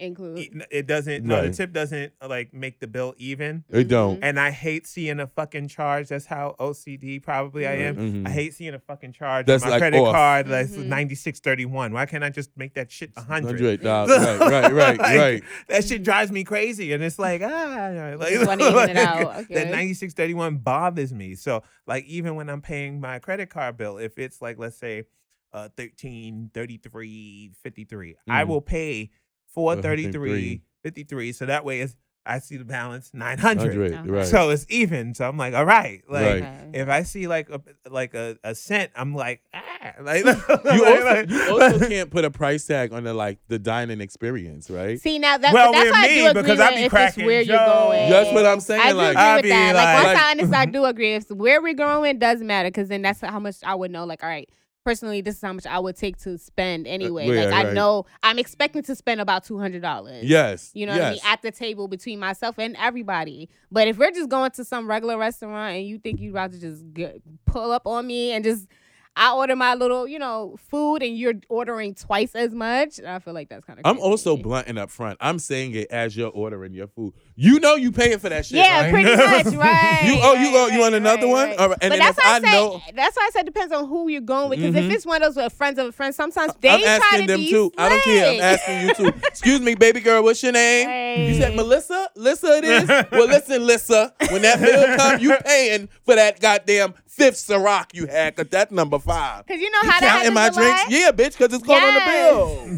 Include. 0.00 0.64
it 0.70 0.86
doesn't 0.86 1.24
no 1.24 1.36
the 1.36 1.42
Right. 1.48 1.54
tip 1.54 1.72
doesn't 1.72 2.12
uh, 2.22 2.28
like 2.28 2.54
make 2.54 2.80
the 2.80 2.86
bill 2.86 3.14
even. 3.18 3.64
They 3.68 3.84
don't. 3.84 4.18
And 4.22 4.40
I 4.40 4.50
hate 4.50 4.86
seeing 4.86 5.20
a 5.20 5.26
fucking 5.26 5.68
charge. 5.68 6.08
That's 6.08 6.26
how 6.26 6.56
OCD 6.58 7.22
probably 7.22 7.66
I 7.66 7.72
am. 7.76 7.96
Mhm. 7.96 8.26
I 8.26 8.30
hate 8.30 8.54
seeing 8.54 8.74
a 8.74 8.78
fucking 8.78 9.12
charge 9.12 9.46
That's 9.46 9.62
on 9.62 9.68
my 9.68 9.74
like 9.74 9.80
credit 9.80 9.98
off. 10.00 10.12
card 10.14 10.46
that's 10.46 10.72
Mhm. 10.72 10.86
ninety 10.86 11.14
six 11.14 11.38
thirty 11.40 11.66
one. 11.66 11.92
Why 11.92 12.06
can't 12.06 12.24
I 12.24 12.30
just 12.30 12.56
make 12.56 12.74
that 12.74 12.90
shit 12.90 13.12
a 13.16 13.20
hundred? 13.22 13.60
Hundred 13.60 13.82
dollars. 13.82 14.10
Right, 14.18 14.40
right, 14.40 14.72
right, 14.72 14.98
Like, 14.98 15.18
right. 15.18 15.42
That 15.68 15.84
shit 15.84 16.02
drives 16.02 16.32
me 16.32 16.44
crazy, 16.44 16.92
and 16.92 17.02
it's 17.04 17.18
like 17.18 17.42
ah, 17.44 18.14
like, 18.18 18.30
just 18.30 18.46
wanna 18.46 18.64
even 18.68 18.90
it 18.90 18.96
out, 18.96 19.34
that 19.50 19.50
okay. 19.50 19.70
ninety 19.70 19.94
six 19.94 20.14
thirty 20.14 20.34
one 20.34 20.56
bothers 20.56 21.12
me. 21.12 21.34
So 21.34 21.62
like 21.86 22.04
even 22.06 22.34
when 22.36 22.48
I'm 22.48 22.62
paying 22.62 23.00
my 23.00 23.18
credit 23.18 23.50
card 23.50 23.76
bill, 23.76 23.98
if 23.98 24.18
it's 24.18 24.40
like 24.40 24.58
let's 24.58 24.76
say 24.78 25.04
uh 25.52 25.68
thirteen 25.76 26.50
thirty 26.54 26.76
three 26.78 27.50
fifty 27.62 27.84
three, 27.84 28.16
I 28.28 28.44
Mhm. 28.44 28.48
will 28.48 28.60
pay 28.60 29.10
four 29.54 29.72
Uh, 29.74 29.82
thirty 29.82 30.04
33. 30.04 30.12
three 30.12 30.62
fifty 30.82 31.04
three. 31.04 31.32
So 31.32 31.46
that 31.46 31.64
way 31.64 31.80
it's 31.80 31.96
I 32.26 32.38
see 32.38 32.58
the 32.58 32.66
balance 32.66 33.10
nine 33.14 33.38
hundred. 33.38 33.94
Hundred. 33.94 34.10
Right. 34.10 34.26
So 34.26 34.50
it's 34.50 34.66
even. 34.68 35.14
So 35.14 35.26
I'm 35.26 35.38
like, 35.38 35.54
all 35.54 35.64
right. 35.64 36.02
Like 36.08 36.42
Right. 36.42 36.68
If 36.74 36.88
I 36.88 37.02
see 37.02 37.26
like 37.26 37.48
a 37.48 37.60
like 37.88 38.12
a, 38.14 38.36
a 38.44 38.54
cent, 38.54 38.92
I'm 38.94 39.14
like, 39.14 39.40
ah, 39.54 39.60
like 40.02 40.24
you, 40.24 40.24
like- 40.48 40.48
also, 40.48 41.04
like- 41.04 41.30
you 41.30 41.48
also 41.60 41.88
can't 41.88 42.10
put 42.10 42.26
a 42.26 42.30
price 42.30 42.66
tag 42.66 42.92
on 42.92 43.04
the 43.04 43.14
like 43.14 43.38
the 43.48 43.58
dining 43.58 44.02
experience, 44.02 44.68
right? 44.68 45.00
See 45.00 45.18
now 45.18 45.38
that, 45.38 45.52
Well, 45.54 45.72
that's 45.72 45.84
with 45.86 45.92
why 45.92 46.04
I 46.04 46.08
me, 46.08 46.14
do 46.16 46.26
agree 46.28 46.42
because 46.42 46.60
I 46.60 46.66
with 46.66 46.74
be 46.74 46.80
if 46.80 46.84
it's 46.84 46.90
cracking 46.92 47.24
where 47.26 47.40
you're 47.40 47.56
going. 47.56 48.10
That's 48.10 48.32
what 48.34 48.44
I'm 48.46 48.60
saying. 48.60 48.82
I 48.82 48.90
do 48.90 48.96
like, 48.98 49.10
agree 49.12 49.22
I 49.22 49.34
with 49.36 49.42
be 49.44 49.48
that. 49.48 49.74
Like, 49.74 49.84
like- 49.96 50.04
once 50.06 50.18
I 50.20 50.30
understand, 50.32 50.54
I 50.54 50.66
do 50.66 50.84
agree. 50.84 51.14
If 51.14 51.30
where 51.30 51.62
we're 51.62 51.74
going 51.74 52.18
doesn't 52.18 52.46
matter, 52.46 52.68
because 52.68 52.88
then 52.88 53.00
that's 53.02 53.22
how 53.22 53.40
much 53.40 53.56
I 53.64 53.74
would 53.74 53.90
know. 53.90 54.04
Like, 54.04 54.22
all 54.22 54.28
right, 54.28 54.48
personally, 54.90 55.20
this 55.20 55.36
is 55.36 55.42
how 55.42 55.52
much 55.52 55.66
I 55.66 55.78
would 55.78 55.96
take 55.96 56.16
to 56.18 56.36
spend 56.36 56.86
uh, 56.86 56.90
anyway. 56.90 57.28
yeah, 57.28 57.44
like, 57.44 57.54
I 57.54 57.64
right. 57.64 57.74
know 57.74 58.06
I'm 58.22 58.38
expecting 58.38 58.82
to 58.82 58.96
spend 58.96 59.20
about 59.20 59.44
two 59.44 59.58
hundred 59.58 59.82
dollars. 59.82 60.24
yes. 60.24 60.70
You 60.74 60.86
know 60.86 60.94
yes. 60.94 61.00
what 61.00 61.06
I 61.06 61.10
mean? 61.12 61.20
At 61.24 61.42
the 61.42 61.50
table 61.52 61.88
between 61.88 62.18
myself 62.18 62.58
and 62.58 62.76
everybody. 62.76 63.48
But 63.70 63.86
if 63.86 63.98
we're 63.98 64.10
just 64.10 64.28
going 64.28 64.50
to 64.52 64.64
some 64.64 64.88
regular 64.88 65.16
restaurant 65.16 65.76
and 65.76 65.86
you 65.86 65.98
think 65.98 66.20
you'd 66.20 66.34
rather 66.34 66.58
just 66.58 66.92
get, 66.92 67.22
pull 67.46 67.70
up 67.70 67.86
on 67.86 68.06
me 68.06 68.32
and 68.32 68.44
just 68.44 68.66
I 69.16 69.34
order 69.34 69.56
my 69.56 69.74
little, 69.74 70.06
you 70.06 70.18
know, 70.18 70.56
food 70.70 71.02
and 71.02 71.16
you're 71.16 71.34
ordering 71.48 71.94
twice 71.94 72.34
as 72.34 72.54
much, 72.54 73.00
I 73.00 73.18
feel 73.18 73.34
like 73.34 73.48
that's 73.48 73.64
kind 73.64 73.78
of 73.78 73.84
I'm 73.84 73.98
also 73.98 74.36
blunt 74.36 74.68
and 74.68 74.78
upfront. 74.78 75.16
I'm 75.20 75.38
saying 75.38 75.74
it 75.74 75.90
as 75.90 76.16
you're 76.16 76.30
ordering 76.30 76.72
your 76.72 76.86
food. 76.86 77.14
You 77.36 77.58
know 77.60 77.74
you 77.74 77.90
paying 77.90 78.18
for 78.18 78.28
that 78.28 78.44
shit. 78.44 78.58
Yeah, 78.58 78.82
right? 78.82 78.90
pretty 78.92 79.16
much, 79.16 79.54
right? 79.56 80.02
You- 80.04 80.18
oh, 80.20 80.34
you 80.34 80.46
right, 80.46 80.52
go- 80.52 80.66
you 80.68 80.80
want 80.80 80.94
another 80.94 81.22
right, 81.26 81.32
one? 81.32 81.48
right. 81.48 81.58
All 81.58 81.68
right, 81.70 81.78
and 81.80 81.90
but 81.90 81.98
that's 81.98 82.18
if 82.18 82.24
why 82.24 82.30
I 82.32 82.36
I 82.36 82.40
say 82.40 82.50
know- 82.52 82.80
that's 82.94 83.16
why 83.16 83.22
I 83.22 83.30
said 83.32 83.46
depends 83.46 83.72
on 83.72 83.88
who 83.88 84.08
you're 84.08 84.20
going 84.20 84.50
with. 84.50 84.58
Because 84.58 84.74
Mhm. 84.74 84.86
if 84.88 84.92
it's 84.94 85.06
one 85.06 85.22
of 85.22 85.34
those 85.34 85.42
with 85.42 85.52
friends 85.54 85.78
of 85.78 85.86
a 85.86 85.92
friend, 85.92 86.14
sometimes 86.14 86.52
they 86.60 86.68
I'm 86.68 86.80
try 86.80 86.88
asking 86.90 87.20
to 87.22 87.26
them 87.28 87.40
be 87.40 87.50
too. 87.50 87.72
I 87.78 87.88
don't 87.88 88.02
care. 88.02 88.32
I'm 88.34 88.40
asking 88.40 88.80
you 88.88 88.94
too. 88.94 89.18
Excuse 89.26 89.60
me, 89.60 89.74
baby 89.74 90.00
girl. 90.00 90.22
What's 90.22 90.42
your 90.42 90.52
name? 90.52 91.28
You 91.28 91.34
said 91.40 91.48
Right. 91.50 91.56
Melissa. 91.56 92.08
Lissa, 92.16 92.58
it 92.58 92.64
is. 92.64 92.88
well, 93.12 93.26
listen, 93.26 93.66
Lissa. 93.66 94.12
When 94.30 94.42
that 94.42 94.60
bill 94.60 94.96
comes, 94.98 95.22
you 95.22 95.34
paying 95.44 95.88
for 96.04 96.16
that 96.16 96.40
goddamn 96.40 96.94
fifth 97.06 97.34
Ciroc 97.36 97.86
you 97.92 98.06
had, 98.06 98.34
cause 98.36 98.46
that's 98.50 98.70
number 98.72 98.98
five. 98.98 99.46
Cause 99.46 99.58
you 99.60 99.70
know 99.70 99.80
You 99.82 99.90
how 99.90 100.00
that 100.00 100.08
counting 100.24 100.32
happens 100.32 100.34
my 100.34 100.46
a 100.46 100.50
drinks? 100.52 100.82
lot. 100.82 100.90
Yeah, 100.90 101.10
bitch, 101.12 101.36
cause 101.36 101.52
it's 101.52 101.64
called 101.66 101.82
on 101.82 101.94
the 101.94 102.00
Yes. 102.00 102.30
bill. 102.30 102.76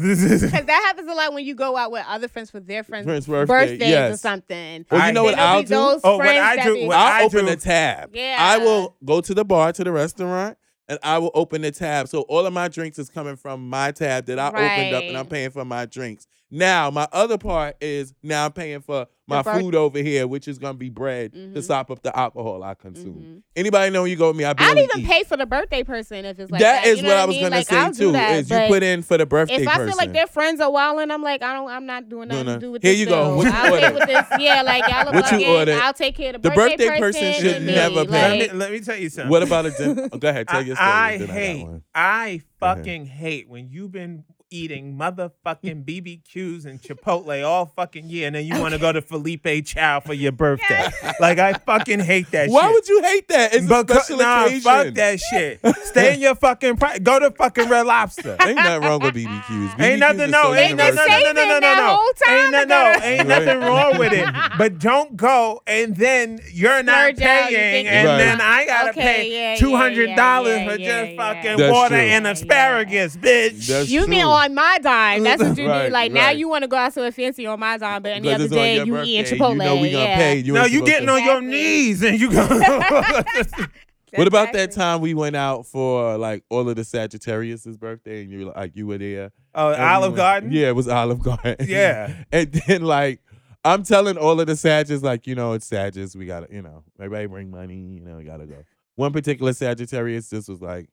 Because 0.49 0.65
that 0.65 0.83
happens 0.87 1.09
a 1.09 1.13
lot 1.13 1.33
when 1.33 1.45
you 1.45 1.55
go 1.55 1.77
out 1.77 1.91
with 1.91 2.03
other 2.09 2.27
friends 2.27 2.49
for 2.51 2.59
their 2.59 2.83
friends' 2.83 3.05
Friends' 3.05 3.25
birthday, 3.27 3.45
birthdays 3.53 3.81
or 3.81 3.85
yes. 3.85 4.21
Something. 4.53 4.85
Well, 4.91 5.07
you 5.07 5.13
know 5.13 5.23
what 5.23 5.37
I'll 5.39 5.63
do? 5.63 5.99
Oh, 6.03 6.17
what 6.17 6.27
I 6.27 6.63
do? 6.63 6.87
What 6.87 6.97
I'll 6.97 7.23
I 7.23 7.25
open 7.25 7.45
do- 7.45 7.51
the 7.51 7.57
tab. 7.57 8.15
Yeah. 8.15 8.37
I 8.39 8.57
will 8.57 8.95
go 9.03 9.21
to 9.21 9.33
the 9.33 9.45
bar, 9.45 9.71
to 9.73 9.83
the 9.83 9.91
restaurant, 9.91 10.57
and 10.87 10.99
I 11.03 11.17
will 11.17 11.31
open 11.33 11.61
the 11.61 11.71
tab. 11.71 12.07
So 12.07 12.21
all 12.21 12.45
of 12.45 12.53
my 12.53 12.67
drinks 12.67 12.99
is 12.99 13.09
coming 13.09 13.35
from 13.35 13.69
my 13.69 13.91
tab 13.91 14.25
that 14.27 14.39
I 14.39 14.47
opened 14.47 14.95
up, 14.95 15.03
and 15.03 15.17
I'm 15.17 15.25
paying 15.27 15.49
for 15.51 15.65
my 15.65 15.85
drinks. 15.85 16.27
Now 16.55 16.91
my 16.91 17.07
other 17.11 17.39
part 17.39 17.77
is 17.81 18.13
now 18.21 18.45
I'm 18.45 18.51
paying 18.51 18.81
for 18.81 19.07
my 19.25 19.41
birth- 19.41 19.59
food 19.61 19.73
over 19.73 19.97
here, 19.99 20.27
which 20.27 20.47
is 20.47 20.59
gonna 20.59 20.75
be 20.77 20.89
bread 20.89 21.33
to 21.33 21.39
Mhm. 21.39 21.63
sop 21.63 21.89
up 21.89 22.03
the 22.03 22.15
alcohol 22.17 22.61
I 22.61 22.75
consume. 22.75 23.13
Mhm. 23.15 23.41
Anybody 23.55 23.89
know 23.91 24.03
when 24.03 24.11
you 24.11 24.17
go 24.17 24.27
with 24.27 24.35
me? 24.37 24.43
I 24.43 24.53
be 24.53 24.63
I'd 24.63 24.77
even 24.77 24.99
eat. 24.99 25.07
pay 25.07 25.23
for 25.23 25.35
the 25.35 25.47
birthday 25.47 25.81
person 25.83 26.25
if 26.25 26.37
it's 26.37 26.51
like 26.51 26.61
that 26.61 26.83
that. 26.83 26.87
is 26.87 26.97
you 26.97 27.03
know 27.03 27.09
what 27.09 27.17
I 27.17 27.25
was 27.25 27.33
mean? 27.35 27.43
gonna 27.45 27.55
Like, 27.55 27.67
say 27.67 27.75
I'll 27.77 27.91
do 27.91 27.97
too. 27.97 28.11
that, 28.11 28.35
is 28.35 28.49
you 28.51 28.57
put 28.67 28.83
in 28.83 29.01
for 29.01 29.17
the 29.17 29.25
birthday 29.25 29.55
If 29.55 29.67
I 29.67 29.77
person. 29.77 29.87
feel 29.87 29.97
like 29.97 30.13
their 30.13 30.27
friends 30.27 30.61
are 30.61 30.69
wilding, 30.71 31.09
I'm 31.09 31.23
like, 31.23 31.41
I 31.41 31.53
don't, 31.55 31.69
I'm 31.71 31.85
not 31.87 32.07
doing 32.07 32.27
No, 32.27 32.35
nothing 32.35 32.47
no. 32.47 32.53
to 32.55 32.59
do 32.59 32.71
with 32.73 32.83
Here 32.83 32.91
this. 32.91 32.99
you 32.99 33.05
go. 33.07 33.35
What 33.37 33.45
you 33.47 33.51
I'll 33.51 33.63
pay 33.71 33.83
order? 33.85 33.95
with 33.99 34.07
this. 34.07 34.25
Yeah, 34.39 34.61
like 34.61 34.87
y'all 34.87 35.05
look 35.05 35.13
What 35.15 35.31
you 35.31 35.37
like 35.39 35.47
order? 35.47 35.79
I'll 35.81 35.93
take 35.93 36.15
care 36.15 36.35
of 36.35 36.41
The 36.43 36.49
the, 36.49 36.55
birthday 36.55 36.85
birthday, 36.87 36.99
person 36.99 37.33
should 37.33 37.55
and 37.55 37.65
me, 37.65 37.73
never 37.75 38.05
pay. 38.05 38.11
let, 38.39 38.51
me, 38.53 38.57
let 38.59 38.71
me 38.71 38.79
tell 38.81 38.97
you 38.97 39.09
something. 39.09 39.31
what 39.31 39.41
about 39.41 39.65
a 39.65 39.71
dinner? 39.71 40.09
Oh, 40.11 40.17
go 40.19 40.29
ahead, 40.29 40.47
tell 40.49 40.61
your 40.61 40.75
story. 40.75 40.89
I, 40.91 41.17
then 41.17 41.23
I 41.23 41.27
got 41.27 41.35
hate. 41.35 41.67
I 41.95 42.41
fucking 42.59 43.05
hate 43.07 43.49
when 43.49 43.69
you've 43.71 43.91
been 43.91 44.25
eating 44.53 44.95
motherfucking 44.97 45.83
BBQs 45.85 46.65
and 46.65 46.81
Chipotle 46.81 47.45
all 47.45 47.65
fucking 47.65 48.09
year, 48.09 48.27
and 48.27 48.35
then 48.35 48.45
you 48.45 48.59
want 48.61 48.73
to 48.73 48.79
go 48.79 48.91
to 48.91 49.01
Philippe 49.01 49.61
Chow 49.63 49.99
for 49.99 50.13
your 50.13 50.31
birthday. 50.31 50.87
Like 51.19 51.39
I 51.39 51.53
fucking 51.53 51.99
hate 52.01 52.29
that. 52.31 52.45
Shit. 52.45 52.51
Why 52.53 52.61
shit. 52.61 52.71
would 52.73 52.87
you 52.87 53.01
hate 53.01 53.27
that? 53.29 53.53
It's 53.55 53.65
a 53.65 53.67
Because- 53.83 54.05
special 54.05 54.17
nah, 54.23 54.45
occasion. 54.45 54.61
fuck 54.61 54.93
that 54.93 55.19
shit. 55.19 55.59
Stay 55.85 56.13
in 56.15 56.19
your 56.21 56.35
fucking 56.35 56.77
pri- 56.77 56.99
go 56.99 57.19
to 57.19 57.31
fucking 57.31 57.67
Red 57.69 57.85
Lobster. 57.85 58.37
Ain't 58.45 58.55
nothing 58.55 58.81
wrong 58.87 58.99
with 59.01 59.15
BBQs. 59.15 59.79
Ain't 59.79 59.99
nothing, 59.99 60.21
is 60.21 60.31
no, 60.31 60.43
so 60.43 60.53
ain't 60.53 60.77
no, 60.77 60.83
no, 60.85 60.89
universal. 60.91 61.07
no, 61.07 61.19
no, 61.19 61.31
no, 61.33 61.33
no, 61.33 61.47
no, 61.53 61.59
that 61.59 61.77
no. 61.77 61.95
whole 61.95 62.13
time 62.13 62.39
Ain't 62.43 62.51
no, 62.51 62.63
no, 62.93 62.99
ain't 63.05 63.27
nothing 63.27 63.59
wrong 63.59 63.97
with 63.97 64.13
it. 64.13 64.27
But 64.57 64.79
don't 64.79 65.17
go 65.17 65.61
and 65.65 65.95
then 65.95 66.39
you're 66.51 66.83
not 66.83 67.15
Splurge 67.17 67.21
out, 67.21 67.51
you 67.51 67.57
paying, 67.57 67.85
think 67.85 67.87
and 67.93 68.07
Right. 68.07 68.17
then 68.17 68.41
I 68.41 68.65
gotta 68.65 68.89
Okay, 68.91 69.01
pay 69.01 69.31
yeah, 69.31 69.51
yeah, 69.53 69.55
two 69.57 69.75
hundred 69.75 70.15
dollars 70.15 70.59
yeah, 70.59 70.69
for 70.69 70.79
yeah, 70.79 71.01
just 71.05 71.11
yeah. 71.13 71.33
fucking 71.33 71.71
water 71.71 71.89
true. 71.95 71.97
and 71.97 72.25
Yeah, 72.25 72.31
asparagus, 72.31 73.17
bitch. 73.17 73.67
That's 73.67 73.89
You 73.89 74.07
mean 74.07 74.21
true. 74.21 74.29
On 74.43 74.53
my 74.55 74.79
dime? 74.81 75.23
That's 75.23 75.41
what 75.41 75.57
you 75.57 75.67
Right, 75.69 75.85
need. 75.85 75.91
Like 75.91 76.11
now, 76.11 76.29
you 76.29 76.47
want 76.49 76.63
to 76.63 76.67
go 76.67 76.77
out 76.77 76.93
to 76.93 77.03
a 77.05 77.11
fancy 77.11 77.45
on 77.45 77.59
my 77.59 77.77
dime, 77.77 78.01
but 78.03 78.11
any 78.11 78.31
other 78.31 78.47
day 78.47 78.83
you 78.83 78.91
birthday, 78.91 79.09
eating 79.11 79.37
Chipotle. 79.39 79.51
You 79.53 79.57
know 79.57 79.75
we 79.77 79.91
gonna 79.91 80.03
yeah. 80.05 80.15
pay. 80.17 80.37
You 80.37 80.53
no, 80.53 80.65
you 80.65 80.79
supposed 80.79 80.91
getting 80.91 81.07
to- 81.07 81.13
on 81.13 81.23
your 81.23 81.41
knees 81.41 82.03
and 82.03 82.19
you 82.19 82.31
go. 82.31 82.47
What 84.15 84.27
about 84.27 84.53
that 84.53 84.71
time 84.71 85.01
we 85.01 85.15
went 85.15 85.35
out 85.35 85.65
for 85.65 86.19
like 86.19 86.43
all 86.49 86.69
of 86.69 86.75
the 86.75 86.83
Sagittarius's 86.83 87.77
birthday 87.77 88.21
and 88.21 88.31
you 88.31 88.45
were 88.45 88.51
like 88.53 88.75
you 88.75 88.85
were 88.85 88.99
there? 88.99 89.31
oh, 89.55 89.71
and 89.71 89.81
we 89.81 89.87
Olive 89.87 90.11
went- 90.11 90.17
Garden. 90.17 90.51
Yeah, 90.51 90.67
it 90.67 90.75
was 90.75 90.87
Olive 90.87 91.19
Garden. 91.19 91.55
Yeah. 91.67 92.23
and 92.31 92.51
then 92.51 92.83
like 92.83 93.21
I'm 93.65 93.81
telling 93.81 94.17
all 94.17 94.39
of 94.39 94.45
the 94.45 94.55
Sagittarius 94.55 95.01
like 95.01 95.25
you 95.25 95.33
know 95.33 95.53
it's 95.53 95.65
Sagittarius 95.65 96.15
we 96.15 96.27
gotta 96.27 96.45
you 96.51 96.61
know 96.61 96.83
everybody 96.99 97.25
bring 97.25 97.49
money 97.49 97.75
you 97.75 98.01
know 98.01 98.17
we 98.17 98.23
gotta 98.23 98.45
go. 98.45 98.63
One 98.95 99.11
particular 99.13 99.51
Sagittarius 99.51 100.29
just 100.29 100.47
was 100.47 100.61
like 100.61 100.89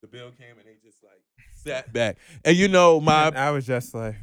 the 0.00 0.06
bill 0.06 0.30
came 0.30 0.56
and 0.56 0.64
they 0.64 0.69
just 0.69 0.69
like 0.69 0.69
sat 1.64 1.92
back 1.92 2.16
and 2.44 2.56
you 2.56 2.68
know 2.68 3.00
my 3.00 3.28
And 3.28 3.38
I 3.38 3.50
was 3.50 3.66
just 3.66 3.94
like, 3.94 4.14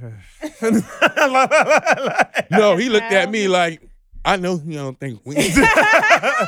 no 2.51 2.75
he 2.77 2.89
looked 2.89 3.11
at 3.11 3.29
me 3.29 3.47
like. 3.47 3.81
I 4.25 4.35
know 4.35 4.59
you 4.65 4.73
don't 4.73 4.99
think 4.99 5.21
we. 5.23 5.35
that 5.35 6.47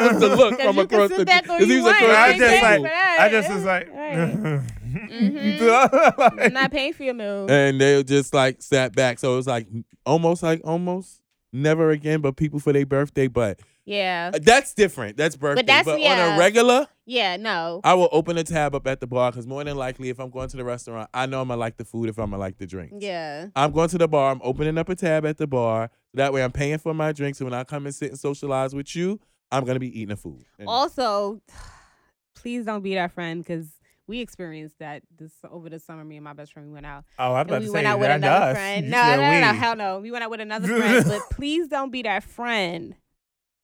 was 0.00 0.20
the 0.20 0.28
look 0.36 0.58
from 0.58 0.76
you 0.78 0.86
can 0.86 0.94
across 0.94 1.08
sit 1.10 1.18
the. 1.18 1.24
back 1.26 1.46
all 1.50 1.58
'cause 1.58 1.68
he 1.68 1.74
was 1.74 1.84
want, 1.84 1.96
across 2.02 2.16
I 2.16 2.32
the 2.32 2.38
just 2.38 2.60
table. 2.62 2.82
like, 2.84 2.92
I 2.92 3.28
just 3.28 3.50
was 3.52 3.64
like, 3.64 3.92
Mhm. 4.90 6.40
I'm 6.46 6.52
not 6.54 6.70
paying 6.70 6.94
for 6.94 7.02
your 7.02 7.12
meal. 7.14 7.46
and 7.50 7.78
they 7.78 8.02
just 8.04 8.32
like 8.32 8.62
sat 8.62 8.94
back. 8.94 9.18
So 9.18 9.34
it 9.34 9.36
was 9.36 9.46
like 9.46 9.66
almost 10.06 10.42
like 10.42 10.62
almost 10.64 11.20
never 11.52 11.90
again, 11.90 12.22
but 12.22 12.36
people 12.36 12.58
for 12.58 12.72
their 12.72 12.86
birthday. 12.86 13.26
But 13.28 13.60
Yeah, 13.84 14.30
uh, 14.34 14.38
that's 14.42 14.74
different. 14.74 15.16
That's 15.16 15.36
birthday. 15.36 15.62
that's- 15.62 15.86
on 15.88 16.00
yeah. 16.00 16.36
a 16.36 16.38
regular, 16.38 16.86
yeah, 17.06 17.36
no. 17.36 17.80
I 17.82 17.94
will 17.94 18.08
open 18.12 18.38
a 18.38 18.44
tab 18.44 18.74
up 18.74 18.86
at 18.86 19.00
the 19.00 19.06
bar 19.06 19.30
because 19.32 19.46
more 19.46 19.64
than 19.64 19.76
likely, 19.76 20.10
if 20.10 20.20
I'm 20.20 20.30
going 20.30 20.48
to 20.50 20.56
the 20.56 20.64
restaurant, 20.64 21.10
I 21.12 21.26
know 21.26 21.40
I'm 21.40 21.48
gonna 21.48 21.58
like 21.58 21.76
the 21.76 21.84
food 21.84 22.08
if 22.08 22.18
I'm 22.18 22.30
gonna 22.30 22.38
like 22.40 22.58
the 22.58 22.66
drink. 22.66 22.92
Yeah. 22.98 23.48
I'm 23.56 23.72
going 23.72 23.88
to 23.88 23.98
the 23.98 24.06
bar. 24.06 24.30
I'm 24.30 24.40
opening 24.44 24.78
up 24.78 24.88
a 24.88 24.94
tab 24.94 25.24
at 25.26 25.38
the 25.38 25.46
bar. 25.46 25.90
That 26.14 26.32
way, 26.32 26.44
I'm 26.44 26.52
paying 26.52 26.78
for 26.78 26.94
my 26.94 27.12
drinks. 27.12 27.40
And 27.40 27.50
when 27.50 27.58
I 27.58 27.64
come 27.64 27.86
and 27.86 27.94
sit 27.94 28.10
and 28.10 28.18
socialize 28.18 28.74
with 28.74 28.94
you, 28.94 29.18
I'm 29.50 29.64
gonna 29.64 29.80
be 29.80 29.88
eating 29.88 30.10
the 30.10 30.16
food. 30.16 30.44
And- 30.58 30.68
Also, 30.68 31.40
please 32.34 32.64
don't 32.64 32.82
be 32.82 32.94
that 32.94 33.12
friend 33.12 33.42
because 33.42 33.66
we 34.06 34.20
experienced 34.20 34.78
that 34.80 35.02
this 35.18 35.32
over 35.50 35.68
the 35.68 35.78
summer. 35.78 36.04
Me 36.04 36.16
and 36.16 36.24
my 36.24 36.32
best 36.32 36.52
friend 36.52 36.68
we 36.68 36.74
went 36.74 36.86
out. 36.86 37.04
Oh, 37.18 37.24
I 37.24 37.28
was 37.28 37.40
And 37.42 37.50
about 37.50 37.60
we 37.60 37.66
to 37.66 37.72
went 37.72 37.84
say 37.84 37.90
out 37.90 38.00
with 38.00 38.10
another 38.10 38.44
us. 38.46 38.52
friend. 38.56 38.90
No, 38.90 39.02
no, 39.02 39.16
no, 39.16 39.40
no, 39.40 39.52
hell 39.52 39.76
no. 39.76 39.98
We 40.00 40.10
went 40.10 40.24
out 40.24 40.30
with 40.30 40.40
another 40.40 40.68
friend, 40.68 41.04
but 41.06 41.22
please 41.30 41.68
don't 41.68 41.90
be 41.90 42.02
that 42.02 42.24
friend, 42.24 42.94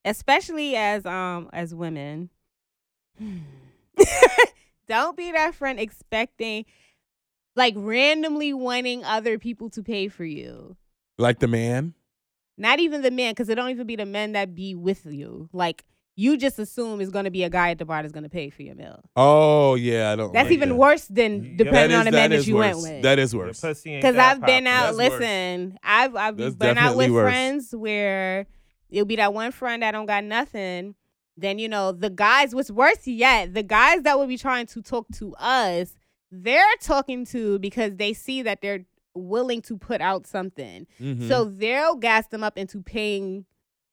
especially 0.06 0.74
as 0.76 1.04
um 1.04 1.50
as 1.52 1.74
women. 1.74 2.30
don't 4.88 5.16
be 5.16 5.32
that 5.32 5.54
friend 5.54 5.78
expecting, 5.80 6.64
like 7.54 7.74
randomly 7.76 8.52
wanting 8.54 9.04
other 9.04 9.38
people 9.38 9.70
to 9.70 9.82
pay 9.82 10.08
for 10.08 10.24
you. 10.24 10.76
Like 11.18 11.38
the 11.40 11.48
man. 11.48 11.94
Not 12.58 12.78
even 12.80 13.02
the 13.02 13.10
men, 13.10 13.32
because 13.32 13.48
it 13.50 13.54
don't 13.56 13.68
even 13.70 13.86
be 13.86 13.96
the 13.96 14.06
men 14.06 14.32
that 14.32 14.54
be 14.54 14.74
with 14.74 15.04
you. 15.04 15.50
Like 15.52 15.84
you 16.18 16.38
just 16.38 16.58
assume 16.58 17.02
it's 17.02 17.10
gonna 17.10 17.30
be 17.30 17.42
a 17.44 17.50
guy 17.50 17.70
at 17.70 17.78
the 17.78 17.84
bar 17.84 18.00
that's 18.00 18.12
gonna 18.12 18.30
pay 18.30 18.48
for 18.48 18.62
your 18.62 18.74
meal. 18.74 19.02
Oh 19.14 19.74
yeah, 19.74 20.10
I 20.12 20.16
don't. 20.16 20.32
That's 20.32 20.46
like 20.46 20.52
even 20.54 20.70
that. 20.70 20.74
worse 20.76 21.04
than 21.06 21.56
depending 21.56 21.90
That 21.90 22.00
on 22.00 22.06
is- 22.06 22.12
the 22.12 22.16
man 22.16 22.30
that 22.30 22.46
you 22.46 22.54
worse. 22.54 22.74
went 22.76 22.94
with. 22.94 23.02
That 23.02 23.18
is 23.18 23.34
worse. 23.36 23.60
Because 23.60 24.16
I've 24.16 24.40
been 24.40 24.66
out. 24.66 24.96
That's 24.96 25.10
worse. 25.10 25.20
Listen, 25.20 25.78
I've 25.82 26.16
I've 26.16 26.36
That's 26.38 26.54
been 26.54 26.78
out 26.78 26.96
with 26.96 27.10
worse. 27.10 27.24
friends 27.30 27.74
where 27.74 28.46
it'll 28.90 29.06
be 29.06 29.16
that 29.16 29.34
one 29.34 29.52
friend 29.52 29.82
that 29.82 29.92
don't 29.92 30.06
got 30.06 30.24
nothing. 30.24 30.94
Then 31.36 31.58
you 31.58 31.68
know 31.68 31.92
the 31.92 32.10
guys. 32.10 32.54
What's 32.54 32.70
worse 32.70 33.06
yet, 33.06 33.52
the 33.54 33.62
guys 33.62 34.02
that 34.02 34.18
will 34.18 34.26
be 34.26 34.38
trying 34.38 34.66
to 34.68 34.80
talk 34.82 35.06
to 35.16 35.34
us, 35.34 35.94
they're 36.30 36.64
talking 36.80 37.26
to 37.26 37.58
because 37.58 37.96
they 37.96 38.12
see 38.14 38.42
that 38.42 38.60
they're 38.62 38.84
willing 39.14 39.62
to 39.62 39.76
put 39.78 40.00
out 40.00 40.26
something. 40.26 40.86
Mhm. 41.00 41.28
So 41.28 41.44
they'll 41.44 41.96
gas 41.96 42.26
them 42.28 42.42
up 42.44 42.56
into 42.58 42.82
paying 42.82 43.44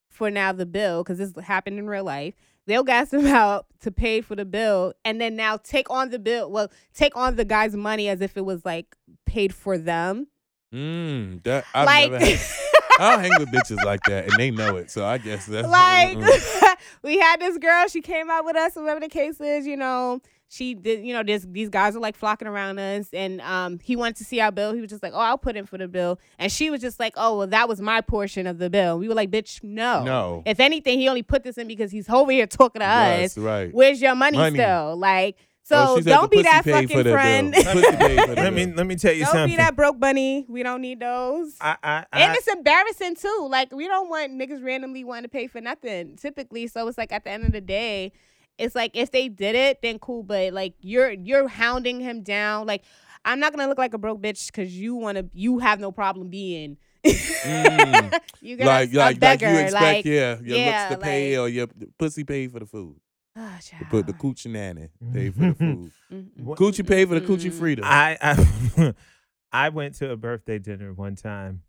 for 0.09 0.29
now 0.29 0.51
the 0.51 0.65
bill 0.65 1.03
because 1.03 1.17
this 1.17 1.33
happened 1.43 1.79
in 1.79 1.87
real 1.87 2.03
life. 2.03 2.33
They'll 2.65 2.83
gas 2.83 3.09
them 3.11 3.25
out 3.27 3.65
to 3.81 3.91
pay 3.91 4.21
for 4.21 4.35
the 4.35 4.45
bill 4.45 4.93
and 5.03 5.19
then 5.19 5.35
now 5.35 5.57
take 5.57 5.89
on 5.89 6.09
the 6.11 6.19
bill. 6.19 6.49
Well, 6.49 6.71
take 6.93 7.15
on 7.17 7.35
the 7.35 7.45
guy's 7.45 7.75
money 7.75 8.07
as 8.07 8.21
if 8.21 8.37
it 8.37 8.45
was 8.45 8.63
like 8.63 8.95
paid 9.25 9.53
for 9.53 9.77
them. 9.77 10.27
Mm, 10.73 11.43
that 11.43 11.65
I've 11.73 11.85
like, 11.85 12.11
never 12.11 12.25
had. 12.25 12.39
I 12.99 13.11
don't 13.15 13.19
hang 13.23 13.31
with 13.39 13.49
bitches 13.49 13.83
like 13.83 14.01
that, 14.07 14.25
and 14.25 14.33
they 14.37 14.51
know 14.51 14.77
it. 14.77 14.91
So 14.91 15.05
I 15.05 15.17
guess 15.17 15.45
that's 15.45 15.67
like 15.67 16.17
we 17.03 17.17
had 17.17 17.39
this 17.39 17.57
girl. 17.57 17.87
She 17.87 18.01
came 18.01 18.29
out 18.29 18.45
with 18.45 18.55
us, 18.55 18.75
whatever 18.75 18.99
the 18.99 19.09
case 19.09 19.39
is. 19.41 19.65
You 19.65 19.77
know, 19.77 20.19
she 20.49 20.73
did. 20.75 21.03
You 21.05 21.13
know, 21.13 21.23
this 21.23 21.45
these 21.49 21.69
guys 21.69 21.95
are 21.95 21.99
like 21.99 22.15
flocking 22.15 22.47
around 22.47 22.79
us, 22.79 23.07
and 23.13 23.41
um, 23.41 23.79
he 23.79 23.95
wanted 23.95 24.17
to 24.17 24.23
see 24.25 24.39
our 24.39 24.51
bill. 24.51 24.73
He 24.73 24.81
was 24.81 24.89
just 24.89 25.01
like, 25.03 25.13
"Oh, 25.13 25.19
I'll 25.19 25.37
put 25.37 25.55
in 25.55 25.65
for 25.65 25.77
the 25.77 25.87
bill," 25.87 26.19
and 26.37 26.51
she 26.51 26.69
was 26.69 26.81
just 26.81 26.99
like, 26.99 27.13
"Oh, 27.17 27.37
well, 27.39 27.47
that 27.47 27.67
was 27.67 27.81
my 27.81 28.01
portion 28.01 28.45
of 28.47 28.57
the 28.59 28.69
bill." 28.69 28.99
We 28.99 29.07
were 29.07 29.15
like, 29.15 29.31
"Bitch, 29.31 29.63
no, 29.63 30.03
No. 30.03 30.43
If 30.45 30.59
anything, 30.59 30.99
he 30.99 31.07
only 31.09 31.23
put 31.23 31.43
this 31.43 31.57
in 31.57 31.67
because 31.67 31.91
he's 31.91 32.09
over 32.09 32.31
here 32.31 32.47
talking 32.47 32.81
to 32.81 32.85
Yes, 32.85 33.37
us. 33.37 33.43
right. 33.43 33.73
Where's 33.73 34.01
your 34.01 34.15
money, 34.15 34.37
Money. 34.37 34.57
still? 34.59 34.95
Like, 34.97 35.37
so 35.63 35.95
she 35.97 36.03
said 36.03 36.09
don't 36.09 36.31
be 36.31 36.41
that 36.41 36.63
paid 36.63 36.89
for 36.89 36.97
fucking 36.97 37.11
friend. 37.13 37.53
Pussy 37.53 37.95
paid 37.95 38.19
for 38.19 38.27
the 38.35 38.35
Let 38.35 38.53
me 38.53 38.65
let 38.65 38.85
me 38.85 38.95
tell 38.95 39.13
you 39.13 39.23
something. 39.23 39.39
don't 39.41 39.49
be 39.49 39.55
that 39.55 39.75
broke 39.75 39.99
bunny. 39.99 40.45
We 40.49 40.61
don't 40.61 40.81
need 40.81 40.99
those. 40.99 41.55
I, 41.61 41.77
I, 41.81 42.05
And 42.11 42.35
it's 42.35 42.47
embarrassing 42.47 43.15
too. 43.15 43.47
Like 43.49 43.73
we 43.73 43.87
don't 43.87 44.09
want 44.09 44.33
niggas 44.33 44.63
randomly 44.63 45.03
wanting 45.03 45.23
to 45.23 45.29
pay 45.29 45.47
for 45.47 45.61
nothing 45.61 46.17
typically. 46.17 46.67
So 46.67 46.87
it's 46.87 46.97
like 46.97 47.13
at 47.13 47.23
the 47.23 47.31
end 47.31 47.45
of 47.45 47.53
the 47.53 47.61
day, 47.61 48.11
it's 48.57 48.75
like 48.75 48.95
if 48.95 49.11
they 49.11 49.29
did 49.29 49.55
it, 49.55 49.81
then 49.81 49.99
cool. 49.99 50.23
But 50.23 50.53
like 50.53 50.73
you're 50.81 51.11
you're 51.11 51.47
hounding 51.47 52.01
him 52.01 52.23
down. 52.23 52.67
Like 52.67 52.83
I'm 53.23 53.39
not 53.39 53.53
gonna 53.53 53.67
look 53.67 53.77
like 53.77 53.93
a 53.93 53.97
broke 53.97 54.21
bitch 54.21 54.47
because 54.47 54.77
you 54.77 54.95
wanna 54.95 55.25
you 55.33 55.59
have 55.59 55.79
no 55.79 55.91
problem 55.91 56.29
being. 56.29 56.77
Mm. 57.43 58.17
you 58.39 58.55
got 58.55 58.65
like 58.65 58.93
like 58.93 59.19
beggar. 59.19 59.47
like 59.47 59.53
you 59.53 59.61
expect, 59.63 59.83
like, 59.83 60.05
yeah, 60.05 60.37
your 60.41 60.57
yeah, 60.57 60.87
looks 60.87 61.01
to 61.01 61.05
pay 61.05 61.37
or 61.37 61.49
your 61.49 61.67
pussy 61.99 62.23
pay 62.23 62.47
for 62.47 62.59
the 62.59 62.65
food. 62.65 62.95
Oh, 63.35 63.57
But 63.91 64.05
the 64.07 64.13
child. 64.13 64.21
coochie 64.35 64.51
nanny 64.51 64.89
pay 65.13 65.29
for 65.29 65.39
the 65.39 65.53
food. 66.09 66.31
What- 66.37 66.57
Coochie 66.59 66.87
pay 66.87 67.05
for 67.05 67.19
the 67.19 67.25
coochie 67.25 67.51
freedom. 67.51 67.85
I, 67.87 68.17
I 68.21 68.93
I 69.51 69.69
went 69.69 69.95
to 69.95 70.11
a 70.11 70.17
birthday 70.17 70.59
dinner 70.59 70.93
one 70.93 71.15
time. 71.15 71.63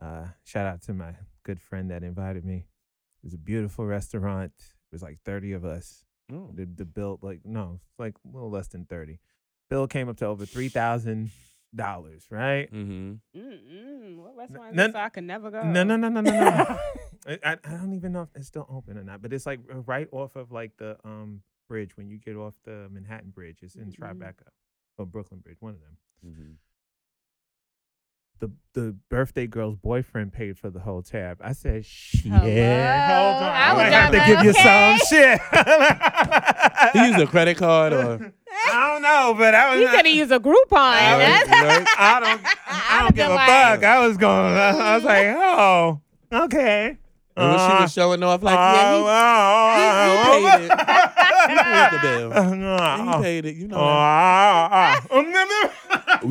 Uh, 0.00 0.26
shout 0.44 0.66
out 0.66 0.82
to 0.82 0.94
my 0.94 1.14
good 1.42 1.60
friend 1.60 1.90
that 1.90 2.02
invited 2.02 2.44
me. 2.44 2.56
It 3.22 3.24
was 3.24 3.34
a 3.34 3.38
beautiful 3.38 3.84
restaurant. 3.86 4.52
It 4.58 4.92
was 4.92 5.02
like 5.02 5.18
thirty 5.24 5.52
of 5.52 5.64
us. 5.64 6.04
Oh. 6.32 6.50
The 6.54 6.64
the 6.66 6.84
bill 6.84 7.18
like 7.22 7.40
no, 7.44 7.80
like 7.98 8.14
a 8.24 8.34
little 8.34 8.50
less 8.50 8.68
than 8.68 8.84
thirty. 8.84 9.18
Bill 9.68 9.86
came 9.86 10.08
up 10.08 10.16
to 10.18 10.26
over 10.26 10.46
three 10.46 10.68
thousand 10.68 11.30
dollars, 11.74 12.26
right? 12.30 12.72
Mm-hmm. 12.72 13.38
Mm-mm. 13.38 14.16
What 14.16 14.36
restaurant 14.36 14.74
no- 14.74 14.84
is 14.86 14.92
this? 14.92 14.96
I 14.96 15.08
could 15.08 15.24
never 15.24 15.50
go. 15.50 15.62
No, 15.62 15.82
no, 15.84 15.96
no, 15.96 16.08
no, 16.08 16.20
no, 16.20 16.30
no. 16.30 16.78
I, 17.26 17.38
I 17.44 17.56
I 17.64 17.70
don't 17.72 17.92
even 17.94 18.12
know 18.12 18.22
if 18.22 18.28
it's 18.34 18.48
still 18.48 18.66
open 18.70 18.96
or 18.98 19.04
not, 19.04 19.20
but 19.22 19.32
it's 19.32 19.46
like 19.46 19.60
right 19.86 20.08
off 20.12 20.36
of 20.36 20.50
like 20.52 20.72
the 20.78 20.96
um 21.04 21.42
bridge 21.68 21.96
when 21.96 22.08
you 22.08 22.18
get 22.18 22.34
off 22.36 22.54
the 22.64 22.88
Manhattan 22.90 23.30
Bridge. 23.30 23.58
It's 23.62 23.74
in 23.76 23.92
Mhm. 23.92 23.98
Tribeca 23.98 24.48
or 24.98 25.06
Brooklyn 25.06 25.40
Bridge, 25.40 25.58
one 25.60 25.74
of 25.74 25.80
them. 25.80 25.96
Mm-hmm. 26.26 26.52
The 28.40 28.50
the 28.72 28.96
birthday 29.10 29.46
girl's 29.46 29.76
boyfriend 29.76 30.32
paid 30.32 30.58
for 30.58 30.70
the 30.70 30.80
whole 30.80 31.02
tab. 31.02 31.38
I 31.42 31.52
said, 31.52 31.84
shit. 31.84 32.32
Hello? 32.32 32.40
Hold 32.40 33.42
on. 33.42 33.50
I 33.50 33.68
I 33.68 33.72
was 33.74 33.82
might 33.82 33.92
have 33.92 34.12
to 34.12 34.18
like, 34.18 34.26
give 34.26 34.44
you 34.44 34.52
some 34.54 34.98
shit. 35.10 35.40
He 36.94 37.06
used 37.06 37.20
a 37.20 37.26
credit 37.26 37.58
card 37.58 37.92
or 37.92 38.32
I 38.72 38.92
don't 38.92 39.02
know, 39.02 39.34
but 39.36 39.54
I 39.54 39.70
was 39.72 39.80
You 39.80 39.88
could 39.88 40.06
have 40.06 40.14
used 40.14 40.32
a 40.32 40.38
Groupon. 40.40 40.54
Right, 40.70 41.18
That's- 41.46 41.48
right. 41.48 41.86
I 41.98 42.20
don't 42.20 42.40
I 42.68 43.00
don't 43.02 43.14
give 43.14 43.26
a 43.30 43.34
like- 43.34 43.48
fuck. 43.48 43.84
I 43.84 44.06
was 44.06 44.16
going 44.16 44.56
I 44.56 44.94
was 44.96 45.04
like, 45.04 45.26
oh, 45.36 46.00
okay. 46.32 46.96
And 47.36 47.48
when 47.50 47.58
she 47.58 47.64
Uh, 47.76 47.80
was 47.82 47.92
showing 47.92 48.22
off, 48.22 48.42
like, 48.42 48.54
yeah, 48.54 48.92
oh, 50.26 50.58
he, 50.58 50.62
he 50.62 50.68
paid 50.68 50.70
it. 50.70 51.09
He 51.50 51.56
He 51.56 51.62
paid 51.62 51.92
the 51.92 51.98
bill. 52.02 52.30
Uh, 52.80 53.16
he 53.16 53.22
paid 53.22 53.44
it. 53.46 53.56
You 53.56 53.68
know. 53.68 53.76
That. 53.76 53.82
ah. 53.84 55.00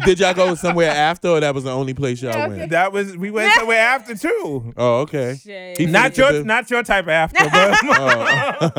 Did 0.06 0.20
y'all 0.20 0.34
go 0.34 0.56
somewhere 0.56 0.92
after, 0.92 1.30
or 1.30 1.40
that 1.40 1.54
was 1.56 1.64
the 1.64 1.72
only 1.72 1.94
place 1.94 2.22
y'all 2.22 2.50
went? 2.50 2.70
that 2.72 2.92
was 2.94 3.16
we 3.18 3.32
went 3.32 3.54
somewhere 3.56 3.80
after 3.80 4.16
too. 4.16 4.74
Oh, 4.78 5.00
okay. 5.02 5.36
Shit. 5.42 5.78
He 5.78 5.86
Not 5.86 6.14
finished 6.14 6.18
your 6.20 6.32
bill? 6.32 6.46
not 6.46 6.70
your 6.70 6.84
type 6.84 7.06
of 7.06 7.10
after, 7.10 7.50
but 7.50 7.78
Oh. 7.84 8.70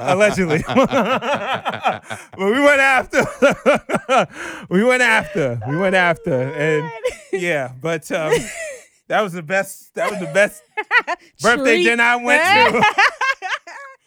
allegedly. 0.12 0.62
but 0.66 2.02
we 2.38 2.60
went 2.60 2.80
after. 2.80 3.24
we 4.70 4.84
went 4.84 5.02
after. 5.02 5.60
We 5.68 5.76
went 5.76 5.94
after, 5.96 6.32
and 6.52 6.90
yeah, 7.32 7.72
but 7.80 8.10
um, 8.12 8.32
that 9.08 9.20
was 9.22 9.32
the 9.32 9.42
best. 9.42 9.94
That 9.94 10.10
was 10.10 10.20
the 10.20 10.26
best 10.32 10.62
birthday 11.42 11.76
Treat. 11.76 11.84
dinner 11.84 12.02
I 12.04 12.16
went 12.16 12.42
to. 12.42 12.84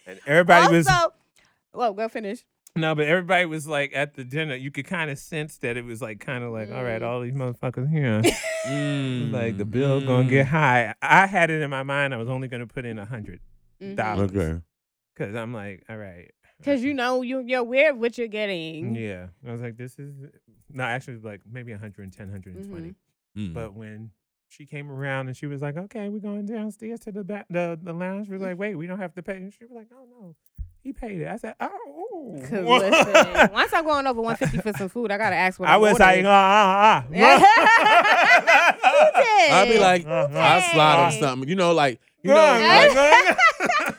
And 0.08 0.20
everybody 0.26 0.74
was 0.74 0.88
also, 0.88 1.14
well, 1.74 1.93
go 1.93 2.07
finish. 2.09 2.43
no, 2.76 2.93
but 2.95 3.05
everybody 3.07 3.45
was 3.45 3.68
like 3.68 3.91
at 3.95 4.13
the 4.15 4.24
dinner. 4.24 4.55
You 4.55 4.72
could 4.72 4.86
kind 4.86 5.09
of 5.09 5.18
sense 5.18 5.57
that 5.59 5.78
it 5.78 5.86
was 5.86 6.01
like 6.01 6.20
kind 6.20 6.43
of 6.43 6.51
like, 6.51 6.72
all 6.72 6.84
right, 6.84 7.01
Mm. 7.01 7.07
all 7.07 7.22
these 7.22 7.34
motherfuckers 7.34 7.89
here. 7.89 8.22
Mm, 8.68 9.32
like 9.32 9.57
the 9.57 9.65
bill 9.65 10.01
gonna 10.01 10.30
get 10.30 10.47
high. 10.47 10.93
I 11.01 11.26
had 11.28 11.49
it 11.49 11.61
in 11.61 11.70
my 11.70 11.84
mind. 11.84 12.13
I 12.13 12.18
was 12.18 12.30
only 12.30 12.47
gonna 12.47 12.68
put 12.68 12.86
in 12.86 12.99
a 12.99 13.05
hundred 13.05 13.39
dollars. 13.95 14.32
Okay. 14.32 14.59
Cause 15.15 15.34
I'm 15.36 15.53
like, 15.53 15.84
all 15.89 15.97
right. 15.97 16.32
Because 16.59 16.84
you 16.84 16.93
know 16.93 17.22
you 17.22 17.39
you're 17.45 17.59
aware 17.61 17.91
of 17.91 17.97
what 17.97 18.18
you're 18.18 18.28
getting. 18.28 18.95
Yeah. 18.95 19.28
I 19.47 19.51
was 19.51 19.61
like, 19.61 19.78
this 19.78 19.97
is 19.97 20.13
no, 20.72 20.84
actually 20.84 21.18
like 21.18 21.41
maybe 21.49 21.72
110, 21.72 22.28
120. 22.32 22.93
Mm. 23.38 23.53
But 23.53 23.74
when 23.74 24.11
she 24.49 24.65
came 24.65 24.91
around 24.91 25.28
and 25.28 25.36
she 25.38 25.45
was 25.45 25.61
like, 25.61 25.78
okay, 25.78 26.09
we're 26.09 26.20
going 26.20 26.45
downstairs 26.45 26.99
to 27.01 27.11
the 27.11 27.24
back 27.24 27.45
the, 27.49 27.80
the 27.82 27.93
lounge. 27.93 28.28
We 28.30 28.36
are 28.36 28.39
like, 28.39 28.57
wait, 28.59 28.76
we 28.76 28.86
don't 28.88 28.99
have 28.99 29.13
to 29.15 29.24
pay. 29.24 29.38
And 29.38 29.53
she 29.53 29.63
was 29.65 29.72
like, 29.74 29.88
oh 29.93 30.05
no, 30.09 30.36
he 30.88 30.94
paid 30.94 31.20
it. 31.20 31.28
I 31.28 31.36
said, 31.36 31.56
oh. 31.60 32.40
Cause 32.42 32.52
listen, 32.52 33.50
once 33.54 33.74
I'm 33.74 33.84
going 33.84 34.08
over 34.08 34.22
150 34.22 34.72
for 34.72 34.78
some 34.78 34.88
food, 34.90 35.12
I 35.12 35.18
gotta 35.18 35.36
ask 35.36 35.60
what 35.60 35.68
I 35.68 35.76
I'm 35.76 35.82
was 35.82 36.00
like, 36.00 36.24
ah, 36.26 36.30
ah, 36.32 37.06
ah. 37.14 38.28
I'll 39.52 39.68
be 39.68 39.80
like, 39.80 40.06
Uh-huh. 40.06 40.38
I'll 40.38 40.62
slide 40.74 41.06
on 41.06 41.12
something. 41.12 41.50
You 41.50 41.56
know, 41.56 41.74
like, 41.74 42.00
you 42.24 42.30
know, 42.30 42.36
Yeah, 42.36 43.36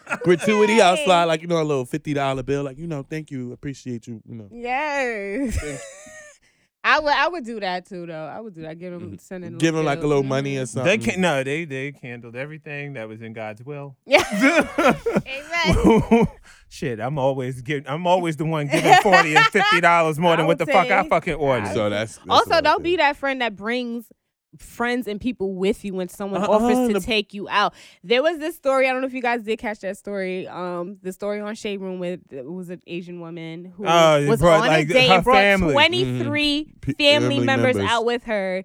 like 0.09 0.23
gratuity. 0.23 0.81
I'll 0.81 0.97
slide 0.97 1.25
like, 1.25 1.43
you 1.43 1.47
know, 1.49 1.61
a 1.61 1.65
little 1.65 1.85
fifty 1.85 2.15
dollar 2.15 2.43
bill. 2.43 2.65
Like, 2.65 2.79
you 2.79 2.87
know, 2.87 3.03
thank 3.03 3.31
you, 3.31 3.53
appreciate 3.53 4.07
you. 4.07 4.23
You 4.27 4.35
know, 4.35 4.49
yes. 4.51 5.83
I 6.89 6.99
would 7.01 7.13
I 7.13 7.29
would 7.29 7.45
do 7.45 7.61
that 7.61 7.87
too 7.87 8.07
though. 8.07 8.25
I 8.27 8.41
would 8.41 8.55
do 8.55 8.63
that. 8.63 8.79
Give 8.79 8.93
them 8.93 9.19
send 9.19 9.45
in 9.45 9.51
Mm-hmm. 9.53 9.59
give 9.59 9.75
them 9.75 9.85
like 9.85 10.03
a 10.03 10.07
little 10.07 10.23
money 10.23 10.57
or 10.57 10.67
something. 10.67 10.99
They 11.01 11.13
can 11.13 11.21
no, 11.21 11.45
they 11.45 11.65
they 11.67 11.93
handled 12.03 12.35
everything 12.35 12.95
that 12.95 13.09
was 13.09 13.21
in 13.21 13.33
God's 13.35 13.63
will. 13.63 13.97
Yeah. 14.07 14.25
Exactly. 15.27 16.27
Shit, 16.71 17.01
I'm 17.01 17.19
always 17.19 17.63
giving. 17.63 17.89
I'm 17.89 18.07
always 18.07 18.37
the 18.37 18.45
one 18.45 18.67
giving 18.69 18.93
forty 19.03 19.35
and 19.37 19.45
fifty 19.47 19.81
dollars 19.81 20.19
more 20.19 20.37
than 20.39 20.47
what 20.47 20.59
the 20.59 20.65
would 20.67 20.73
fuck 20.73 20.91
I 20.91 21.09
fucking 21.09 21.35
ordered. 21.35 21.73
So 21.73 21.89
that's, 21.91 22.17
that's 22.19 22.29
also, 22.29 22.61
don't 22.61 22.83
be 22.83 22.97
that 22.97 23.17
friend 23.17 23.41
that 23.41 23.57
brings 23.57 24.07
friends 24.57 25.07
and 25.07 25.21
people 25.21 25.55
with 25.55 25.85
you 25.85 25.95
when 25.95 26.09
someone 26.09 26.43
Uh-uh, 26.43 26.49
offers 26.49 26.89
to 26.89 26.95
the- 26.95 27.01
take 27.01 27.35
you 27.35 27.49
out. 27.51 27.75
There 28.03 28.23
was 28.23 28.39
this 28.39 28.57
story. 28.57 28.89
I 28.89 28.93
don't 28.93 29.03
know 29.03 29.07
if 29.07 29.13
you 29.13 29.21
guys 29.23 29.43
did 29.43 29.59
catch 29.59 29.81
that 29.81 29.97
story. 29.99 30.49
Um, 30.49 30.97
the 31.03 31.13
story 31.13 31.41
on 31.41 31.55
Shade 31.55 31.81
Room 31.81 31.99
with 31.99 32.21
it 32.31 32.45
was 32.51 32.71
an 32.71 32.81
Asian 32.87 33.21
woman 33.21 33.67
who 33.77 33.85
it 33.85 34.29
was 34.29 34.41
brought, 34.41 34.63
on 34.63 34.67
like, 34.69 34.89
a 34.89 34.93
date 34.93 35.11
and 35.11 35.23
brought 35.25 35.35
family. 35.37 35.73
twenty 35.75 36.05
Mhm. 36.05 36.19
family 36.19 36.67
family 36.99 37.39
members, 37.41 37.77
members. 37.77 37.93
out 37.93 38.05
with 38.07 38.25
her 38.25 38.65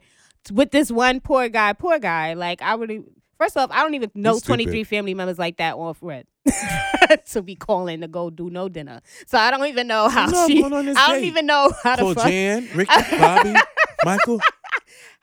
with 0.52 0.72
this 0.72 0.90
one 0.92 1.20
poor 1.20 1.50
guy. 1.50 1.74
Poor 1.74 2.00
guy. 2.00 2.34
Like 2.34 2.62
I 2.62 2.76
would. 2.76 3.04
First 3.38 3.58
off, 3.58 3.70
I 3.72 3.82
don't 3.82 3.94
even 3.96 4.10
know 4.16 4.40
23 4.40 4.86
family 4.86 5.14
members 5.14 5.38
like 5.38 5.58
that 5.58 5.76
off 5.76 5.98
red 6.02 6.26
to 7.32 7.42
be 7.42 7.56
calling 7.56 8.00
to 8.02 8.08
go 8.08 8.30
do 8.30 8.50
no 8.50 8.70
dinner. 8.70 9.02
So 9.28 9.38
I 9.38 9.52
don't 9.52 9.66
even 9.66 9.88
know 9.88 10.08
how 10.08 10.28
No, 10.28 10.48
she. 10.48 10.62
going 10.62 10.72
on 10.72 10.86
this 10.86 10.98
I 10.98 11.08
don't 11.10 11.22
date. 11.22 11.28
even 11.28 11.46
know 11.48 11.72
how 11.84 11.96
to 11.96 12.02
Call 12.04 12.14
fuck. 12.14 12.28
Jan, 12.28 12.70
Ricky, 12.74 12.94
Bobby, 13.18 13.54
Michael. 14.06 14.40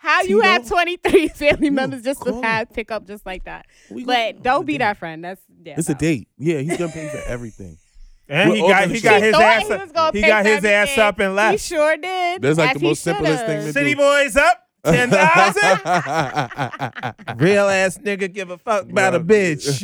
How 0.01 0.23
you 0.23 0.41
have 0.41 0.67
23 0.67 1.29
family 1.35 1.69
members 1.71 2.03
just 2.03 2.23
to 2.23 2.41
have 2.43 2.73
pick 2.73 2.91
up 2.91 3.07
just 3.07 3.27
like 3.27 3.45
that. 3.45 3.67
We 3.91 4.05
But 4.05 4.33
gonna- 4.33 4.43
don't 4.43 4.65
be 4.67 4.75
date. 4.75 4.79
that 4.79 4.97
friend. 4.97 5.23
That's 5.23 5.43
yeah. 5.63 5.75
It's 5.77 5.89
a 5.91 5.95
date. 5.95 6.29
Yeah, 6.39 6.59
he's 6.61 6.77
gonna 6.79 6.91
pay 6.91 7.09
for 7.09 7.23
everything. 7.29 7.77
And 8.33 8.53
he 8.53 8.63
We're 8.63 8.69
got 8.69 8.89
he 8.89 9.01
got 9.01 9.15
shit. 9.15 9.23
his 9.25 9.35
ass 9.35 9.67
he 9.67 9.73
up. 9.73 9.81
was 9.81 10.11
He 10.15 10.21
got 10.23 10.45
for 10.45 10.49
his 10.55 10.65
ass 10.65 10.97
up 10.99 11.19
and 11.19 11.35
left. 11.35 11.51
He 11.51 11.59
sure 11.59 11.97
did. 11.97 12.41
That's 12.43 12.59
like 12.59 12.77
as 12.77 12.81
the 12.81 12.87
most 12.87 13.03
simplest 13.03 13.45
thing 13.45 13.57
to 13.57 13.61
should've. 13.63 13.75
City 13.75 13.95
boys 13.95 14.37
up 14.37 14.63
ten 14.85 15.11
thousand. 15.11 15.81
Real 17.39 17.69
ass 17.69 17.99
nigga 17.99 18.33
give 18.33 18.51
a 18.51 18.59
fuck 18.59 18.89
about 18.91 19.15
a 19.15 19.21
bitch. 19.21 19.81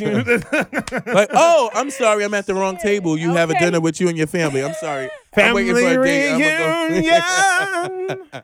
like, 1.13 1.29
oh, 1.33 1.69
I'm 1.73 1.89
sorry, 1.91 2.23
I'm 2.23 2.33
at 2.33 2.45
the 2.47 2.55
wrong 2.55 2.77
table. 2.77 3.17
You 3.17 3.33
have 3.33 3.49
a 3.49 3.53
Okay. 3.55 3.65
dinner 3.65 3.79
with 3.79 4.01
you 4.01 4.09
and 4.09 4.17
your 4.17 4.27
family. 4.27 4.63
I'm 4.63 4.73
sorry. 4.75 5.05
I'm 5.05 5.09
Family 5.33 5.71
waiting 5.71 5.93
for 5.95 6.01
a 6.01 6.05
date. 6.05 6.31
I'ma 6.33 6.87
reunion. 6.87 8.19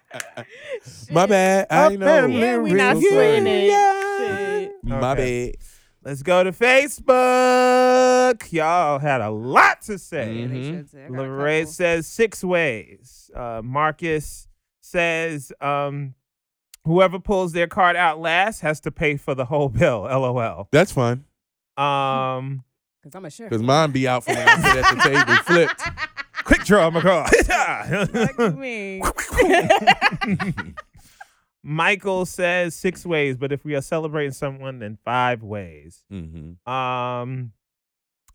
My 1.12 1.26
bad. 1.26 1.68
I 1.70 1.92
A 1.94 1.98
know. 1.98 2.06
family 2.06 2.40
Yeah, 2.40 2.58
we 2.58 2.74
not 2.74 2.96
So 2.98 3.02
sorry. 3.02 3.12
splitting 3.12 3.48
it. 3.48 3.70
Shit. 4.18 4.72
My 4.84 5.12
Okay. 5.12 5.52
bad. 5.52 5.56
Let's 6.06 6.22
go 6.22 6.44
to 6.44 6.52
Facebook. 6.52 8.52
Y'all 8.52 9.00
had 9.00 9.22
a 9.22 9.30
lot 9.30 9.82
to 9.84 9.98
say. 9.98 10.46
Mhm. 10.50 10.90
Say. 10.92 11.06
I 11.06 11.10
got 11.10 11.18
a 11.18 11.22
Lorraine 11.22 11.68
says 11.68 12.08
six 12.08 12.44
ways. 12.44 13.32
Uh, 13.36 13.62
Marcus 13.64 14.48
says 14.82 15.52
um, 15.62 16.14
whoever 16.86 17.20
pulls 17.20 17.52
their 17.54 17.68
card 17.68 17.96
out 17.96 18.20
last 18.20 18.62
has 18.62 18.80
to 18.82 18.92
pay 18.92 19.18
for 19.18 19.36
the 19.36 19.46
whole 19.46 19.70
bill. 19.80 20.02
LOL. 20.04 20.68
That's 20.72 20.92
fine. 20.92 21.26
Um, 21.78 22.64
Cause 23.04 23.16
I'm 23.16 23.26
a 23.26 23.30
sure. 23.30 23.50
Because 23.50 23.62
mine 23.64 23.92
be 23.92 24.08
out 24.08 24.24
from 24.24 24.36
when 24.36 24.48
I 24.48 24.56
sit 24.62 24.86
at 24.86 24.96
the 24.96 25.02
table 25.04 25.44
flipped. 25.44 25.82
quick 26.46 26.64
draw 26.64 26.90
my 26.90 27.02
Fuck 27.02 27.48
card. 27.48 28.58
me. 28.58 29.02
Michael 31.64 32.26
says 32.26 32.76
six 32.76 33.06
ways, 33.06 33.38
but 33.38 33.52
if 33.54 33.64
we 33.64 33.76
are 33.76 33.82
celebrating 33.82 34.34
someone, 34.34 34.80
then 34.80 34.98
five 35.06 35.42
ways. 35.44 36.04
Mm-hmm. 36.12 36.70
Um, 36.72 37.54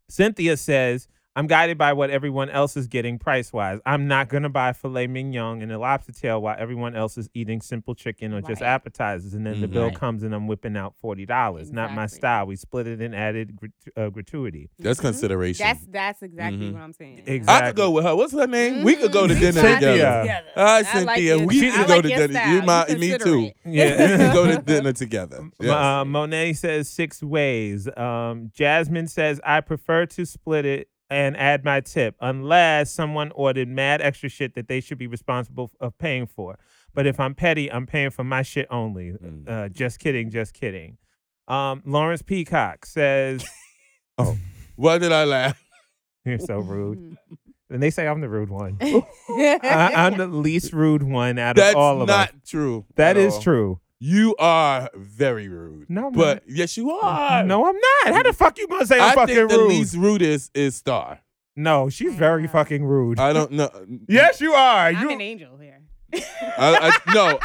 Cynthia 0.09 0.57
says, 0.57 1.09
I'm 1.39 1.47
guided 1.47 1.79
by 1.79 1.93
what 1.93 2.11
everyone 2.11 2.51
else 2.51 2.77
is 2.77 2.89
getting 2.89 3.17
price 3.17 3.53
wise. 3.53 3.79
I'm 3.87 4.09
not 4.09 4.29
going 4.29 4.43
to 4.43 4.49
buy 4.49 4.73
filet 4.73 5.07
mignon 5.07 5.63
and 5.63 5.71
a 5.71 5.79
lobster 5.79 6.11
tail 6.11 6.43
while 6.43 6.57
everyone 6.59 6.97
else 6.97 7.17
is 7.17 7.29
eating 7.33 7.61
simple 7.61 7.95
chicken 7.95 8.35
or 8.35 8.41
just 8.41 8.61
appetizers. 8.61 9.35
And 9.35 9.47
then 9.47 9.61
the 9.61 9.69
Mhm. 9.69 9.73
bill 9.73 9.85
Right. 9.85 9.95
comes 9.95 10.25
and 10.25 10.35
I'm 10.35 10.49
whipping 10.49 10.77
out 10.77 10.95
$40. 11.01 11.71
Not 11.71 11.93
my 11.95 12.07
style. 12.07 12.47
We 12.47 12.57
split 12.57 12.89
it 12.89 13.01
and 13.01 13.15
added 13.15 13.55
grat- 13.55 13.71
uh, 13.97 14.09
gratuity. 14.11 14.69
That's 14.81 14.99
Mhm. 14.99 15.03
consideration. 15.03 15.65
That's 15.65 15.87
that's 15.93 16.23
exactly 16.23 16.71
Mhm. 16.71 16.73
what 16.73 16.83
I'm 16.83 16.93
saying. 16.93 17.23
Exactly. 17.25 17.55
I 17.67 17.69
could 17.71 17.77
go 17.77 17.91
with 17.93 18.05
her. 18.05 18.17
What's 18.17 18.33
her 18.33 18.49
name? 18.49 18.83
We 18.83 18.97
could 18.97 19.13
go 19.13 19.29
to 19.29 19.35
Mhm. 19.35 19.39
dinner 19.41 19.61
Cynthia. 19.61 19.91
together. 19.93 20.43
Hi, 20.57 20.83
Cynthia. 20.83 21.37
your- 21.37 21.47
we 21.47 21.69
I 21.69 21.71
could 21.71 21.79
like 21.79 21.89
go 21.89 21.95
your 21.95 22.03
to 22.03 22.27
dinner. 22.27 22.41
style. 22.41 22.55
You, 22.57 22.63
my, 22.63 22.87
You 22.89 22.99
me 22.99 23.09
too. 23.11 23.19
considerate. 23.19 23.57
Yeah. 23.65 24.01
we 24.19 24.25
could 24.25 24.33
go 24.35 24.47
to 24.57 24.59
dinner 24.63 24.93
together. 24.93 25.39
Yes. 25.61 25.71
Uh, 25.71 26.05
Monet 26.05 26.55
says 26.55 26.89
six 26.89 27.23
ways. 27.23 27.89
Um, 27.97 28.51
Jasmine 28.55 29.07
says 29.07 29.41
I 29.45 29.61
prefer 29.61 30.05
to 30.07 30.27
split 30.27 30.65
it 30.67 30.89
and 31.11 31.37
add 31.37 31.65
my 31.65 31.81
tip 31.81 32.17
unless 32.21 32.91
someone 32.93 33.33
ordered 33.35 33.69
mad 33.69 34.01
extra 34.03 34.29
shit 34.29 34.55
that 34.55 34.69
they 34.69 34.81
should 34.81 34.99
be 34.99 35.07
responsible 35.07 35.71
of 35.81 35.97
paying 35.99 36.27
for. 36.27 36.59
But 36.95 37.07
if 37.07 37.21
I'm 37.21 37.35
petty, 37.35 37.71
I'm 37.71 37.87
paying 37.87 38.11
for 38.11 38.25
my 38.25 38.43
shit 38.43 38.67
only. 38.71 39.13
Mm. 39.13 39.49
Uh, 39.49 39.69
just 39.69 39.99
kidding, 39.99 40.31
just 40.31 40.55
kidding. 40.55 40.99
Um, 41.47 41.83
Lawrence 41.87 42.23
Peacock 42.23 42.85
says 42.85 43.45
"Oh, 44.19 44.37
Why 44.77 44.99
did 44.99 45.13
I 45.13 45.25
laugh? 45.25 45.63
you're 46.25 46.39
so 46.39 46.59
rude, 46.59 47.17
and 47.71 47.83
they 47.83 47.91
say 47.91 48.07
I'm 48.07 48.21
the 48.21 48.29
rude 48.29 48.51
one. 48.51 48.77
I, 48.81 49.93
I'm 49.95 50.19
the 50.19 50.27
least 50.27 50.73
rude 50.73 51.03
one 51.03 51.39
out 51.39 51.53
of 51.53 51.57
That's 51.57 51.75
all 51.75 51.95
of 51.95 51.99
them. 52.01 52.07
That's 52.09 52.33
not 52.35 52.45
true. 52.45 52.85
That 52.97 53.17
at 53.17 53.23
is 53.23 53.35
all. 53.35 53.41
true. 53.41 53.81
You 54.01 54.37
are 54.39 54.91
very 54.95 55.49
rude. 55.49 55.91
No, 55.91 56.07
I'm 56.07 56.13
but 56.13 56.45
yes, 56.47 56.77
you 56.77 56.91
are. 56.91 57.43
No, 57.43 57.67
I'm 57.67 57.75
not. 57.75 58.15
How 58.15 58.23
the 58.23 58.33
fuck 58.33 58.57
you 58.59 58.69
gonna 58.69 58.87
say 58.87 58.97
I'm 59.01 59.11
I 59.11 59.15
fucking 59.15 59.35
think 59.35 59.51
the 59.51 59.59
rude? 59.59 59.69
least 59.69 59.97
rudest 59.97 60.57
is 60.57 60.77
Star. 60.77 61.21
No, 61.57 61.89
she's 61.89 62.15
very 62.15 62.47
fucking 62.47 62.85
rude. 62.85 63.19
I 63.19 63.33
don't 63.33 63.51
know. 63.53 63.71
yes, 64.09 64.41
you 64.41 64.53
are. 64.53 64.87
I'm 64.87 65.01
You 65.01 65.11
an 65.11 65.21
angel 65.21 65.59
here. 65.59 65.81
I, 66.15 66.93
I, 67.07 67.13
no. 67.13 67.41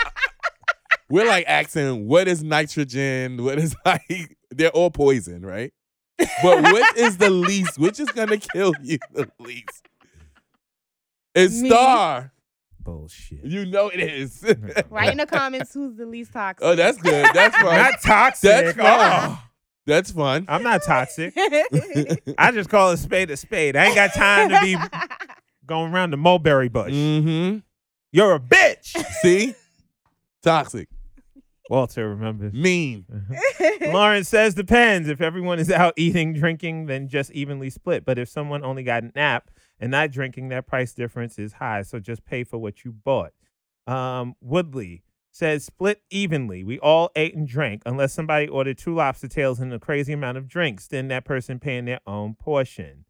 We're 1.10 1.26
like 1.28 1.46
asking 1.48 2.08
what 2.08 2.28
is 2.28 2.44
nitrogen? 2.44 3.44
What 3.44 3.58
is 3.58 3.76
like? 3.86 4.38
They're 4.52 4.70
all 4.70 4.92
poison, 4.92 5.44
right? 5.44 5.74
But 6.44 6.72
which 6.72 6.86
is 6.98 7.18
the 7.18 7.32
least? 7.32 7.80
Which 7.80 8.00
is 8.00 8.10
gonna 8.10 8.38
kill 8.38 8.74
you 8.84 9.00
the 9.12 9.28
least? 9.40 9.88
It's 11.34 11.60
Me. 11.60 11.70
Star. 11.70 12.32
Bullshit. 12.84 13.44
You 13.44 13.66
know 13.66 13.90
it 13.90 14.00
is. 14.00 14.44
Write 14.90 15.12
in 15.12 15.18
the 15.18 15.26
comments 15.26 15.74
who's 15.74 15.96
the 15.96 16.06
least 16.06 16.34
toxic. 16.34 16.66
oh, 16.66 16.76
that's 16.76 16.98
good. 16.98 17.26
That's 17.34 17.56
fun. 17.56 17.76
Not 17.76 18.02
toxic. 18.02 18.50
That's 18.50 18.78
fun. 18.78 18.88
Oh, 18.88 19.44
That's 19.86 20.12
fun. 20.12 20.46
I'm 20.48 20.64
not 20.64 20.84
toxic. 20.84 21.34
I 22.38 22.52
just 22.52 22.70
call 22.70 22.92
a 22.92 22.98
spade 22.98 23.30
a 23.32 23.38
spade. 23.38 23.76
I 23.76 23.86
ain't 23.86 23.96
got 23.96 24.14
time 24.14 24.50
to 24.50 24.60
be 24.62 24.78
going 25.66 25.94
around 25.94 26.12
the 26.12 26.18
mulberry 26.18 26.70
bush. 26.70 26.94
Mm-hmm. 26.94 27.60
You're 28.12 28.36
a 28.36 28.40
bitch. 28.40 28.96
See, 29.22 29.56
toxic, 30.44 30.88
Walter 31.70 32.10
remembers. 32.10 32.54
mean. 32.54 33.06
Lauren 33.82 34.24
says 34.24 34.54
depends. 34.54 35.10
If 35.10 35.20
everyone 35.20 35.60
is 35.60 35.72
out 35.72 35.94
eating, 35.98 36.34
drinking, 36.34 36.86
then 36.86 37.08
just 37.08 37.32
evenly 37.32 37.70
split. 37.70 38.06
But 38.06 38.18
if 38.20 38.30
someone 38.30 38.64
only 38.64 38.84
got 38.84 39.04
an 39.04 39.12
app 39.16 39.50
and 39.84 39.92
not 39.92 40.12
drinking, 40.12 40.48
that 40.48 40.66
price 40.66 40.94
difference 40.94 41.38
is 41.38 41.52
high. 41.52 41.82
So 41.82 42.00
just 42.00 42.24
pay 42.24 42.46
for 42.46 42.58
what 42.58 42.86
you 42.86 42.94
bought. 42.94 43.34
Um, 43.86 44.36
Woodley 44.40 45.04
says 45.30 45.66
split 45.66 46.02
evenly. 46.10 46.64
We 46.64 46.80
all 46.80 47.12
ate 47.18 47.36
and 47.36 47.46
drank, 47.46 47.82
unless 47.86 48.14
somebody 48.14 48.48
ordered 48.48 48.78
two 48.78 48.96
lobster 48.96 49.28
tails 49.28 49.60
and 49.60 49.74
a 49.74 49.80
crazy 49.80 50.14
amount 50.14 50.38
of 50.38 50.48
drinks. 50.48 50.88
Then 50.88 51.10
that 51.10 51.26
person 51.26 51.60
paying 51.60 51.84
their 51.84 52.00
own 52.08 52.36
portion. 52.36 53.04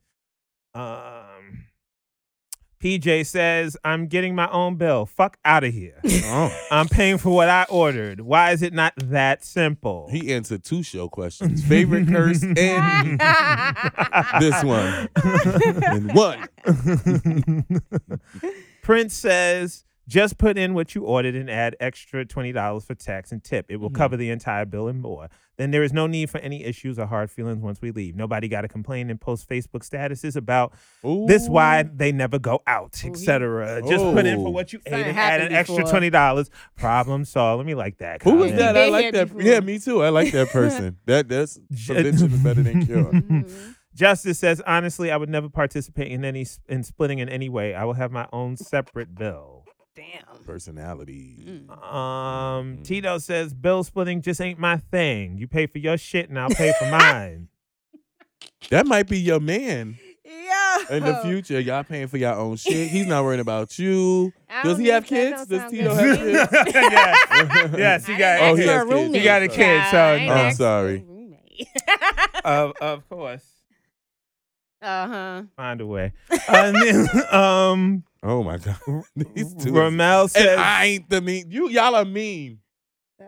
Um, 0.74 1.66
PJ 2.84 3.26
says 3.28 3.78
I'm 3.86 4.08
getting 4.08 4.36
my 4.36 4.50
own 4.52 4.76
bill. 4.76 5.06
Fuck 5.06 5.38
out 5.46 5.64
of 5.64 5.74
here. 5.74 6.02
Oh, 6.36 6.52
I'm 6.72 6.88
paying 6.88 7.20
for 7.20 7.30
what 7.30 7.48
I 7.48 7.66
ordered. 7.70 8.22
Why 8.22 8.52
is 8.54 8.64
it 8.64 8.74
not 8.74 8.94
that 8.98 9.44
simple? 9.44 10.08
he 10.10 10.34
answered 10.34 10.64
two 10.64 10.82
show 10.82 11.08
questions: 11.08 11.64
favorite 11.64 12.08
curse 12.08 12.42
and 12.58 13.20
this 14.40 14.64
one. 14.64 15.10
And 15.84 16.14
one. 16.14 16.48
Prince 18.82 19.14
says, 19.14 19.84
just 20.08 20.38
put 20.38 20.58
in 20.58 20.74
what 20.74 20.96
you 20.96 21.04
ordered 21.06 21.36
and 21.36 21.50
add 21.50 21.76
extra 21.80 22.26
$20 22.26 22.86
for 22.86 22.94
tax 22.96 23.32
and 23.32 23.44
tip. 23.44 23.66
It 23.70 23.78
will 23.78 23.90
Mhm. 23.90 23.96
cover 23.96 24.18
the 24.18 24.30
entire 24.30 24.66
bill 24.66 24.88
and 24.88 25.02
more. 25.02 25.30
Then 25.58 25.70
there 25.72 25.84
is 25.84 25.94
no 25.94 26.08
need 26.08 26.30
for 26.32 26.40
any 26.40 26.64
issues 26.64 26.98
or 26.98 27.06
hard 27.06 27.30
feelings 27.30 27.62
once 27.62 27.80
we 27.82 27.92
leave. 27.92 28.16
Nobody 28.16 28.48
got 28.48 28.62
to 28.62 28.68
complain 28.68 29.10
and 29.12 29.22
post 29.22 29.48
Facebook 29.48 29.88
statuses 29.88 30.36
about 30.36 30.74
this 31.28 31.48
why 31.48 31.84
they 31.84 32.12
never 32.12 32.40
go 32.40 32.62
out, 32.66 33.04
etc. 33.06 33.82
Just 33.88 34.04
put 34.04 34.26
in 34.26 34.38
for 34.44 34.52
what 34.52 34.74
you 34.74 34.80
ate 34.88 34.94
and 34.94 35.18
add 35.18 35.42
an 35.42 35.52
happened 35.52 35.56
extra 35.56 35.84
$20. 35.84 36.50
Problem 36.76 37.24
solved. 37.24 37.60
Let 37.60 37.68
me 37.68 37.76
like 37.76 38.00
that. 38.00 38.24
Who 38.24 38.34
was 38.34 38.52
that? 38.54 38.76
I 38.76 38.90
like 38.90 39.14
that. 39.14 39.28
before. 39.28 39.42
Yeah, 39.44 39.60
me 39.60 39.78
too. 39.80 40.02
I 40.02 40.10
like 40.10 40.32
that 40.34 40.48
person. 40.52 40.98
that 41.06 41.30
that's 41.30 41.60
prevention 41.86 42.32
is 42.34 42.40
better 42.44 42.64
than 42.64 42.86
cure. 42.86 43.12
Mhm. 43.12 43.76
Justice 43.96 44.40
says, 44.40 44.60
honestly, 44.66 45.12
I 45.12 45.18
would 45.18 45.30
never 45.30 45.50
participate 45.50 46.12
in 46.12 46.26
any 46.26 46.48
in 46.68 46.82
splitting 46.84 47.20
in 47.20 47.30
any 47.30 47.48
way. 47.48 47.76
I 47.76 47.84
will 47.86 47.94
have 47.94 48.12
my 48.12 48.28
own 48.34 48.58
separate 48.58 49.14
bill. 49.14 49.63
Damn. 49.96 50.44
Personality. 50.46 51.38
Mm. 51.70 51.84
Um, 51.94 52.78
Mm. 52.78 52.84
Tito 52.84 53.18
says 53.20 53.54
bill 53.54 53.84
splitting 53.84 54.22
just 54.22 54.42
ain't 54.42 54.58
my 54.60 54.78
thing. 54.78 55.38
You 55.38 55.48
pay 55.48 55.68
for 55.68 55.78
your 55.78 55.98
shit 55.98 56.30
and 56.30 56.40
I'll 56.40 56.50
pay 56.50 56.74
for 56.80 56.86
mine. 56.92 57.50
That 58.70 58.88
might 58.88 59.08
be 59.08 59.20
your 59.20 59.40
man 59.40 59.98
Yeah. 60.26 60.78
in 60.98 61.04
the 61.04 61.16
future. 61.24 61.60
Y'all 61.60 61.84
paying 61.84 62.08
for 62.08 62.18
your 62.18 62.34
own 62.34 62.56
shit. 62.56 62.90
He's 62.90 63.06
not 63.06 63.24
worrying 63.24 63.40
about 63.42 63.78
you. 63.78 64.34
I 64.50 64.64
Does 64.64 64.74
don't 64.78 64.82
he 64.86 64.88
have 64.92 65.06
think 65.06 65.36
that 65.36 65.48
kids? 65.48 65.50
don't 65.50 65.72
Does 65.72 65.96
sound 65.96 66.16
Tito 66.16 66.24
good 66.24 66.36
have 66.36 66.50
kids? 66.50 66.74
yes, 66.76 67.76
yes, 67.78 68.08
he 68.08 68.16
got. 68.18 68.40
Oh, 68.42 68.56
he 68.56 68.64
has 68.66 68.84
a 68.84 68.88
kids. 68.90 69.16
He 69.16 69.24
got 69.24 69.42
a 69.44 69.48
kid, 69.48 69.84
so 69.92 69.98
I 69.98 70.14
ain't 70.16 70.28
no. 70.28 70.34
I'm 70.34 70.40
asked 70.40 70.58
for 70.58 70.64
a 70.64 70.66
sorry. 70.66 71.06
of 72.46 72.74
of 72.82 73.10
course, 73.10 73.44
uh 74.82 75.08
huh. 75.08 75.44
find 75.56 75.82
a 75.82 75.86
way. 75.86 76.14
And 76.48 76.76
then, 76.76 77.08
um, 77.34 78.04
Oh 78.24 78.42
my 78.42 78.58
god. 78.58 78.78
These 79.16 79.54
two. 79.56 79.74
Ramel 79.74 80.22
and 80.22 80.32
says, 80.32 80.58
I 80.58 80.86
ain't 80.86 81.10
the 81.10 81.22
mean. 81.22 81.52
You 81.52 81.70
y'all 81.70 81.96
are 81.96 82.06
mean. 82.06 82.60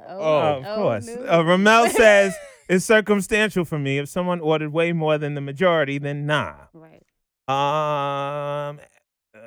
Oh, 0.08 0.60
of 0.60 0.64
course. 0.64 1.06
no. 1.08 1.26
Uh, 1.30 1.43
Ramel 1.43 1.89
says 1.89 2.36
it's 2.70 2.86
circumstantial 2.86 3.66
for 3.66 3.78
me. 3.78 3.98
If 3.98 4.10
someone 4.10 4.39
ordered 4.39 4.72
way 4.72 4.93
more 4.93 5.18
than 5.18 5.36
the 5.36 5.41
majority, 5.41 5.98
then 5.98 6.26
nah. 6.26 6.54
Right. 6.74 7.04
Um, 7.48 8.80
uh, 9.36 9.39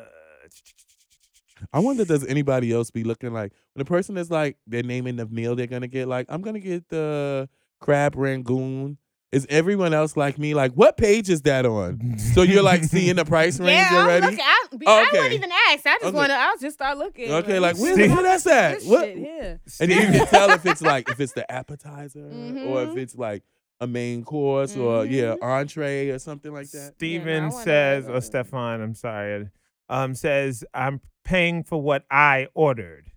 I 1.72 1.80
wonder 1.80 2.04
does 2.04 2.24
anybody 2.26 2.72
else 2.72 2.90
be 2.90 3.02
looking 3.02 3.32
like 3.32 3.52
when 3.74 3.84
the 3.84 3.88
person 3.88 4.16
is 4.16 4.30
like 4.30 4.56
they're 4.66 4.84
naming 4.84 5.16
the 5.16 5.26
meal 5.26 5.56
they're 5.56 5.66
gonna 5.66 5.88
get 5.88 6.06
like 6.06 6.26
I'm 6.28 6.42
gonna 6.42 6.60
get 6.60 6.88
the 6.88 7.48
crab 7.80 8.14
rangoon. 8.16 8.98
Is 9.30 9.46
everyone 9.50 9.92
else 9.92 10.16
like 10.16 10.38
me? 10.38 10.54
Like 10.54 10.72
what 10.72 10.96
page 10.96 11.28
is 11.28 11.42
that 11.42 11.66
on? 11.66 12.18
So 12.18 12.40
you're 12.42 12.62
like 12.62 12.82
seeing 12.84 13.16
the 13.16 13.26
price 13.26 13.60
range 13.60 13.72
yeah, 13.72 13.88
I'm 13.90 13.96
already? 14.06 14.24
looking. 14.26 14.40
I, 14.40 14.66
I 14.86 15.02
Okay. 15.08 15.16
wouldn't 15.18 15.34
even 15.34 15.50
ask. 15.52 15.86
I 15.86 15.92
just 15.96 16.04
Okay. 16.06 16.16
want 16.16 16.30
to. 16.30 16.34
I'll 16.34 16.58
just 16.58 16.74
start 16.76 16.96
looking. 16.96 17.30
Okay, 17.30 17.58
like 17.58 17.76
where, 17.78 17.94
See- 17.94 18.08
where 18.08 18.22
that's 18.22 18.46
at? 18.46 18.76
This 18.78 18.86
What? 18.86 19.04
shit 19.04 19.18
here. 19.18 19.60
And 19.80 19.90
you 19.90 19.96
can 19.98 20.26
tell 20.28 20.50
if 20.52 20.64
it's 20.64 20.80
like 20.80 21.10
if 21.10 21.20
it's 21.20 21.32
the 21.34 21.50
appetizer 21.52 22.20
or 22.24 22.82
if 22.84 22.88
Mhm. 22.90 22.96
it's 22.96 23.14
like 23.16 23.42
a 23.80 23.86
main 23.86 24.24
course 24.24 24.74
or 24.76 25.04
yeah, 25.04 25.34
entree 25.42 26.08
or 26.08 26.18
something 26.18 26.52
like 26.52 26.70
that. 26.70 26.94
Steven 26.96 27.44
I 27.44 27.48
wanna- 27.48 27.64
says, 27.64 28.08
or 28.08 28.20
Stefan, 28.22 28.80
I'm 28.80 28.94
sorry, 28.94 29.50
um, 29.90 30.14
says 30.14 30.64
I'm 30.72 31.02
paying 31.24 31.64
for 31.64 31.82
what 31.82 32.04
I 32.10 32.48
ordered. 32.54 33.10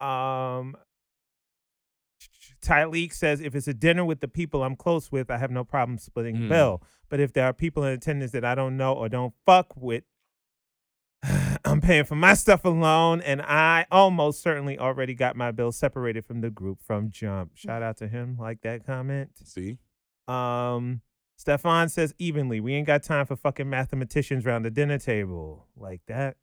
Um, 0.00 0.76
Tyleek 2.64 3.12
says 3.12 3.40
if 3.40 3.54
it's 3.54 3.68
a 3.68 3.74
dinner 3.74 4.04
with 4.04 4.20
the 4.20 4.28
people 4.28 4.62
I'm 4.64 4.76
close 4.76 5.12
with, 5.12 5.30
I 5.30 5.38
have 5.38 5.50
no 5.50 5.64
problem 5.64 5.98
splitting 5.98 6.34
the 6.34 6.46
Mm. 6.46 6.48
bill. 6.48 6.82
But 7.08 7.20
if 7.20 7.32
there 7.32 7.44
are 7.46 7.52
people 7.52 7.84
in 7.84 7.92
attendance 7.92 8.32
that 8.32 8.44
I 8.44 8.54
don't 8.54 8.76
know 8.76 8.92
or 8.94 9.08
don't 9.08 9.34
fuck 9.46 9.76
with, 9.76 10.04
I'm 11.64 11.80
paying 11.80 12.04
for 12.04 12.14
my 12.16 12.34
stuff 12.34 12.64
alone, 12.64 13.20
and 13.22 13.40
I 13.42 13.86
almost 13.90 14.42
certainly 14.42 14.78
already 14.78 15.14
got 15.14 15.36
my 15.36 15.50
bill 15.50 15.72
separated 15.72 16.24
from 16.26 16.40
the 16.40 16.50
group 16.50 16.80
from 16.82 17.10
jump. 17.10 17.52
Shout 17.54 17.82
out 17.82 17.96
to 17.98 18.08
him, 18.08 18.36
like 18.38 18.60
that 18.62 18.84
comment. 18.84 19.30
See, 19.44 19.78
Um, 20.28 21.02
Stefan 21.36 21.88
says 21.88 22.14
evenly. 22.18 22.60
We 22.60 22.74
ain't 22.74 22.86
got 22.86 23.02
time 23.02 23.26
for 23.26 23.36
fucking 23.36 23.68
mathematicians 23.68 24.46
around 24.46 24.62
the 24.62 24.70
dinner 24.70 24.98
table 24.98 25.66
like 25.76 26.00
that. 26.06 26.36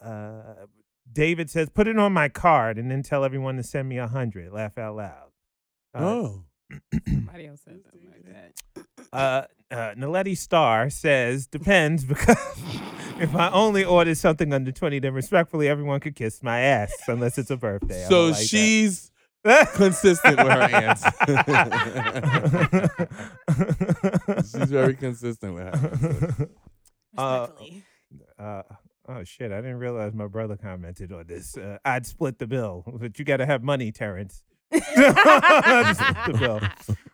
Uh, 0.00 0.66
David 1.12 1.50
says 1.50 1.68
put 1.70 1.86
it 1.88 1.98
on 1.98 2.12
my 2.12 2.28
card 2.28 2.78
and 2.78 2.90
then 2.90 3.02
tell 3.02 3.24
everyone 3.24 3.56
to 3.56 3.62
send 3.62 3.88
me 3.88 3.98
a 3.98 4.06
hundred. 4.06 4.52
Laugh 4.52 4.76
out 4.78 4.96
loud. 4.96 5.30
Uh, 5.94 5.98
oh, 6.04 6.44
Somebody 7.08 7.46
else 7.46 7.60
said 7.64 7.80
something 7.82 8.10
like 8.10 8.24
that. 8.24 8.52
uh, 9.12 9.42
uh, 9.74 9.94
Naledi 9.94 10.36
Star 10.36 10.90
says 10.90 11.46
depends 11.46 12.04
because 12.12 12.36
if 13.20 13.34
I 13.34 13.50
only 13.50 13.84
ordered 13.84 14.16
something 14.18 14.52
under 14.52 14.72
twenty, 14.72 14.98
then 14.98 15.14
respectfully 15.14 15.68
everyone 15.68 16.00
could 16.00 16.14
kiss 16.16 16.42
my 16.42 16.60
ass 16.60 16.92
unless 17.08 17.38
it's 17.38 17.50
a 17.50 17.56
birthday. 17.56 18.04
I 18.04 18.08
so 18.08 18.14
don't 18.14 18.26
like 18.32 18.36
that. 18.40 18.46
she's 18.46 19.10
consistent 19.74 20.36
with 20.38 20.48
her 20.48 20.62
answer. 20.62 21.12
she's 24.38 24.70
very 24.70 24.94
consistent 24.94 25.54
with 25.54 25.62
her. 25.64 25.70
answer. 25.72 26.50
Uh, 27.16 27.46
Respectfully. 27.48 27.84
Uh, 28.38 28.62
oh 29.08 29.24
shit! 29.24 29.52
I 29.52 29.56
didn't 29.56 29.78
realize 29.78 30.14
my 30.14 30.26
brother 30.26 30.56
commented 30.56 31.12
on 31.12 31.26
this. 31.26 31.56
Uh, 31.56 31.78
I'd 31.84 32.06
split 32.06 32.38
the 32.38 32.46
bill, 32.46 32.84
but 32.86 33.18
you 33.18 33.24
got 33.24 33.38
to 33.38 33.46
have 33.46 33.62
money, 33.62 33.92
Terrence. 33.92 34.42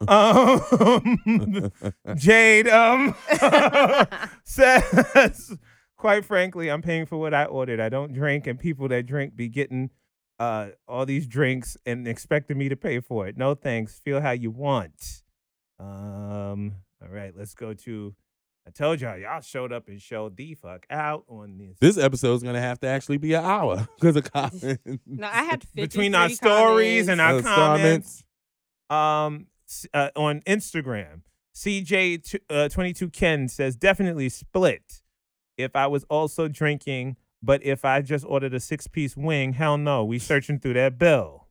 Um, 0.09 1.19
Jade 2.17 2.69
um 2.69 3.15
says, 4.45 5.57
quite 5.97 6.25
frankly, 6.25 6.69
I'm 6.71 6.83
paying 6.83 7.07
for 7.07 7.19
what 7.19 7.33
I 7.33 7.45
ordered. 7.45 7.79
I 7.79 7.89
don't 7.89 8.13
drink, 8.13 8.49
and 8.49 8.59
people 8.59 8.89
that 8.89 9.07
drink 9.07 9.37
be 9.37 9.49
getting 9.49 9.91
uh 10.41 10.71
all 10.89 11.07
these 11.07 11.27
drinks 11.29 11.77
and 11.87 12.09
expecting 12.09 12.59
me 12.59 12.69
to 12.69 12.77
pay 12.77 12.99
for 13.01 13.29
it. 13.29 13.37
No 13.37 13.55
thanks. 13.55 14.01
Feel 14.01 14.21
how 14.21 14.33
you 14.33 14.51
want. 14.51 15.23
Um. 15.79 16.75
All 17.01 17.09
right, 17.09 17.33
let's 17.37 17.55
go 17.55 17.75
to. 17.75 18.15
I 18.67 18.71
told 18.71 19.01
y'all, 19.01 19.19
y'all 19.19 19.41
showed 19.41 19.73
up 19.73 19.89
and 19.89 20.01
showed 20.01 20.37
the 20.37 20.55
fuck 20.55 20.87
out 20.89 21.25
on 21.29 21.59
this. 21.59 21.77
This 21.81 21.99
episode 21.99 22.35
is 22.35 22.43
gonna 22.43 22.61
have 22.61 22.79
to 22.81 22.87
actually 22.87 23.19
be 23.19 23.35
an 23.35 23.45
hour 23.45 23.89
because 23.99 24.17
of 24.17 24.31
comments. 24.33 24.83
no, 25.07 25.27
I 25.27 25.43
had 25.45 25.63
53 25.63 25.83
between 25.85 26.15
our 26.15 26.29
stories 26.29 27.09
and 27.09 27.21
our 27.21 27.39
Uh, 27.39 27.43
comments, 27.43 28.23
um, 28.89 29.47
uh, 29.93 30.11
on 30.15 30.41
Instagram. 30.43 31.23
CJ 31.57 32.19
t- 32.31 32.39
uh, 32.49 32.69
22 32.69 33.11
Ken 33.11 33.49
says 33.49 33.75
definitely 33.77 34.29
split. 34.29 35.03
If 35.59 35.75
I 35.77 35.87
was 35.87 36.05
also 36.05 36.49
drinking, 36.49 37.17
but 37.43 37.63
if 37.65 37.85
I 37.85 38.01
just 38.01 38.25
ordered 38.25 38.55
a 38.55 38.61
six 38.61 38.87
piece 38.87 39.17
wing, 39.17 39.55
hell 39.55 39.77
no, 39.77 40.05
we 40.05 40.19
searching 40.19 40.59
through 40.61 40.75
that 40.75 40.99
bill. 40.99 41.49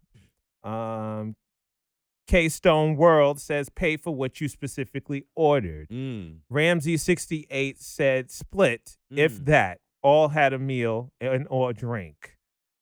Um, 0.64 1.36
K 2.28 2.48
Stone 2.50 2.96
World 2.96 3.40
says 3.40 3.70
pay 3.70 3.98
for 3.98 4.16
what 4.16 4.40
you 4.40 4.48
specifically 4.48 5.26
ordered. 5.36 5.90
Mm. 5.90 6.40
Ramsey 6.50 6.98
68 6.98 7.82
said 7.82 8.32
split, 8.32 8.98
if 9.10 9.40
Mm. 9.40 9.46
that, 9.46 9.82
all 10.02 10.30
had 10.30 10.54
a 10.54 10.60
meal 10.60 11.12
and 11.20 11.46
or 11.50 11.74
drink. 11.74 12.38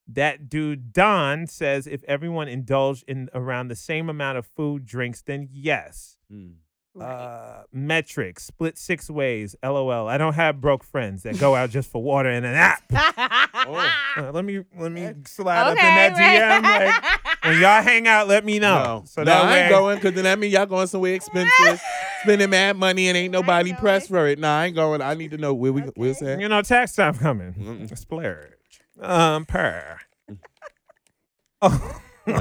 That 0.07 0.49
dude 0.49 0.91
Don 0.93 1.45
says 1.47 1.85
if 1.85 2.03
everyone 2.05 2.47
indulged 2.47 3.03
in 3.07 3.29
around 3.33 3.67
the 3.67 3.75
same 3.75 4.09
amount 4.09 4.37
of 4.37 4.45
food, 4.47 4.85
drinks, 4.85 5.21
then 5.21 5.47
yes. 5.51 6.17
Mm. 6.31 6.55
Uh, 7.01 7.63
metric 7.71 8.39
split 8.39 8.77
six 8.77 9.09
ways. 9.09 9.55
LOL. 9.63 10.07
I 10.07 10.17
don't 10.17 10.33
have 10.33 10.59
broke 10.61 10.83
friends 10.83 11.23
that 11.23 11.39
go 11.39 11.55
out 11.55 11.69
just 11.69 11.91
for 11.91 12.01
water 12.03 12.29
and 12.29 12.45
an 12.45 12.55
app. 12.55 12.83
Uh, 13.59 14.31
let 14.33 14.43
me 14.45 14.63
let 14.77 14.91
me 14.91 15.07
slide 15.25 15.61
up 15.61 15.69
in 15.71 15.75
that 15.77 16.13
DM. 16.13 16.63
Like, 16.63 17.43
when 17.43 17.61
y'all 17.61 17.81
hang 17.83 18.07
out, 18.07 18.27
let 18.27 18.43
me 18.45 18.57
know. 18.57 18.83
No, 18.83 19.03
So 19.05 19.21
no, 19.21 19.25
that 19.25 19.45
I 19.45 19.57
ain't 19.57 19.65
way- 19.65 19.69
going 19.69 19.95
because 19.97 20.13
then 20.15 20.23
that 20.23 20.39
mean 20.39 20.51
y'all 20.51 20.65
going 20.65 20.87
somewhere 20.87 21.13
expensive, 21.13 21.81
spending 22.23 22.49
mad 22.49 22.77
money 22.77 23.07
and 23.09 23.17
ain't 23.17 23.31
nobody 23.33 23.71
going. 23.71 23.79
pressed 23.81 24.07
for 24.09 24.27
it. 24.27 24.39
Nah, 24.39 24.59
I 24.59 24.65
ain't 24.67 24.75
going. 24.75 25.01
I 25.01 25.13
need 25.13 25.31
to 25.31 25.37
know 25.37 25.53
where 25.53 25.71
we 25.73 25.81
where's 25.95 26.19
that. 26.19 26.39
You 26.39 26.47
know, 26.49 26.61
tax 26.61 26.95
time 26.95 27.15
coming. 27.15 27.53
Mm-mm. 27.53 27.97
Splurge. 27.97 28.51
Um, 28.99 29.45
per. 29.45 29.99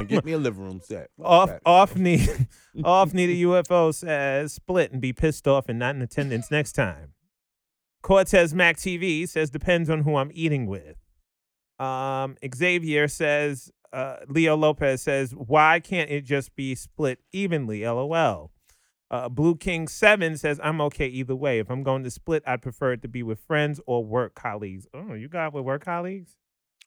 Get 0.09 0.25
me 0.25 0.33
a 0.33 0.39
living 0.39 0.63
room 0.63 0.81
set. 0.83 1.11
Off 1.23 1.49
that. 1.49 1.63
off 1.65 1.97
knee 1.97 2.27
off 2.85 3.15
knee 3.15 3.27
the 3.27 3.43
UFO 3.45 3.95
says 3.95 4.53
split 4.53 4.93
and 4.93 5.01
be 5.01 5.13
pissed 5.13 5.47
off 5.47 5.69
and 5.69 5.79
not 5.79 5.95
in 5.95 6.03
attendance 6.03 6.51
next 6.51 6.73
time. 6.73 7.13
Cortez 8.03 8.55
Mac 8.55 8.77
TV 8.77 9.29
says 9.29 9.51
depends 9.51 9.91
on 9.91 10.03
who 10.03 10.17
I'm 10.17 10.31
eating 10.33 10.67
with. 10.67 10.97
Um, 11.79 12.37
Xavier 12.55 13.09
says 13.09 13.71
uh, 13.93 14.17
Leo 14.29 14.57
Lopez 14.57 15.03
says 15.03 15.33
why 15.33 15.81
can't 15.81 16.11
it 16.11 16.23
just 16.23 16.55
be 16.57 16.75
split 16.75 17.21
evenly? 17.33 17.83
LOL. 17.85 18.51
Uh, 19.11 19.29
Blue 19.29 19.57
King 19.57 19.89
Seven 19.89 20.37
says 20.37 20.61
I'm 20.63 20.81
okay 20.83 21.07
either 21.07 21.35
way. 21.35 21.59
If 21.59 21.71
I'm 21.71 21.83
going 21.83 22.05
to 22.05 22.11
split, 22.11 22.43
I'd 22.47 22.63
prefer 22.63 22.93
it 22.93 23.03
to 23.03 23.09
be 23.09 23.23
with 23.23 23.41
friends 23.41 23.81
or 23.87 24.05
work 24.05 24.35
colleagues. 24.35 24.87
Oh, 24.93 25.15
you 25.15 25.29
got 25.29 25.55
with 25.55 25.65
work 25.65 25.85
colleagues? 25.85 26.37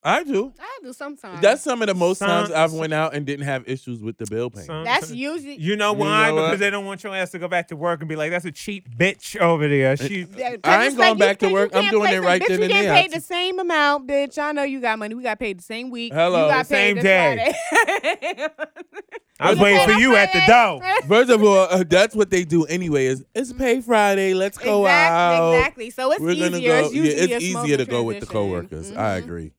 I 0.04 0.24
do. 0.24 0.52
I 0.60 0.80
do 0.84 0.94
sometimes. 0.94 1.42
That's 1.42 1.62
some 1.62 1.84
of 1.84 1.88
the 1.88 1.94
most 1.94 2.18
times 2.20 2.50
I've 2.50 2.74
went 2.74 2.92
out 2.92 3.14
and 3.14 3.24
didn't 3.24 3.46
have 3.46 3.68
issues 3.70 4.02
with 4.02 4.18
the 4.18 4.26
bill 4.26 4.50
payment. 4.50 4.66
Some- 4.66 4.84
That's 4.84 5.12
usually. 5.12 5.58
You 5.58 5.76
know 5.76 5.94
You 5.94 6.00
why? 6.00 6.30
know 6.30 6.36
what? 6.36 6.46
because 6.48 6.60
they 6.60 6.72
don't 6.72 6.86
want 6.86 7.04
your 7.04 7.16
ass 7.16 7.30
to 7.32 7.40
go 7.40 7.48
back 7.48 7.68
to 7.68 7.76
work 7.76 8.00
and 8.00 8.10
be 8.10 8.16
like, 8.16 8.32
"That's 8.32 8.46
a 8.46 8.52
cheap 8.52 8.90
bitch 8.98 9.40
over 9.40 9.68
there." 9.68 9.96
She 9.98 10.26
Yeah, 10.36 10.52
'cause 10.56 10.60
I 10.64 10.76
ain't 10.78 10.88
it's 10.88 10.96
going 10.98 11.10
you 11.14 11.16
back 11.20 11.38
to 11.38 11.46
can't- 11.46 11.52
you 11.52 11.54
work. 11.54 11.76
I'm 11.76 11.82
can't 11.84 11.92
doing 11.92 12.04
play 12.08 12.14
it 12.14 12.18
some- 12.18 12.26
right 12.26 12.42
bitch, 12.42 12.48
then 12.48 12.58
you 12.58 12.64
and 12.64 12.74
get 12.74 12.82
there. 12.82 12.96
paid 12.96 13.12
the 13.12 13.22
same 13.22 13.60
amount, 13.60 14.08
bitch. 14.08 14.40
I 14.40 14.52
know 14.54 14.64
you 14.64 14.82
got 14.82 14.98
money. 14.98 15.14
We 15.14 15.22
got 15.22 15.38
paid 15.38 15.60
the 15.60 15.64
same 15.64 15.92
week. 15.92 16.14
Hello. 16.14 16.48
You 16.48 16.52
got 16.52 16.66
Same 16.66 16.96
paid 16.96 17.04
day. 17.04 17.54
Friday. 17.70 18.48
I 19.40 19.50
was 19.52 19.58
You 19.60 19.64
waiting 19.66 19.82
for 19.88 19.94
paid 19.94 20.02
you 20.02 20.10
on 20.12 20.16
at 20.18 20.34
the 20.34 20.40
Friday. 20.42 20.80
door. 20.80 21.02
First 21.08 21.30
of 21.32 21.44
all, 21.44 21.68
uh, 21.70 21.84
that's 21.88 22.16
what 22.16 22.30
they 22.32 22.44
do 22.44 22.66
anyway. 22.66 23.06
Is 23.06 23.24
it's 23.36 23.54
pay 23.54 23.82
Friday? 23.82 24.34
Let's 24.34 24.58
go 24.58 24.86
exactly, 24.86 25.38
out. 25.38 25.54
exactly. 25.56 25.90
So 25.92 26.12
it's 26.12 26.22
We're 26.22 26.32
easier. 26.32 26.50
gonna 26.50 26.62
go. 26.64 26.80
It's 26.86 26.94
usually 26.94 27.16
yeah, 27.30 27.36
a 27.36 27.38
it's 27.38 27.46
smoother 27.52 27.66
easier 27.66 27.78
to 27.78 27.86
go 27.86 28.04
with 28.04 28.20
the 28.20 28.26
transition. 28.26 28.50
coworkers. 28.70 28.92
I 28.92 28.96
Mhm. 29.20 29.24
agree. 29.24 29.52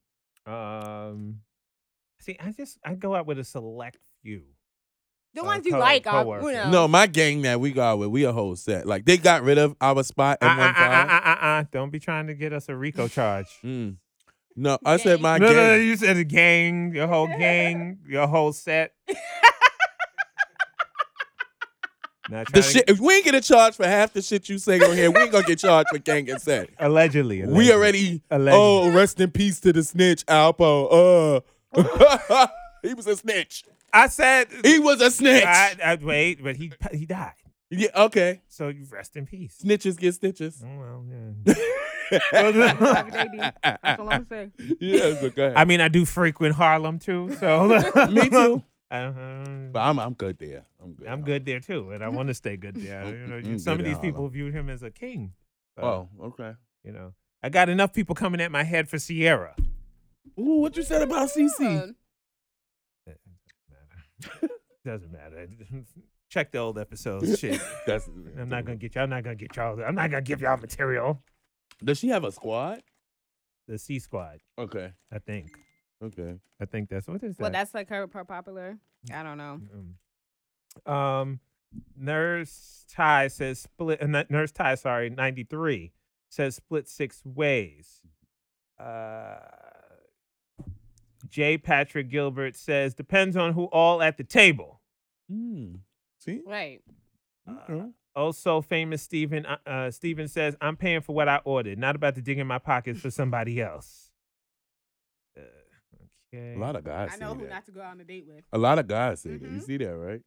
Um, 0.47 1.40
see, 2.20 2.36
I 2.40 2.53
just 2.53 2.78
I 2.84 2.95
go 2.95 3.14
out 3.14 3.26
with 3.26 3.38
a 3.38 3.45
select 3.45 3.99
few. 4.22 4.43
The 5.34 5.40
Uh, 5.43 5.47
ones 5.47 5.64
you 5.64 5.72
co- 5.72 5.78
like 5.78 6.07
are, 6.07 6.22
coworkers. 6.24 6.47
you 6.49 6.53
know. 6.53 6.70
No, 6.70 6.88
my 6.88 7.07
gang 7.07 7.43
that 7.43 7.59
we 7.59 7.72
got 7.72 7.99
with, 7.99 8.09
we 8.11 8.24
a 8.24 8.32
whole 8.32 8.55
set. 8.57 8.86
Like 8.86 9.05
they 9.07 9.16
got 9.16 9.43
rid 9.43 9.57
of 9.59 9.74
our 9.80 10.03
spot 10.03 10.38
Uh, 10.43 10.47
at 10.47 10.59
one 10.59 10.66
uh, 10.66 10.70
uh, 10.70 10.74
time. 10.74 11.09
uh, 11.11 11.12
uh, 11.12 11.47
uh, 11.61 11.64
Don't 11.72 11.90
be 11.90 11.99
trying 12.01 12.26
to 12.26 12.34
get 12.34 12.53
us 12.53 12.68
a 12.68 12.76
RICO 12.76 13.09
charge. 13.09 13.47
Mm. 13.64 13.97
No, 14.57 14.78
I 14.84 14.99
said 14.99 15.20
my 15.22 15.38
no, 15.38 15.47
no, 15.49 15.55
no, 15.55 15.76
gang. 15.76 15.86
you 15.86 15.97
said 15.97 16.16
a 16.18 16.24
gang, 16.24 16.95
your 16.95 17.07
whole 17.09 17.28
gang, 17.38 18.01
your 18.07 18.26
whole 18.26 18.53
set. 18.53 18.93
Not 22.29 22.47
The 22.47 22.53
trying 22.53 22.62
to- 22.62 22.68
shit. 22.70 22.85
If 22.89 23.01
we 23.01 23.14
ain't 23.16 23.25
get 23.25 23.35
a 23.35 23.41
charge 23.41 23.75
for 23.75 23.85
half 23.87 24.12
the 24.12 24.23
shit 24.23 24.49
you 24.49 24.59
say 24.59 24.79
on 24.81 24.97
here, 24.97 25.11
we 25.11 25.20
ain't 25.20 25.33
gonna 25.33 25.45
get 25.47 25.59
charged 25.59 25.89
for 25.91 25.99
gang 25.99 26.31
and 26.31 26.41
set. 26.41 26.70
allegedly, 26.79 27.45
We 27.47 27.73
already. 27.73 28.23
Allegedly. 28.31 28.59
Oh, 28.61 28.91
rest 28.93 29.20
in 29.20 29.31
peace 29.33 29.59
to 29.61 29.73
the 29.73 29.83
snitch, 29.83 30.25
Alpo. 30.27 31.43
Uh, 31.75 32.47
he 32.83 32.95
was 32.95 33.07
a 33.07 33.16
snitch. 33.16 33.64
I 33.93 34.07
said 34.09 34.49
He 34.64 34.79
was 34.79 35.01
a 35.01 35.11
snitch. 35.11 35.45
I, 35.45 35.77
I, 35.85 35.95
wait, 35.97 36.43
but 36.43 36.57
he 36.57 36.73
he 36.93 37.07
died. 37.07 37.33
yeah. 37.70 37.89
Okay. 37.95 38.41
So 38.49 38.68
you 38.68 38.87
rest 38.91 39.16
in 39.16 39.27
peace. 39.27 39.59
Snitches 39.64 39.99
get 39.99 40.14
stitches. 40.14 40.62
Oh, 40.64 40.79
well, 40.79 41.05
yeah. 41.47 41.55
Whatever 42.43 43.11
they 43.11 43.25
do. 43.25 43.39
That's 43.62 44.01
all 44.01 44.11
I'm 44.12 44.27
saying. 44.29 44.53
yeah. 44.81 45.20
So 45.20 45.31
go. 45.31 45.53
I 45.57 45.64
mean, 45.64 45.81
I 45.81 45.89
do 45.89 46.05
frequent 46.05 46.55
Harlem 46.55 46.99
too, 46.99 47.35
so 47.41 47.68
Me 48.11 48.29
too. 48.29 48.62
Uh, 48.93 49.70
But 49.72 49.80
I'm 49.80 49.99
I'm 49.99 50.12
good 50.14 50.38
there. 50.38 50.66
I'm 50.82 50.93
good. 50.93 51.09
I'm 51.09 51.22
good 51.22 51.47
there 51.47 51.61
too, 51.61 51.90
and 51.93 52.05
I 52.05 52.09
want 52.16 52.28
to 52.28 52.34
stay 52.34 52.57
good 52.57 52.76
there. 52.76 53.07
You 53.07 53.26
know, 53.26 53.40
Mm, 53.40 53.61
some 53.61 53.78
of 53.80 53.84
these 53.86 53.99
people 53.99 54.18
Harlem. 54.20 54.32
viewed 54.32 54.53
him 54.55 54.68
as 54.68 54.82
a 54.82 54.90
king. 54.90 55.32
So, 55.78 55.82
Oh, 55.82 56.09
okay. 56.26 56.53
you 56.84 56.93
know, 56.93 57.14
I 57.43 57.49
got 57.49 57.68
enough 57.70 57.93
people 57.95 58.14
coming 58.14 58.40
at 58.40 58.53
my 58.53 58.62
head 58.64 58.88
for 58.90 58.99
Sierra. 58.99 59.55
Ooh, 60.38 60.61
what 60.61 60.76
you 60.76 60.82
said 60.82 61.01
about 61.03 61.30
CC? 61.30 61.95
Doesn't 64.84 65.12
matter. 65.12 65.49
Check 66.28 66.51
the 66.53 66.59
old 66.59 66.78
episodes. 66.78 67.38
Shit, 67.40 67.61
That's. 67.86 68.07
I'm 68.38 68.49
not 68.49 68.64
gonna 68.64 68.76
get 68.76 68.95
y'all. 68.95 69.05
I'm 69.05 69.11
not 69.11 69.22
gonna 69.24 69.36
get 69.36 69.55
y'all. 69.57 69.80
I'm 69.82 69.95
not 69.95 70.11
gonna 70.11 70.22
give 70.22 70.40
y'all 70.40 70.57
material. 70.57 71.22
Does 71.84 71.99
she 71.99 72.09
have 72.09 72.24
a 72.24 72.32
squad? 72.32 72.82
The 73.68 73.78
C 73.78 73.99
Squad, 74.01 74.40
Okay. 74.59 74.93
I 75.12 75.18
think. 75.18 75.51
Okay. 76.03 76.34
I 76.61 76.64
think 76.64 76.88
that's 76.88 77.07
what 77.07 77.22
is 77.22 77.36
that? 77.36 77.42
Well, 77.42 77.50
that's 77.53 77.74
like 77.74 77.88
her, 77.88 78.09
her 78.12 78.24
popular. 78.24 78.78
I 79.12 79.22
don't 79.22 79.38
know. 79.38 80.92
Um, 80.92 81.40
Nurse 81.96 82.84
Ty 82.92 83.28
says 83.28 83.61
split. 83.61 84.00
Uh, 84.03 84.05
n- 84.05 84.26
Nurse 84.28 84.53
Ty, 84.53 84.74
sorry, 84.76 85.11
ninety 85.11 85.44
three 85.44 85.92
says 86.28 86.57
split 86.57 86.88
six 86.88 87.22
ways. 87.24 88.03
Uh, 88.78 89.36
J. 91.28 91.57
Patrick 91.59 92.11
Gilbert 92.11 92.57
says 92.57 92.94
depends 92.94 93.36
on 93.36 93.53
who 93.53 93.64
all 93.66 94.03
at 94.03 94.16
the 94.16 94.24
table. 94.24 94.80
Mm. 95.30 95.78
See? 96.18 96.42
Right. 96.46 96.80
Okay. 97.48 97.86
Also, 98.14 98.61
famous 98.61 99.03
Steven 99.03 99.46
uh, 99.46 99.57
uh, 99.66 99.90
Steven 99.90 100.28
says 100.28 100.57
I'm 100.61 100.76
paying 100.76 101.00
for 101.00 101.14
what 101.14 101.28
I 101.28 101.40
ordered, 101.44 101.78
not 101.78 101.96
about 101.96 102.14
to 102.16 102.22
dig 102.22 102.38
in 102.38 102.46
my 102.46 102.59
pockets 102.59 103.00
for 103.00 103.11
somebody 103.11 103.61
else. 103.61 104.11
Okay. 106.35 106.55
A 106.55 106.59
lot 106.59 106.76
of 106.76 106.85
guys 106.85 107.11
I 107.12 107.16
know 107.18 107.33
say 107.33 107.39
who 107.39 107.45
that. 107.45 107.51
not 107.51 107.66
to 107.66 107.72
go 107.72 107.83
on 107.83 108.01
a 108.01 108.05
date 108.05 108.24
with. 108.26 108.45
A 108.53 108.59
lot 108.59 108.78
of 108.78 108.87
guys 108.87 109.20
say 109.20 109.37
that. 109.37 109.43
You 109.43 109.59
Mhm. 109.59 109.62
see 109.62 109.76
that, 109.78 109.97
right? 109.97 110.20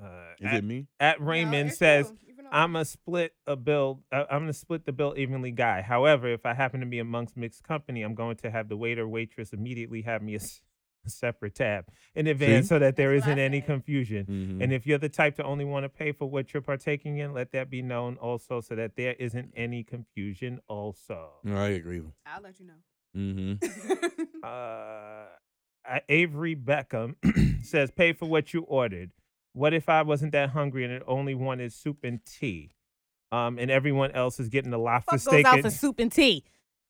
Uh, 0.00 0.32
Is 0.40 0.46
at, 0.46 0.54
it 0.54 0.64
me? 0.64 0.86
at 0.98 1.20
Raymond 1.20 1.72
says 1.72 2.12
I'm 2.52 2.74
a 2.74 2.84
split 2.84 3.34
a 3.46 3.54
bill. 3.54 4.02
Uh, 4.10 4.24
I'm 4.30 4.42
gonna 4.42 4.52
split 4.52 4.84
the 4.86 4.92
bill 4.92 5.14
evenly 5.16 5.50
guy. 5.52 5.82
However, 5.82 6.28
if 6.28 6.46
I 6.46 6.54
happen 6.54 6.80
to 6.80 6.86
be 6.86 6.98
amongst 6.98 7.36
mixed 7.36 7.62
company, 7.64 8.02
I'm 8.02 8.14
going 8.14 8.36
to 8.38 8.50
have 8.50 8.68
the 8.68 8.76
waiter 8.76 9.06
waitress 9.06 9.52
immediately 9.52 10.02
have 10.02 10.22
me 10.22 10.36
a 10.36 10.40
separate 11.08 11.54
tab 11.54 11.86
in 12.14 12.26
advance 12.26 12.68
so 12.68 12.78
that 12.78 12.96
there 12.96 13.12
That's 13.14 13.26
what 13.26 13.30
isn't 13.32 13.38
any 13.38 13.60
said. 13.60 13.66
confusion. 13.66 14.26
Mhm. 14.26 14.62
And 14.62 14.72
if 14.72 14.86
you're 14.86 14.98
the 14.98 15.08
type 15.08 15.36
to 15.36 15.44
only 15.44 15.64
want 15.64 15.84
to 15.84 15.88
pay 15.88 16.12
for 16.12 16.28
what 16.30 16.52
you're 16.52 16.60
partaking 16.62 17.18
in, 17.18 17.32
let 17.32 17.52
that 17.52 17.70
be 17.70 17.80
known 17.82 18.16
also 18.16 18.60
so 18.60 18.74
that 18.74 18.96
there 18.96 19.14
isn't 19.14 19.52
any 19.54 19.84
confusion 19.84 20.60
also. 20.66 21.30
I 21.46 21.68
agree. 21.68 22.02
I'll 22.26 22.42
let 22.42 22.58
you 22.58 22.66
know. 22.66 22.74
Mm-hmm. 23.16 23.66
Uh, 24.42 25.26
uh, 25.86 25.98
Avery 26.08 26.56
Beckham 26.56 27.16
says, 27.64 27.90
pay 27.90 28.12
for 28.14 28.26
what 28.26 28.54
you 28.54 28.62
ordered. 28.62 29.10
What 29.52 29.74
if 29.74 29.88
I 29.90 30.00
wasn't 30.02 30.32
that 30.32 30.50
hungry 30.50 30.84
and 30.84 30.92
it 30.92 31.02
only 31.06 31.34
wanted 31.34 31.72
soup 31.74 31.98
and 32.04 32.20
tea? 32.24 32.70
Um, 33.32 33.58
and 33.58 33.70
everyone 33.70 34.12
else 34.12 34.40
is 34.40 34.48
getting 34.48 34.72
a 34.72 34.78
lobster 34.78 35.18
Fuck 35.18 35.32
goes 35.32 35.44
out 35.44 35.54
and- 35.56 35.62
for 35.64 35.70
soup 35.70 35.98
and 35.98 36.10
tea. 36.10 36.44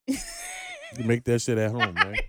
You 0.06 1.04
make 1.04 1.24
that 1.24 1.40
shit 1.40 1.58
at 1.58 1.70
home, 1.72 1.94
right? 1.96 2.20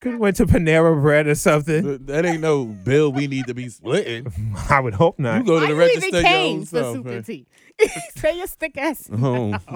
Could 0.00 0.12
have 0.12 0.20
went 0.20 0.36
to 0.36 0.46
Panera 0.46 1.00
Bread 1.00 1.26
or 1.26 1.34
something. 1.34 1.82
But 1.82 2.06
that 2.06 2.24
ain't 2.24 2.40
no 2.40 2.66
bill 2.66 3.10
we 3.10 3.26
need 3.26 3.46
to 3.48 3.54
be 3.54 3.68
splitting. 3.68 4.32
I 4.70 4.78
would 4.78 4.94
hope 4.94 5.18
not. 5.18 5.38
You 5.40 5.44
go 5.44 5.54
to 5.58 5.60
Why 5.60 5.66
the 5.66 5.72
you 5.72 5.78
register 5.78 6.00
leaving 6.06 6.20
your 6.20 6.28
own 6.28 6.32
Cane's 6.32 6.70
for 6.70 6.76
self, 6.76 6.94
soup 6.96 7.06
and 7.08 7.26
tea? 7.26 7.46
Say 8.16 8.36
your 8.38 8.46
stick 8.46 8.76
ass. 8.78 9.08
Oh. 9.12 9.54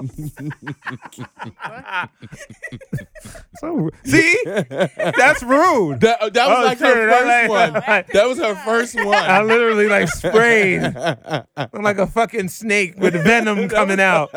So 3.59 3.89
see, 4.03 4.37
that's 4.45 5.41
rude. 5.43 6.01
That, 6.01 6.21
uh, 6.21 6.29
that 6.29 6.47
was 6.49 6.57
Oh, 6.59 6.63
like 6.65 6.77
shit, 6.79 6.87
her 6.97 7.09
I 7.09 7.13
first 7.13 7.27
like- 7.27 7.49
one. 7.49 7.73
like- 7.87 8.07
That 8.07 8.27
was 8.27 8.37
her 8.39 8.55
first 8.55 8.95
one. 8.95 9.13
I 9.15 9.41
literally 9.41 9.87
like 9.87 10.09
sprayed. 10.09 10.83
I'm 10.83 11.81
like 11.83 11.97
a 11.97 12.07
fucking 12.07 12.49
snake 12.49 12.95
with 12.97 13.13
venom 13.13 13.69
coming 13.69 13.99
out. 13.99 14.33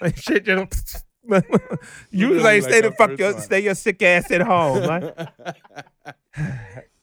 Like 0.00 0.16
shit 0.16 0.44
just. 0.44 1.04
You 2.10 2.34
like, 2.34 2.42
like 2.42 2.62
stay 2.62 2.80
the 2.80 2.92
fuck 2.92 3.10
first 3.10 3.20
your 3.20 3.40
stay 3.40 3.60
your 3.60 3.74
sick 3.74 4.02
ass 4.02 4.30
at 4.30 4.42
home. 4.42 4.82
Like, 4.82 5.02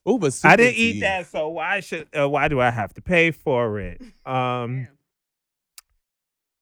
but 0.05 0.39
I 0.43 0.55
didn't 0.55 0.73
super 0.73 0.81
eat 0.81 0.99
that, 1.01 1.27
so 1.27 1.49
why 1.49 1.79
should 1.79 2.07
uh, 2.17 2.27
why 2.29 2.47
do 2.47 2.59
I 2.59 2.69
have 2.69 2.93
to 2.95 3.01
pay 3.01 3.31
for 3.31 3.79
it? 3.79 4.01
Um 4.25 4.87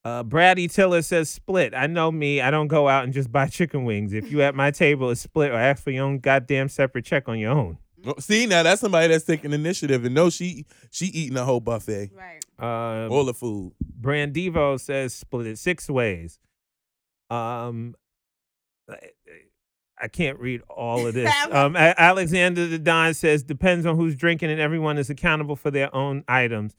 uh, 0.04 0.22
Brady 0.24 0.66
Tiller 0.66 1.00
says 1.02 1.30
split. 1.30 1.74
I 1.74 1.86
know 1.86 2.10
me. 2.10 2.40
I 2.40 2.50
don't 2.50 2.66
go 2.66 2.88
out 2.88 3.04
and 3.04 3.12
just 3.12 3.30
buy 3.30 3.46
chicken 3.46 3.84
wings. 3.84 4.12
If 4.12 4.32
you 4.32 4.42
at 4.42 4.54
my 4.54 4.72
table, 4.72 5.10
it's 5.10 5.20
split 5.20 5.52
or 5.52 5.56
ask 5.56 5.82
for 5.82 5.92
your 5.92 6.04
own 6.04 6.18
goddamn 6.18 6.68
separate 6.68 7.04
check 7.04 7.28
on 7.28 7.38
your 7.38 7.52
own. 7.52 7.78
Oh, 8.04 8.14
See 8.18 8.46
now, 8.46 8.64
that's 8.64 8.80
somebody 8.80 9.06
that's 9.08 9.24
taking 9.24 9.52
initiative 9.52 10.04
and 10.04 10.12
know 10.14 10.28
she 10.28 10.66
she 10.90 11.06
eating 11.06 11.36
a 11.36 11.44
whole 11.44 11.60
buffet, 11.60 12.10
Right. 12.12 12.40
Um, 12.58 13.12
all 13.12 13.24
the 13.24 13.34
food. 13.34 13.74
Brandivo 14.00 14.78
says 14.80 15.14
split 15.14 15.46
it 15.46 15.58
six 15.58 15.88
ways. 15.88 16.40
Um, 17.32 17.94
I- 18.88 20.08
can't 20.08 20.38
read 20.40 20.62
all 20.68 21.06
of 21.06 21.14
this. 21.14 21.32
um, 21.50 21.76
Alexander 21.76 22.66
the 22.66 22.78
Don 22.78 23.14
says 23.14 23.42
depends 23.44 23.86
on 23.86 23.96
who's 23.96 24.16
drinking 24.16 24.50
and 24.50 24.60
everyone 24.60 24.98
is 24.98 25.08
accountable 25.10 25.54
for 25.56 25.70
their 25.70 25.94
own 25.94 26.24
items. 26.26 26.74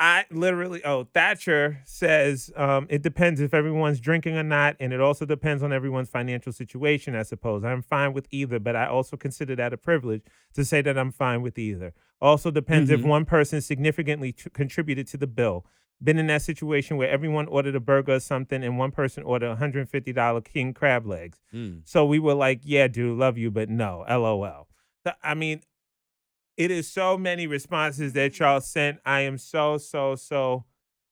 I 0.00 0.26
literally, 0.30 0.84
oh, 0.84 1.08
Thatcher 1.12 1.80
says 1.84 2.52
um, 2.54 2.86
it 2.88 3.02
depends 3.02 3.40
if 3.40 3.52
everyone's 3.52 3.98
drinking 3.98 4.36
or 4.36 4.44
not, 4.44 4.76
and 4.78 4.92
it 4.92 5.00
also 5.00 5.24
depends 5.26 5.60
on 5.62 5.72
everyone's 5.72 6.08
financial 6.08 6.52
situation, 6.52 7.16
I 7.16 7.24
suppose. 7.24 7.64
I'm 7.64 7.82
fine 7.82 8.12
with 8.12 8.28
either, 8.30 8.60
but 8.60 8.76
I 8.76 8.86
also 8.86 9.16
consider 9.16 9.56
that 9.56 9.72
a 9.72 9.76
privilege 9.76 10.22
to 10.54 10.64
say 10.64 10.82
that 10.82 10.96
I'm 10.96 11.10
fine 11.10 11.42
with 11.42 11.58
either. 11.58 11.94
Also 12.20 12.52
depends 12.52 12.90
if 12.90 13.00
Mhm. 13.00 13.06
one 13.08 13.24
person 13.24 13.60
significantly 13.60 14.30
tr- 14.32 14.50
contributed 14.50 15.08
to 15.08 15.16
the 15.16 15.26
bill. 15.26 15.66
Been 16.02 16.18
in 16.18 16.28
that 16.28 16.42
situation 16.42 16.96
where 16.96 17.08
everyone 17.10 17.48
ordered 17.48 17.74
a 17.74 17.80
burger 17.80 18.14
or 18.14 18.20
something, 18.20 18.62
and 18.62 18.78
one 18.78 18.92
person 18.92 19.24
ordered 19.24 19.56
$150 19.58 20.44
king 20.44 20.72
crab 20.72 21.06
legs. 21.06 21.40
Mm. 21.52 21.82
So 21.84 22.06
we 22.06 22.18
were 22.18 22.34
like, 22.34 22.60
yeah, 22.62 22.86
dude, 22.86 23.18
love 23.18 23.36
you, 23.36 23.50
but 23.50 23.68
no, 23.68 24.04
LOL. 24.08 24.68
I 25.22 25.34
mean, 25.34 25.62
it 26.56 26.70
is 26.70 26.88
so 26.88 27.16
many 27.16 27.46
responses 27.46 28.12
that 28.12 28.38
y'all 28.38 28.60
sent. 28.60 28.98
I 29.04 29.20
am 29.22 29.38
so, 29.38 29.78
so, 29.78 30.14
so 30.16 30.64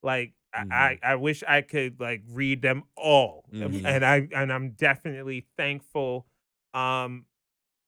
like 0.02 0.34
I, 0.54 0.64
I, 0.70 0.98
I 1.02 1.14
wish 1.16 1.42
I 1.46 1.62
could 1.62 2.00
like 2.00 2.22
read 2.30 2.62
them 2.62 2.84
all. 2.96 3.44
Um, 3.52 3.72
Mhm. 3.72 3.84
And 3.84 4.04
I 4.04 4.28
and 4.34 4.52
I'm 4.52 4.70
definitely 4.70 5.46
thankful. 5.56 6.26
Um 6.74 7.26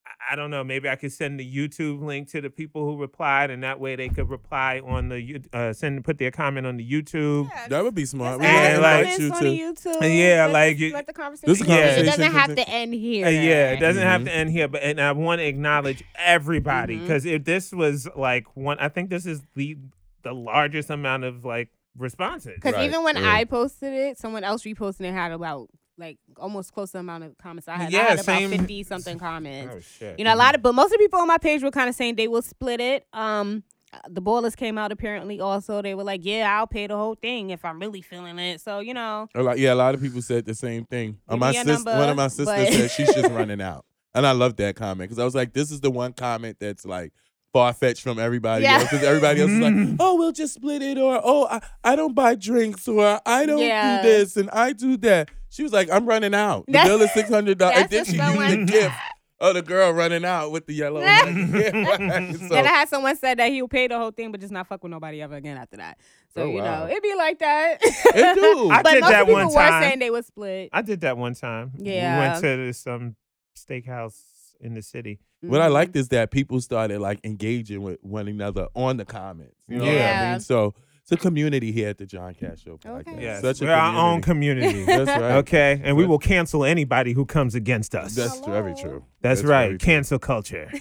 I- 0.09 0.33
I 0.33 0.37
don't 0.37 0.51
know. 0.51 0.63
Maybe 0.65 0.89
I 0.89 0.97
could 0.97 1.13
send 1.13 1.39
the 1.41 1.45
YouTube 1.57 2.03
link 2.03 2.29
to 2.31 2.41
the 2.41 2.51
people 2.51 2.85
who 2.85 3.01
replied, 3.01 3.51
and 3.51 3.63
that 3.63 3.79
way 3.81 3.97
they 3.97 4.09
could 4.09 4.29
reply 4.29 4.81
on 4.85 5.09
the 5.09 5.43
uh, 5.53 5.73
send 5.73 6.05
put 6.05 6.19
their 6.19 6.31
comment 6.31 6.67
on 6.67 6.77
the 6.77 6.91
YouTube. 6.91 7.49
That 7.69 7.83
would 7.85 7.95
be 7.95 8.05
smart. 8.05 8.41
We 8.41 8.47
add 8.47 8.81
gotta 8.81 9.05
Yeah, 9.05 9.11
like- 9.11 9.19
you 9.19 9.33
on 9.33 9.39
to. 9.39 9.45
the 9.45 9.59
YouTube. 9.59 10.19
Yeah, 10.19 10.47
Let 10.47 10.53
like 10.53 10.77
this- 10.77 10.81
you- 10.83 10.93
let 10.93 11.07
the 11.07 11.13
This 11.13 11.17
conversation. 11.23 11.51
is 11.51 11.61
a 11.63 11.65
go. 11.67 11.75
It 11.75 12.05
doesn't 12.05 12.33
have 12.33 12.55
to 12.57 12.69
end 12.69 12.95
here. 12.95 13.27
Uh, 13.27 13.31
yeah, 13.31 13.71
it 13.73 13.81
doesn't 13.81 14.03
have 14.03 14.21
Mhm. 14.23 14.27
to 14.27 14.35
end 14.35 14.51
here, 14.51 14.69
but 14.69 14.83
and 14.83 15.01
I 15.01 15.13
want 15.13 15.41
to 15.41 15.47
acknowledge 15.47 16.03
everybody 16.19 16.97
because 16.99 17.25
if 17.27 17.45
this 17.45 17.73
was 17.73 18.09
like 18.17 18.45
one, 18.55 18.79
I 18.81 18.89
think 18.89 19.11
this 19.11 19.27
is 19.27 19.43
the 19.55 19.77
the 20.23 20.33
largest 20.35 20.91
amount 20.91 21.25
of 21.25 21.45
like 21.45 21.69
responses. 21.97 22.53
Because 22.57 22.75
Right, 22.75 22.85
even 22.85 23.03
when 23.03 23.17
yeah. 23.17 23.33
I 23.33 23.45
posted 23.45 23.93
it, 23.93 24.19
someone 24.19 24.45
else 24.45 24.63
reposted 24.65 25.03
it 25.03 25.13
had 25.13 25.33
about 25.33 25.69
like 25.99 26.19
almost 26.37 26.73
close 26.73 26.89
to 26.91 26.93
the 26.95 27.01
amount 27.01 27.25
of 27.25 27.37
comments 27.39 27.69
I 27.69 27.77
had. 27.77 27.89
I 27.89 27.91
Yeah, 27.91 28.03
had 28.05 28.13
about 28.15 28.25
same- 28.25 28.51
fifty 28.51 28.83
something 28.85 29.19
comments. 29.29 29.75
Oh 29.77 29.81
shit! 29.81 30.19
You 30.19 30.25
know, 30.25 30.35
a 30.35 30.37
lot 30.37 30.55
of, 30.55 30.63
but 30.63 30.75
most 30.75 30.87
of 30.87 30.93
the 30.93 30.99
people 30.99 31.19
on 31.21 31.27
my 31.29 31.39
page 31.39 31.63
were 31.63 31.71
kind 31.71 31.89
of 31.89 31.95
saying 31.95 32.15
they 32.17 32.29
will 32.29 32.43
split 32.43 32.81
it. 32.81 33.07
Um, 33.13 33.65
the 34.09 34.21
boilers 34.21 34.55
came 34.55 34.77
out 34.77 34.93
apparently 34.93 35.41
also. 35.41 35.81
They 35.83 35.95
were 35.95 36.05
like, 36.05 36.21
"Yeah, 36.25 36.57
I'll 36.59 36.67
pay 36.67 36.87
the 36.87 36.97
whole 36.97 37.15
thing 37.15 37.51
if 37.51 37.65
I'm 37.65 37.81
really 37.81 38.03
feeling 38.03 38.39
it." 38.39 38.61
So 38.61 38.81
you 38.81 38.95
know, 38.95 39.29
A 39.35 39.43
lot, 39.43 39.59
yeah, 39.59 39.73
a 39.73 39.75
lot 39.75 39.95
of 39.95 40.01
people 40.03 40.23
said 40.23 40.45
the 40.45 40.55
same 40.55 40.85
thing. 40.85 41.19
Uh, 41.29 41.37
my 41.37 41.53
sis, 41.53 41.85
one 41.85 42.09
of 42.09 42.17
my 42.17 42.29
sisters 42.29 42.47
but- 42.47 42.69
said 42.73 42.91
she's 42.91 43.15
just 43.15 43.31
running 43.33 43.61
out, 43.61 43.85
and 44.15 44.27
I 44.27 44.33
love 44.33 44.57
that 44.57 44.77
comment 44.77 45.09
because 45.09 45.19
I 45.19 45.25
was 45.25 45.35
like, 45.35 45.53
this 45.53 45.71
is 45.71 45.81
the 45.81 45.91
one 45.91 46.13
comment 46.13 46.59
that's 46.61 46.85
like 46.85 47.13
far 47.51 47.73
fetched 47.73 48.03
from 48.03 48.19
everybody 48.19 48.65
Yeah. 48.65 48.75
else 48.75 48.83
because 48.85 49.03
everybody 49.03 49.41
else 49.41 49.51
is 49.51 49.59
like, 49.59 49.75
oh, 50.01 50.17
we'll 50.17 50.33
just 50.33 50.53
split 50.53 50.83
it, 50.83 50.99
or 50.99 51.19
oh, 51.25 51.47
I, 51.51 51.63
I 51.83 51.97
don't 51.97 52.15
buy 52.15 52.35
drinks, 52.35 52.87
or 52.87 53.19
I 53.25 53.47
don't 53.47 53.59
Yeah. 53.59 54.03
do 54.03 54.09
this 54.09 54.37
and 54.37 54.51
I 54.51 54.75
do 54.75 54.99
that. 54.99 55.31
She 55.51 55.63
was 55.63 55.73
like, 55.73 55.91
I'm 55.91 56.07
running 56.07 56.35
out. 56.35 56.65
The 56.67 56.81
bill 56.85 57.01
is 57.03 57.13
six 57.13 57.29
hundred 57.29 57.59
dollars. 57.59 57.77
And 57.77 57.83
that's 57.91 57.91
then 57.91 58.05
just 58.05 58.35
she 58.35 58.39
used 58.39 58.69
the 58.69 58.73
gift 58.73 58.97
of 59.41 59.55
the 59.55 59.63
girl 59.63 59.93
running 59.93 60.25
out 60.25 60.51
with 60.51 60.67
the 60.67 60.75
yellow. 60.75 61.01
money. 61.01 61.33
so, 62.39 62.49
then 62.49 62.67
I 62.67 62.71
had 62.71 62.89
someone 62.89 63.17
said 63.17 63.39
that 63.39 63.51
he'll 63.51 63.69
pay 63.69 63.87
the 63.87 63.97
whole 63.99 64.11
thing, 64.11 64.31
but 64.33 64.41
just 64.41 64.53
not 64.53 64.67
fuck 64.67 64.83
with 64.83 64.91
nobody 64.91 65.23
ever 65.23 65.37
again 65.37 65.57
after 65.57 65.77
that. 65.79 65.99
So 66.35 66.43
Oh, 66.43 66.49
you 66.51 66.59
wow. 66.61 66.81
know, 66.85 66.91
it'd 66.91 67.03
be 67.03 67.15
like 67.15 67.39
that. 67.39 67.79
It 67.83 68.35
do. 68.35 68.71
I 68.73 68.83
but 68.83 68.93
did 68.93 69.01
most 69.03 69.11
that 69.11 69.21
people 69.21 69.33
one 69.35 69.47
were 69.49 69.55
time. 69.55 69.83
saying 69.83 69.99
they 70.01 70.11
would 70.11 70.25
split. 70.27 70.71
I 70.73 70.83
did 70.83 71.01
that 71.03 71.17
one 71.17 71.35
time. 71.35 71.73
we 71.79 71.93
Yeah. 71.93 72.19
went 72.19 72.35
to 72.37 72.57
this 72.57 72.87
um 72.87 73.15
steakhouse 73.57 74.17
in 74.61 74.75
the 74.75 74.83
city. 74.83 75.21
What 75.43 75.61
I 75.61 75.69
Mhm. 75.69 75.73
liked 75.73 75.97
is 75.97 76.09
that 76.09 76.31
people 76.31 76.61
started 76.61 77.01
like 77.01 77.21
engaging 77.25 77.83
with 77.83 77.99
one 78.03 78.27
another 78.29 78.69
on 78.75 78.97
the 78.97 79.05
comments. 79.05 79.55
You 79.69 79.79
know 79.79 79.85
what 79.85 79.93
I 79.93 79.95
Yeah. 79.95 80.31
mean? 80.33 80.41
So 80.41 80.75
it's 81.11 81.23
a 81.23 81.27
community 81.27 81.73
here 81.73 81.89
at 81.89 81.97
the 81.97 82.05
John 82.05 82.35
Cash 82.35 82.65
Show 82.65 82.77
podcast. 82.77 83.01
Okay. 83.01 83.23
Yes, 83.23 83.41
Such 83.41 83.63
we're 83.63 83.71
our 83.71 83.97
own 83.97 84.21
community. 84.21 84.69
community. 84.69 84.85
That's 85.05 85.21
right. 85.21 85.37
okay, 85.39 85.81
and 85.83 85.97
we 85.97 86.05
will 86.05 86.19
cancel 86.19 86.67
anybody 86.67 87.15
who 87.15 87.25
comes 87.25 87.55
against 87.55 87.95
us. 87.95 88.15
That's 88.15 88.41
Hello. 88.41 88.53
very 88.53 88.75
true. 88.75 89.05
That's, 89.23 89.41
very 89.41 89.53
right. 89.53 89.69
true. 89.69 89.79
Cancel 89.79 90.19
culture. 90.19 90.71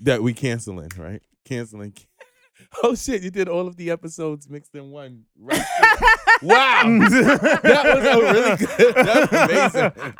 That 0.00 0.22
we 0.22 0.32
canceling, 0.32 0.90
right? 0.98 1.20
Canceling. 1.44 1.94
Oh 2.82 2.96
shit! 2.96 3.22
You 3.22 3.30
did 3.30 3.48
all 3.48 3.68
of 3.68 3.76
the 3.76 3.90
episodes 3.90 4.48
mixed 4.48 4.74
in 4.74 4.90
one. 4.90 5.24
Right 5.38 5.62
wow, 6.42 6.82
mm. 6.84 7.08
that 7.62 7.94
was 7.94 8.04
a 8.04 8.32
really 8.32 8.56
good. 8.56 8.94
That's 8.94 9.74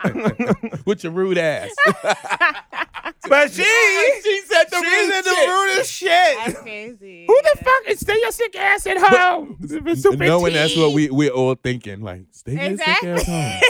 amazing. 0.05 0.82
With 0.84 1.02
your 1.02 1.12
rude 1.12 1.38
ass. 1.38 1.74
but 3.28 3.50
she, 3.52 3.62
she 3.62 4.40
said 4.46 4.64
the 4.70 4.76
she's 4.76 4.84
rude 4.84 5.14
in 5.16 5.24
the 5.24 5.34
shit. 5.34 5.48
rudest 5.48 5.92
shit. 5.92 6.36
That's 6.46 6.61
crazy. 6.61 7.24
Who 7.26 7.40
the 7.42 7.59
fuck 7.62 7.82
is 7.88 8.00
stay 8.00 8.18
your 8.20 8.32
sick 8.32 8.57
ass 8.57 8.86
at 8.86 8.98
home? 8.98 9.59
Super 9.66 10.16
Knowing 10.16 10.52
that's 10.55 10.76
what 10.76 10.88
tea. 10.88 10.94
we 10.94 11.11
we're 11.11 11.30
all 11.30 11.55
thinking. 11.55 12.00
Like, 12.02 12.26
stay 12.32 12.52
your 12.70 12.78
sick 12.78 13.05
ass 13.05 13.24
home. 13.26 13.61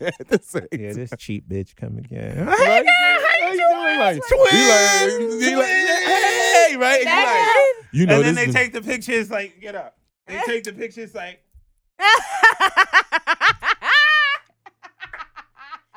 At 0.00 0.28
the 0.28 0.40
same 0.42 0.66
Yeah, 0.72 0.92
this 0.92 1.12
cheap 1.18 1.48
bitch 1.48 1.76
come 1.76 1.96
again. 1.98 2.44
Right? 2.44 2.84
How 2.86 3.50
you 3.52 3.56
doing? 3.56 3.98
Like, 3.98 4.20
he 4.50 4.68
like, 4.68 5.10
he 5.42 5.56
like, 5.56 5.66
hey, 5.66 6.76
right? 6.76 7.06
And 7.06 7.08
you 7.08 7.26
like, 7.26 7.92
you 7.92 8.06
know 8.06 8.16
and 8.16 8.24
then 8.24 8.34
they 8.34 8.46
is- 8.46 8.54
take 8.54 8.72
the 8.72 8.82
pictures 8.82 9.30
like, 9.30 9.60
get 9.60 9.74
up. 9.76 9.96
They 10.26 10.36
eh? 10.36 10.42
take 10.46 10.64
the 10.64 10.72
pictures 10.72 11.14
like 11.14 11.42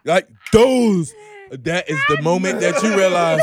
Like 0.06 0.28
those. 0.52 1.14
That 1.60 1.90
is 1.90 2.00
the 2.10 2.22
moment 2.22 2.60
that 2.62 2.82
you 2.84 2.96
realize 2.96 3.42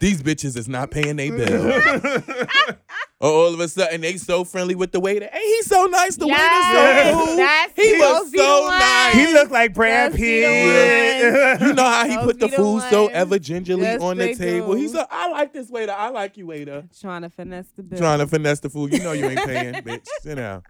these 0.00 0.22
bitches 0.22 0.56
is 0.56 0.68
not 0.68 0.90
paying 0.90 1.16
their 1.16 1.30
bill. 1.32 1.72
or 3.20 3.30
all 3.30 3.54
of 3.54 3.60
a 3.60 3.68
sudden 3.68 4.00
they 4.00 4.16
so 4.16 4.44
friendly 4.44 4.74
with 4.74 4.92
the 4.92 5.00
waiter. 5.00 5.28
Hey, 5.32 5.38
he's 5.44 5.66
so 5.66 5.86
nice. 5.86 6.16
The 6.16 6.26
Yes, 6.26 6.74
waiter's 7.04 7.20
so 7.20 7.26
cool. 7.26 7.36
that's 7.36 7.72
he 7.76 7.92
was 7.98 8.24
to 8.26 8.30
be 8.32 8.38
the 8.38 8.44
so 8.44 8.66
nice. 8.68 9.14
he 9.14 9.32
looked 9.32 9.52
like 9.52 9.74
Brad 9.74 10.10
Just 10.12 10.20
Pitt. 10.22 11.60
You 11.62 11.72
know 11.74 11.84
how 11.84 12.06
he 12.08 12.16
Those 12.16 12.24
put 12.24 12.40
the 12.40 12.46
be 12.46 12.50
the 12.50 12.56
food 12.56 12.82
so 12.90 13.02
ones. 13.04 13.14
ever 13.14 13.38
gingerly 13.38 13.82
Yes, 13.82 14.00
on 14.02 14.16
the 14.18 14.34
table. 14.34 14.74
do. 14.74 14.80
He's 14.80 14.94
like, 14.94 15.08
I 15.10 15.30
like 15.30 15.52
this 15.52 15.68
waiter. 15.70 15.92
I 15.96 16.08
like 16.10 16.36
you, 16.36 16.46
waiter. 16.46 16.84
Trying 17.00 17.22
to 17.22 17.30
finesse 17.30 17.68
the 17.76 17.82
bill. 17.82 17.98
Trying 17.98 18.18
to 18.18 18.26
finesse 18.26 18.60
the 18.60 18.70
food. 18.70 18.92
You 18.92 19.00
know 19.00 19.12
you 19.12 19.26
ain't 19.26 19.44
paying, 19.44 19.74
bitch. 19.74 20.06
Sit 20.20 20.34
down. 20.36 20.62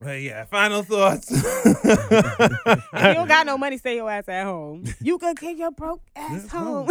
But 0.00 0.20
yeah, 0.20 0.44
final 0.44 0.82
thoughts. 0.82 1.30
If 1.32 1.44
you 1.84 3.14
don't 3.14 3.28
got 3.28 3.46
no 3.46 3.56
money, 3.58 3.78
stay 3.78 3.96
your 3.96 4.10
ass 4.10 4.28
at 4.28 4.44
home. 4.44 4.84
You 5.00 5.18
could 5.18 5.36
take 5.38 5.58
your 5.58 5.70
broke 5.70 6.02
ass 6.14 6.30
Yes, 6.42 6.50
home. 6.50 6.88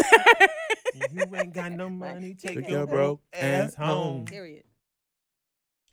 you 1.14 1.24
ain't 1.36 1.54
got 1.54 1.72
no 1.72 1.90
money, 1.90 2.34
take, 2.34 2.56
Take 2.58 2.70
your, 2.70 2.80
your 2.80 2.88
broke 2.88 2.98
broke 2.98 3.22
ass 3.34 3.44
ass 3.44 3.76
home. 3.76 3.88
home. 3.88 4.26
Period. 4.26 4.64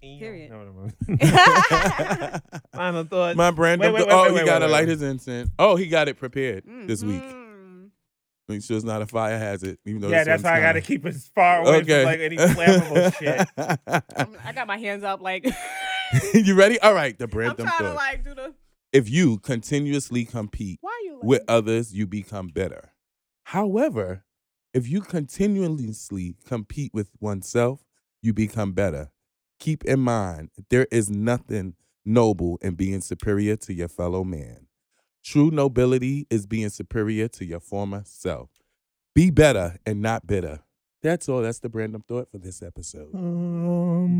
Period. 0.00 0.50
No, 0.50 0.64
no, 0.64 0.72
no. 1.06 2.38
final 2.74 3.04
thoughts. 3.04 3.36
My 3.36 3.50
brand. 3.52 3.80
Wait, 3.80 3.92
wait, 3.92 4.06
wait, 4.06 4.12
oh, 4.12 4.22
wait, 4.22 4.28
he 4.30 4.34
wait, 4.36 4.46
got 4.46 4.62
wait, 4.62 4.66
to 4.66 4.72
light 4.72 4.88
his 4.88 5.00
incense. 5.02 5.50
Oh, 5.58 5.76
he 5.76 5.86
got 5.86 6.08
it 6.08 6.16
prepared 6.18 6.64
this 6.88 7.04
week. 7.04 7.22
Mm-hmm. 7.22 7.38
Make 8.48 8.62
sure 8.64 8.76
it's 8.76 8.84
not 8.84 9.00
a 9.02 9.06
fire 9.06 9.38
hazard, 9.38 9.78
even 9.84 10.00
though 10.00 10.08
yeah, 10.08 10.24
that's 10.24 10.42
one's 10.42 10.52
why 10.54 10.58
I 10.58 10.60
got 10.60 10.72
to 10.72 10.80
keep 10.80 11.06
it 11.06 11.14
as 11.14 11.28
far 11.32 11.60
away 11.60 11.76
Okay. 11.82 12.02
from 12.02 12.04
like 12.06 12.20
any 12.20 12.36
flammable 12.36 13.16
shit. 13.18 13.46
I'm- 14.16 14.36
I 14.44 14.52
got 14.52 14.66
my 14.66 14.78
hands 14.78 15.04
up 15.04 15.20
like 15.20 15.46
you 16.34 16.54
ready? 16.54 16.78
All 16.80 16.94
right, 16.94 17.16
the 17.18 17.24
I'm 17.24 17.30
brand. 17.30 17.56
trying 17.58 17.78
to 17.78 17.92
like 17.94 18.24
do 18.24 18.34
the. 18.34 18.54
if 18.92 19.08
you 19.08 19.38
continuously 19.38 20.24
compete 20.24 20.78
Why 20.80 21.00
you 21.04 21.14
like, 21.14 21.24
with 21.24 21.42
others, 21.48 21.94
you 21.94 22.06
become 22.06 22.48
better. 22.48 22.92
However, 23.44 24.24
if 24.74 24.88
you 24.88 25.00
continuously 25.00 26.36
compete 26.46 26.92
with 26.94 27.10
oneself, 27.20 27.84
you 28.22 28.32
become 28.32 28.72
better. 28.72 29.10
Keep 29.58 29.84
in 29.84 30.00
mind, 30.00 30.50
there 30.70 30.86
is 30.90 31.10
nothing 31.10 31.74
noble 32.04 32.58
in 32.62 32.74
being 32.74 33.00
superior 33.00 33.56
to 33.56 33.72
your 33.72 33.88
fellow 33.88 34.24
man. 34.24 34.66
True 35.24 35.50
nobility 35.50 36.26
is 36.30 36.46
being 36.46 36.68
superior 36.68 37.28
to 37.28 37.44
your 37.44 37.60
former 37.60 38.02
self. 38.04 38.50
Be 39.14 39.30
better 39.30 39.76
and 39.86 40.02
not 40.02 40.26
bitter. 40.26 40.60
That's 41.02 41.28
all. 41.28 41.42
That's 41.42 41.58
the 41.60 41.68
random 41.68 42.02
thought 42.08 42.30
for 42.30 42.38
this 42.38 42.62
episode. 42.62 43.14
Um, 43.14 44.10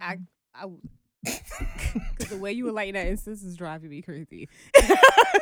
Mm-hmm. 0.00 0.22
I, 0.54 0.64
I, 0.64 0.66
because 1.22 2.28
the 2.30 2.38
way 2.38 2.52
you 2.52 2.64
were 2.64 2.72
lighting 2.72 2.94
that 2.94 3.06
incense 3.06 3.42
is 3.42 3.56
driving 3.56 3.90
me 3.90 4.02
crazy. 4.02 4.48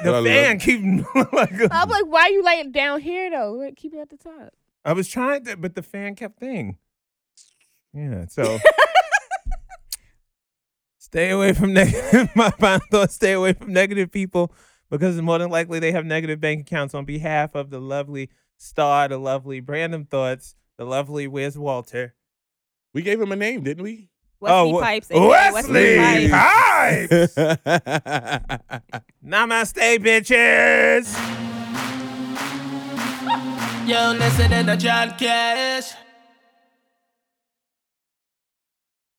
The 0.02 0.12
love 0.12 0.26
fan 0.26 0.56
it. 0.56 0.60
keep 0.60 0.80
like 1.32 1.50
a- 1.52 1.68
I'm 1.72 1.90
uh, 1.90 1.92
like, 1.92 2.06
why 2.06 2.28
you 2.28 2.44
light 2.44 2.66
it 2.66 2.72
down 2.72 3.00
here 3.00 3.30
though? 3.30 3.52
Like, 3.54 3.74
Keep 3.74 3.94
it 3.94 3.98
at 3.98 4.10
the 4.10 4.16
top. 4.16 4.52
I 4.84 4.92
was 4.92 5.08
trying 5.08 5.44
to, 5.46 5.56
but 5.56 5.74
the 5.74 5.82
fan 5.82 6.14
kept 6.14 6.38
thing. 6.38 6.78
Yeah, 7.92 8.26
so 8.26 8.58
stay 10.98 11.30
away 11.30 11.52
from 11.52 11.72
negative. 11.72 12.30
My 12.36 12.50
final 12.50 12.86
thought: 12.92 13.10
stay 13.10 13.32
away 13.32 13.54
from 13.54 13.72
negative 13.72 14.12
people 14.12 14.52
because 14.88 15.16
it's 15.16 15.22
more 15.24 15.38
than 15.38 15.50
likely 15.50 15.80
they 15.80 15.90
have 15.92 16.06
negative 16.06 16.40
bank 16.40 16.60
accounts. 16.60 16.94
On 16.94 17.04
behalf 17.04 17.56
of 17.56 17.70
the 17.70 17.80
lovely 17.80 18.30
Star, 18.56 19.08
the 19.08 19.18
lovely 19.18 19.58
Brandon 19.58 20.04
Thoughts, 20.04 20.54
the 20.76 20.84
lovely 20.84 21.26
Where's 21.26 21.58
Walter? 21.58 22.14
We 22.94 23.02
gave 23.02 23.20
him 23.20 23.32
a 23.32 23.36
name, 23.36 23.64
didn't 23.64 23.82
we? 23.82 24.10
Wesley 24.40 24.56
oh, 24.56 24.68
Wha- 24.68 24.80
Pipes. 24.82 25.10
aka 25.10 25.28
Wesley 25.28 25.96
Pipes. 26.30 27.34
Pipes. 27.34 27.34
Namaste, 29.24 29.98
bitches. 29.98 31.12
Yo, 33.86 34.12
listen 34.12 34.66
to 34.66 34.76
John 34.76 35.10
Cash. 35.18 35.92